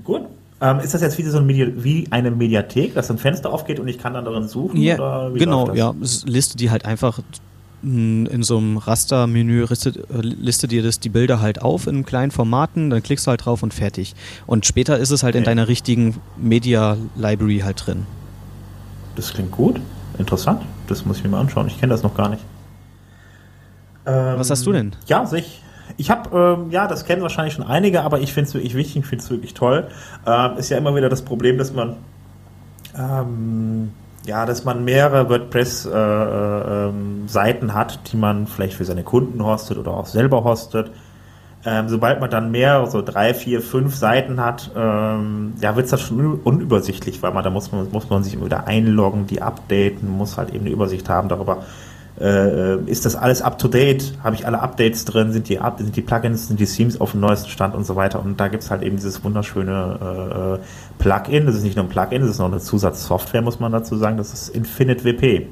Gut. 0.04 0.33
Ähm, 0.60 0.78
ist 0.80 0.94
das 0.94 1.02
jetzt 1.02 1.18
wie, 1.18 1.24
so 1.24 1.38
ein 1.38 1.46
Medi 1.46 1.72
wie 1.82 2.06
eine 2.10 2.30
Mediathek, 2.30 2.94
dass 2.94 3.10
ein 3.10 3.18
Fenster 3.18 3.52
aufgeht 3.52 3.80
und 3.80 3.88
ich 3.88 3.98
kann 3.98 4.14
dann 4.14 4.24
darin 4.24 4.48
suchen? 4.48 4.80
Ja, 4.80 5.28
genau, 5.30 5.72
ja. 5.74 5.94
Es 6.00 6.24
listet 6.26 6.60
die 6.60 6.70
halt 6.70 6.84
einfach 6.84 7.20
in 7.84 8.42
so 8.42 8.56
einem 8.56 8.78
Rastermenü 8.78 9.66
listet, 9.68 9.98
listet 10.08 10.70
dir 10.70 10.82
das 10.82 11.00
die 11.00 11.10
Bilder 11.10 11.42
halt 11.42 11.60
auf 11.60 11.86
in 11.86 12.06
kleinen 12.06 12.30
Formaten, 12.30 12.88
dann 12.88 13.02
klickst 13.02 13.26
du 13.26 13.30
halt 13.30 13.44
drauf 13.44 13.62
und 13.62 13.74
fertig. 13.74 14.14
Und 14.46 14.64
später 14.64 14.98
ist 14.98 15.10
es 15.10 15.22
halt 15.22 15.34
okay. 15.34 15.40
in 15.40 15.44
deiner 15.44 15.68
richtigen 15.68 16.16
Media 16.38 16.96
Library 17.14 17.58
halt 17.58 17.86
drin. 17.86 18.06
Das 19.16 19.34
klingt 19.34 19.52
gut, 19.52 19.80
interessant. 20.18 20.62
Das 20.86 21.04
muss 21.04 21.18
ich 21.18 21.24
mir 21.24 21.30
mal 21.30 21.40
anschauen. 21.40 21.66
Ich 21.66 21.78
kenne 21.78 21.92
das 21.92 22.02
noch 22.02 22.14
gar 22.14 22.30
nicht. 22.30 22.42
Ähm, 24.06 24.38
Was 24.38 24.50
hast 24.50 24.64
du 24.66 24.72
denn? 24.72 24.92
Ja, 25.06 25.26
sich. 25.26 25.62
Ich 25.96 26.10
habe, 26.10 26.36
ähm, 26.36 26.70
ja, 26.70 26.86
das 26.86 27.04
kennen 27.04 27.22
wahrscheinlich 27.22 27.54
schon 27.54 27.66
einige, 27.66 28.02
aber 28.02 28.20
ich 28.20 28.32
finde 28.32 28.48
es 28.48 28.54
wirklich 28.54 28.74
wichtig, 28.74 28.96
ich 28.96 29.06
finde 29.06 29.24
es 29.24 29.30
wirklich 29.30 29.54
toll. 29.54 29.88
Ähm, 30.26 30.56
ist 30.56 30.70
ja 30.70 30.78
immer 30.78 30.94
wieder 30.96 31.08
das 31.08 31.22
Problem, 31.22 31.58
dass 31.58 31.72
man, 31.72 31.96
ähm, 32.98 33.92
ja, 34.26 34.46
dass 34.46 34.64
man 34.64 34.84
mehrere 34.84 35.28
WordPress-Seiten 35.28 37.66
äh, 37.66 37.70
äh, 37.70 37.74
hat, 37.74 38.12
die 38.12 38.16
man 38.16 38.46
vielleicht 38.46 38.74
für 38.74 38.84
seine 38.84 39.02
Kunden 39.04 39.44
hostet 39.44 39.78
oder 39.78 39.92
auch 39.92 40.06
selber 40.06 40.44
hostet. 40.44 40.90
Ähm, 41.66 41.88
sobald 41.88 42.20
man 42.20 42.28
dann 42.28 42.50
mehr, 42.50 42.86
so 42.88 43.00
drei, 43.00 43.32
vier, 43.32 43.62
fünf 43.62 43.94
Seiten 43.94 44.38
hat, 44.38 44.70
ähm, 44.76 45.54
ja, 45.60 45.76
wird 45.76 45.86
es 45.86 45.92
dann 45.92 46.00
schon 46.00 46.40
unübersichtlich, 46.40 47.22
weil 47.22 47.32
man 47.32 47.42
da 47.42 47.48
muss 47.48 47.72
man, 47.72 47.90
muss 47.90 48.10
man 48.10 48.22
sich 48.22 48.38
wieder 48.42 48.66
einloggen, 48.66 49.26
die 49.26 49.40
updaten, 49.40 50.10
muss 50.10 50.36
halt 50.36 50.50
eben 50.50 50.66
eine 50.66 50.74
Übersicht 50.74 51.08
haben 51.08 51.30
darüber, 51.30 51.62
äh, 52.20 52.76
ist 52.84 53.04
das 53.04 53.16
alles 53.16 53.42
up 53.42 53.58
to 53.58 53.66
date? 53.66 54.16
Habe 54.22 54.36
ich 54.36 54.46
alle 54.46 54.60
Updates 54.60 55.04
drin? 55.04 55.32
Sind 55.32 55.48
die, 55.48 55.58
sind 55.78 55.96
die 55.96 56.02
Plugins, 56.02 56.48
sind 56.48 56.60
die 56.60 56.66
Themes 56.66 57.00
auf 57.00 57.10
dem 57.10 57.20
neuesten 57.20 57.50
Stand 57.50 57.74
und 57.74 57.84
so 57.84 57.96
weiter? 57.96 58.22
Und 58.22 58.38
da 58.38 58.48
gibt 58.48 58.62
es 58.62 58.70
halt 58.70 58.82
eben 58.82 58.96
dieses 58.96 59.24
wunderschöne 59.24 60.60
äh, 60.60 61.02
Plugin. 61.02 61.46
Das 61.46 61.56
ist 61.56 61.64
nicht 61.64 61.76
nur 61.76 61.84
ein 61.84 61.88
Plugin, 61.88 62.22
das 62.22 62.30
ist 62.30 62.38
noch 62.38 62.46
eine 62.46 62.60
Zusatzsoftware, 62.60 63.42
muss 63.42 63.58
man 63.58 63.72
dazu 63.72 63.96
sagen. 63.96 64.16
Das 64.16 64.32
ist 64.32 64.48
Infinite 64.50 65.04
WP. 65.04 65.48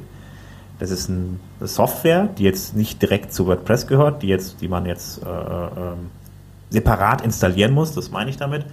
Das 0.79 0.91
ist 0.91 1.11
eine 1.11 1.39
Software, 1.61 2.29
die 2.39 2.45
jetzt 2.45 2.77
nicht 2.77 3.03
direkt 3.03 3.33
zu 3.33 3.47
WordPress 3.47 3.87
gehört, 3.87 4.23
die 4.23 4.29
jetzt, 4.29 4.61
die 4.61 4.69
man 4.69 4.87
jetzt 4.87 5.23
äh, 5.23 5.29
äh, 5.29 5.69
separat 6.71 7.23
installieren 7.23 7.73
muss. 7.73 7.93
Das 7.93 8.11
meine 8.13 8.31
ich 8.31 8.37
damit. 8.37 8.65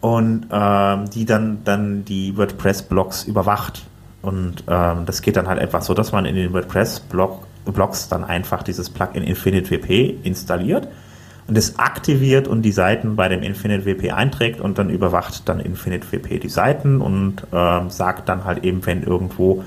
Und 0.00 0.46
ähm, 0.52 1.10
die 1.10 1.24
dann 1.24 1.64
dann 1.64 2.04
die 2.04 2.36
WordPress-Blogs 2.36 3.24
überwacht 3.24 3.84
und 4.26 4.64
ähm, 4.68 5.06
das 5.06 5.22
geht 5.22 5.36
dann 5.36 5.46
halt 5.46 5.60
einfach 5.60 5.82
so, 5.82 5.94
dass 5.94 6.12
man 6.12 6.26
in 6.26 6.34
den 6.34 6.52
WordPress-Blogs 6.52 8.08
dann 8.08 8.24
einfach 8.24 8.62
dieses 8.62 8.90
Plugin 8.90 9.22
InfiniteWP 9.22 10.24
installiert 10.24 10.88
und 11.46 11.56
es 11.56 11.78
aktiviert 11.78 12.48
und 12.48 12.62
die 12.62 12.72
Seiten 12.72 13.14
bei 13.14 13.28
dem 13.28 13.42
InfiniteWP 13.42 14.12
einträgt 14.12 14.60
und 14.60 14.78
dann 14.78 14.90
überwacht 14.90 15.48
dann 15.48 15.60
InfiniteWP 15.60 16.40
die 16.40 16.48
Seiten 16.48 17.00
und 17.00 17.46
ähm, 17.52 17.90
sagt 17.90 18.28
dann 18.28 18.44
halt 18.44 18.64
eben, 18.64 18.84
wenn 18.84 19.04
irgendwo 19.04 19.64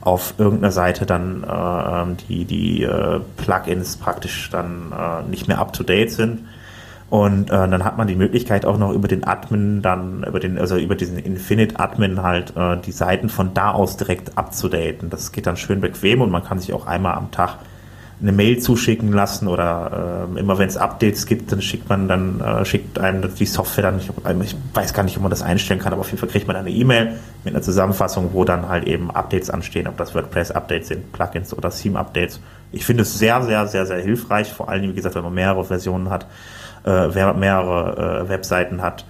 auf 0.00 0.34
irgendeiner 0.38 0.72
Seite 0.72 1.06
dann 1.06 1.44
äh, 1.44 2.16
die, 2.28 2.44
die 2.46 2.82
äh, 2.82 3.20
Plugins 3.36 3.96
praktisch 3.96 4.50
dann 4.50 4.92
äh, 4.92 5.28
nicht 5.28 5.46
mehr 5.46 5.58
up 5.58 5.72
to 5.72 5.84
date 5.84 6.10
sind, 6.10 6.40
und 7.10 7.50
äh, 7.50 7.68
dann 7.68 7.84
hat 7.84 7.98
man 7.98 8.06
die 8.06 8.14
Möglichkeit 8.14 8.64
auch 8.64 8.78
noch 8.78 8.92
über 8.92 9.08
den 9.08 9.26
Admin 9.26 9.82
dann, 9.82 10.22
über 10.22 10.38
den, 10.38 10.58
also 10.58 10.76
über 10.76 10.94
diesen 10.94 11.18
Infinite 11.18 11.78
Admin 11.80 12.22
halt 12.22 12.56
äh, 12.56 12.76
die 12.76 12.92
Seiten 12.92 13.28
von 13.28 13.52
da 13.52 13.72
aus 13.72 13.96
direkt 13.96 14.38
abzudaten. 14.38 15.10
Das 15.10 15.32
geht 15.32 15.48
dann 15.48 15.56
schön 15.56 15.80
bequem 15.80 16.22
und 16.22 16.30
man 16.30 16.44
kann 16.44 16.60
sich 16.60 16.72
auch 16.72 16.86
einmal 16.86 17.16
am 17.16 17.32
Tag 17.32 17.58
eine 18.22 18.30
Mail 18.30 18.58
zuschicken 18.58 19.12
lassen 19.12 19.48
oder 19.48 20.28
äh, 20.36 20.38
immer 20.38 20.58
wenn 20.58 20.68
es 20.68 20.76
Updates 20.76 21.26
gibt, 21.26 21.50
dann 21.50 21.62
schickt 21.62 21.88
man 21.88 22.06
dann, 22.06 22.40
äh, 22.40 22.64
schickt 22.64 22.98
einem 22.98 23.34
die 23.34 23.46
Software 23.46 23.90
dann, 23.90 23.98
ich, 23.98 24.10
ich 24.44 24.56
weiß 24.74 24.94
gar 24.94 25.02
nicht, 25.02 25.16
ob 25.16 25.22
man 25.22 25.30
das 25.30 25.42
einstellen 25.42 25.80
kann, 25.80 25.92
aber 25.92 26.02
auf 26.02 26.08
jeden 26.08 26.18
Fall 26.18 26.28
kriegt 26.28 26.46
man 26.46 26.54
eine 26.54 26.70
E-Mail 26.70 27.16
mit 27.44 27.54
einer 27.54 27.62
Zusammenfassung, 27.62 28.30
wo 28.34 28.44
dann 28.44 28.68
halt 28.68 28.86
eben 28.86 29.10
Updates 29.10 29.50
anstehen, 29.50 29.88
ob 29.88 29.96
das 29.96 30.14
WordPress-Updates 30.14 30.88
sind, 30.88 31.12
Plugins 31.12 31.52
oder 31.56 31.70
Theme-Updates. 31.70 32.40
Ich 32.70 32.84
finde 32.84 33.02
es 33.02 33.18
sehr, 33.18 33.42
sehr, 33.42 33.66
sehr, 33.66 33.86
sehr 33.86 34.00
hilfreich, 34.00 34.52
vor 34.52 34.68
allem, 34.68 34.82
wie 34.82 34.92
gesagt, 34.92 35.16
wenn 35.16 35.24
man 35.24 35.34
mehrere 35.34 35.64
Versionen 35.64 36.10
hat 36.10 36.26
äh, 36.84 37.32
mehrere 37.32 38.24
äh, 38.24 38.28
Webseiten 38.28 38.82
hat. 38.82 39.04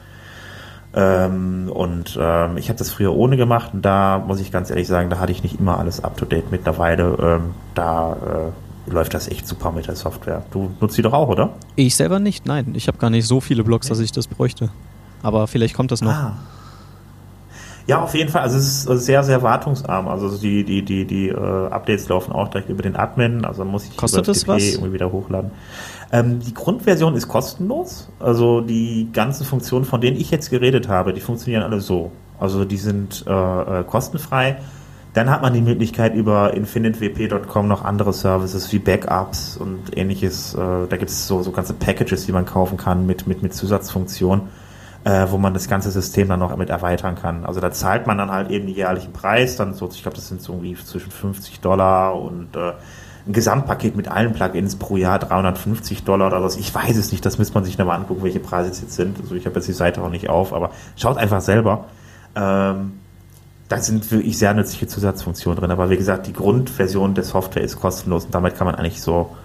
Ähm, 0.93 1.71
und 1.73 2.19
ähm, 2.21 2.57
ich 2.57 2.69
habe 2.69 2.79
das 2.79 2.91
früher 2.91 3.15
ohne 3.15 3.37
gemacht 3.37 3.71
und 3.73 3.83
da 3.83 4.19
muss 4.19 4.41
ich 4.41 4.51
ganz 4.51 4.71
ehrlich 4.71 4.89
sagen, 4.89 5.09
da 5.09 5.21
hatte 5.21 5.31
ich 5.31 5.45
nicht 5.45 5.61
immer 5.61 5.79
alles 5.79 6.03
up 6.03 6.17
to 6.17 6.25
date. 6.25 6.51
Mittlerweile 6.51 7.17
ähm, 7.21 7.55
da 7.75 8.13
äh, 8.13 8.93
läuft 8.93 9.15
das 9.15 9.29
echt 9.29 9.47
super 9.47 9.71
mit 9.71 9.87
der 9.87 9.95
Software. 9.95 10.43
Du 10.51 10.73
nutzt 10.81 10.99
die 10.99 11.03
doch 11.03 11.13
auch, 11.13 11.29
oder? 11.29 11.51
Ich 11.77 11.95
selber 11.95 12.19
nicht, 12.19 12.47
nein. 12.47 12.73
Ich 12.75 12.89
habe 12.89 12.99
gar 12.99 13.11
nicht 13.11 13.27
so 13.27 13.41
viele 13.41 13.63
Blogs, 13.63 13.87
dass 13.87 14.01
ich 14.01 14.11
das 14.11 14.27
bräuchte. 14.27 14.71
Aber 15.23 15.47
vielleicht 15.47 15.75
kommt 15.75 15.93
das 15.93 16.01
noch. 16.01 16.13
Ah. 16.13 16.39
Ja, 17.91 18.03
auf 18.03 18.15
jeden 18.15 18.31
Fall. 18.31 18.43
Also 18.43 18.57
es 18.57 18.87
ist 18.87 19.05
sehr, 19.05 19.25
sehr 19.25 19.43
wartungsarm. 19.43 20.07
Also 20.07 20.39
die, 20.39 20.63
die, 20.63 20.85
die, 20.85 21.05
die 21.05 21.27
äh, 21.27 21.35
Updates 21.35 22.09
laufen 22.09 22.31
auch 22.31 22.47
direkt 22.47 22.69
über 22.69 22.85
den 22.85 22.95
Admin. 22.95 23.45
Also 23.45 23.65
muss 23.65 23.85
ich 23.89 23.97
Kostet 23.97 24.21
über 24.21 24.27
das 24.33 24.47
was? 24.47 24.75
irgendwie 24.75 24.93
wieder 24.93 25.11
hochladen. 25.11 25.51
Ähm, 26.13 26.39
die 26.39 26.55
Grundversion 26.55 27.17
ist 27.17 27.27
kostenlos. 27.27 28.09
Also 28.21 28.61
die 28.61 29.09
ganzen 29.13 29.45
Funktionen, 29.45 29.85
von 29.85 30.01
denen 30.01 30.17
ich 30.17 30.31
jetzt 30.31 30.51
geredet 30.51 30.89
habe, 30.89 31.13
die 31.13 31.21
funktionieren 31.21 31.65
alle 31.65 31.81
so. 31.81 32.13
Also 32.39 32.65
die 32.65 32.77
sind 32.77 33.25
äh, 33.27 33.81
äh 33.81 33.83
kostenfrei. 33.83 34.59
Dann 35.13 35.29
hat 35.29 35.43
man 35.43 35.53
die 35.53 35.61
Möglichkeit 35.61 36.15
über 36.15 36.55
infinitewp.com 36.55 37.67
noch 37.67 37.85
andere 37.85 38.13
Services 38.13 38.73
wie 38.73 38.79
Backups 38.79 39.57
und 39.57 39.97
ähnliches. 39.97 40.55
Äh, 40.55 40.87
da 40.89 40.97
gibt 40.97 41.11
es 41.11 41.27
so, 41.27 41.43
so 41.43 41.51
ganze 41.51 41.75
Packages, 41.75 42.25
die 42.25 42.31
man 42.31 42.45
kaufen 42.45 42.77
kann 42.77 43.05
mit, 43.05 43.27
mit, 43.27 43.43
mit 43.43 43.53
Zusatzfunktionen, 43.53 44.43
äh, 45.05 45.27
wo 45.31 45.39
man 45.39 45.55
das 45.55 45.69
ganze 45.69 45.91
System 45.91 46.29
dann 46.29 46.41
noch 46.41 46.55
mit 46.57 46.71
erweitern 46.71 47.15
kann. 47.15 47.45
Also 47.45 47.61
da 47.61 47.71
zahlt 47.73 48.07
man 48.07 48.19
dann 48.19 48.31
halt 48.31 48.51
eben 48.51 48.67
den 48.67 48.77
jährlichen 48.77 49.13
Preis, 49.13 49.57
dann 49.57 49.75
so, 49.75 49.89
ich 49.89 50.03
glaube, 50.03 50.17
das 50.17 50.29
sind 50.29 50.43
so 50.43 50.53
irgendwie 50.53 50.77
zwischen 50.85 51.11
50 51.11 51.61
Dollar 51.61 52.21
und 52.21 52.55
äh, 52.57 52.73
ein 53.27 53.33
Gesamtpaket 53.33 53.97
mit 53.97 54.09
allen 54.09 54.33
Plugins 54.33 54.77
pro 54.77 54.97
Jahr 54.97 55.19
350 55.19 56.05
Dollar 56.05 56.29
oder 56.29 56.43
was. 56.43 56.57
Ich 56.57 56.75
weiß 56.75 56.97
es 56.97 57.13
nicht, 57.13 57.25
das 57.25 57.39
müsste 57.39 57.55
man 57.55 57.65
sich 57.65 57.79
nochmal 57.79 57.99
angucken, 57.99 58.23
welche 58.23 58.41
Preise 58.41 58.71
es 58.71 58.81
jetzt 58.81 58.95
sind. 58.95 59.19
Also 59.21 59.35
ich 59.35 59.47
habe 59.47 59.57
jetzt 59.57 59.69
die 59.69 59.73
Seite 59.73 60.03
auch 60.03 60.11
nicht 60.11 60.29
auf, 60.29 60.53
aber 60.53 60.71
schaut 60.97 61.17
einfach 61.17 61.41
selber. 61.41 61.87
Ähm, 62.35 62.93
da 63.69 63.79
sind 63.79 64.11
wirklich 64.11 64.37
sehr 64.37 64.53
nützliche 64.53 64.87
Zusatzfunktionen 64.89 65.61
drin. 65.61 65.71
Aber 65.71 65.91
wie 65.91 65.97
gesagt, 65.97 66.27
die 66.27 66.33
Grundversion 66.33 67.15
der 67.15 67.25
Software 67.25 67.63
ist 67.63 67.79
kostenlos 67.81 68.25
und 68.25 68.35
damit 68.35 68.57
kann 68.57 68.67
man 68.67 68.75
eigentlich 68.75 69.01
so 69.01 69.37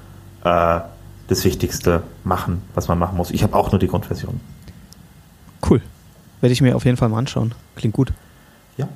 äh, 0.44 0.80
das 1.28 1.44
Wichtigste 1.44 2.02
machen, 2.24 2.62
was 2.74 2.88
man 2.88 2.98
machen 2.98 3.18
muss. 3.18 3.32
Ich 3.32 3.44
habe 3.44 3.56
auch 3.56 3.72
nur 3.72 3.80
die 3.80 3.88
Grundversion. 3.88 4.40
Cool. 5.70 5.82
Werde 6.42 6.54
ich 6.54 6.62
mir 6.62 6.76
auf 6.76 6.86
jeden 6.86 6.98
Fall 6.98 7.10
mal 7.10 7.20
anschauen. 7.20 7.54
Klingt 7.76 7.94
gut. 7.94 8.14
Ja, 8.78 8.88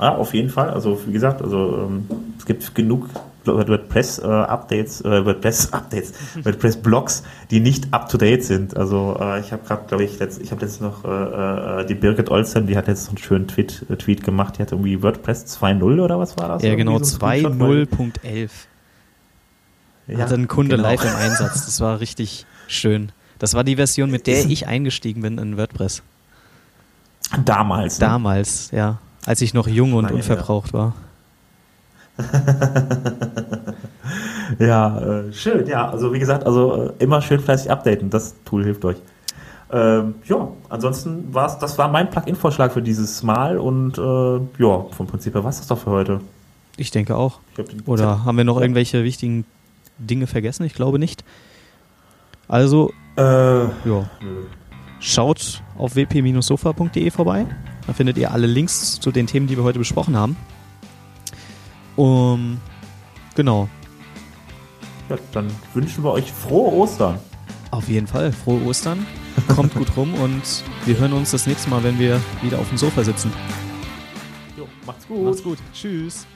ja 0.00 0.14
auf 0.14 0.34
jeden 0.34 0.50
Fall. 0.50 0.70
Also 0.70 1.00
wie 1.06 1.12
gesagt, 1.12 1.42
also 1.42 1.86
ähm, 1.86 2.06
es 2.38 2.44
gibt 2.44 2.74
genug 2.74 3.08
WordPress-Updates, 3.46 5.00
äh, 5.02 5.24
WordPress-Updates, 5.24 6.12
WordPress-Blogs, 6.44 7.22
die 7.50 7.60
nicht 7.60 7.92
up-to-date 7.92 8.44
sind. 8.44 8.76
Also 8.76 9.16
äh, 9.20 9.40
ich 9.40 9.52
habe 9.52 9.62
gerade, 9.66 9.86
glaube 9.86 10.04
ich, 10.04 10.18
letzt, 10.18 10.40
ich 10.40 10.50
habe 10.50 10.62
jetzt 10.62 10.80
noch 10.80 11.04
äh, 11.04 11.80
äh, 11.80 11.86
die 11.86 11.94
Birgit 11.94 12.30
Olsen, 12.30 12.66
die 12.66 12.76
hat 12.76 12.88
jetzt 12.88 13.04
so 13.04 13.10
einen 13.10 13.18
schönen 13.18 13.48
Tweet, 13.48 13.86
äh, 13.88 13.96
Tweet 13.96 14.22
gemacht, 14.22 14.58
die 14.58 14.62
hat 14.62 14.72
irgendwie 14.72 15.02
WordPress 15.02 15.58
2.0 15.58 16.00
oder 16.00 16.18
was 16.18 16.36
war 16.36 16.48
das? 16.48 16.62
Ja, 16.62 16.74
genau, 16.74 16.98
so 16.98 17.18
2.0.11. 17.18 18.50
Ja, 20.08 20.18
hatte 20.18 20.34
ein 20.34 20.48
Kunde 20.48 20.76
genau. 20.76 20.88
live 20.88 21.04
im 21.04 21.14
Einsatz. 21.16 21.66
Das 21.66 21.80
war 21.80 22.00
richtig 22.00 22.46
schön. 22.66 23.12
Das 23.38 23.54
war 23.54 23.62
die 23.62 23.76
Version, 23.76 24.10
mit 24.10 24.26
der 24.26 24.46
ich 24.46 24.66
eingestiegen 24.66 25.22
bin 25.22 25.38
in 25.38 25.56
WordPress. 25.56 26.02
Damals. 27.44 27.98
Ne? 27.98 28.06
Damals, 28.06 28.70
ja. 28.70 28.98
Als 29.26 29.40
ich 29.40 29.54
noch 29.54 29.68
jung 29.68 29.92
und 29.92 30.10
unverbraucht 30.10 30.72
war. 30.72 30.94
ja, 34.58 34.98
äh, 34.98 35.32
schön. 35.32 35.66
Ja, 35.66 35.90
also 35.90 36.12
wie 36.12 36.18
gesagt, 36.18 36.44
also 36.46 36.90
äh, 36.98 37.02
immer 37.02 37.20
schön 37.20 37.40
fleißig 37.40 37.70
updaten. 37.70 38.10
Das 38.10 38.34
Tool 38.44 38.64
hilft 38.64 38.84
euch. 38.84 38.96
Ähm, 39.70 40.14
ja, 40.24 40.48
ansonsten 40.70 41.32
war 41.34 41.46
es, 41.46 41.58
das 41.58 41.76
war 41.76 41.88
mein 41.88 42.08
Plugin-Vorschlag 42.08 42.72
für 42.72 42.80
dieses 42.80 43.22
Mal 43.22 43.58
und 43.58 43.98
äh, 43.98 44.62
ja, 44.62 44.86
vom 44.90 45.06
Prinzip 45.06 45.34
her 45.34 45.44
war 45.44 45.50
es 45.50 45.58
das 45.58 45.66
doch 45.66 45.78
für 45.78 45.90
heute. 45.90 46.20
Ich 46.78 46.90
denke 46.90 47.16
auch. 47.16 47.40
Ich 47.56 47.86
Oder 47.86 48.24
haben 48.24 48.38
wir 48.38 48.44
noch 48.44 48.60
irgendwelche 48.60 49.04
wichtigen 49.04 49.44
Dinge 49.98 50.26
vergessen? 50.26 50.64
Ich 50.64 50.74
glaube 50.74 50.98
nicht. 50.98 51.24
Also, 52.46 52.92
äh, 53.16 53.64
ja. 53.64 54.08
Schaut 55.00 55.62
auf 55.76 55.94
wp-sofa.de 55.94 57.10
vorbei. 57.10 57.46
Da 57.86 57.92
findet 57.92 58.18
ihr 58.18 58.32
alle 58.32 58.46
Links 58.46 59.00
zu 59.00 59.10
den 59.10 59.26
Themen, 59.26 59.46
die 59.46 59.56
wir 59.56 59.64
heute 59.64 59.78
besprochen 59.78 60.16
haben. 60.16 60.36
Um, 61.96 62.58
genau. 63.34 63.68
Ja, 65.08 65.16
dann 65.32 65.50
wünschen 65.74 66.04
wir 66.04 66.12
euch 66.12 66.30
frohe 66.30 66.72
Ostern. 66.74 67.18
Auf 67.70 67.88
jeden 67.88 68.06
Fall, 68.06 68.32
frohe 68.32 68.62
Ostern. 68.64 69.06
Kommt 69.54 69.74
gut 69.74 69.96
rum 69.96 70.14
und 70.14 70.42
wir 70.84 70.98
hören 70.98 71.12
uns 71.12 71.30
das 71.30 71.46
nächste 71.46 71.70
Mal, 71.70 71.82
wenn 71.82 71.98
wir 71.98 72.20
wieder 72.42 72.58
auf 72.58 72.68
dem 72.68 72.78
Sofa 72.78 73.04
sitzen. 73.04 73.32
Jo, 74.56 74.66
macht's 74.84 75.06
gut. 75.06 75.24
Macht's 75.24 75.42
gut. 75.42 75.58
Tschüss. 75.72 76.26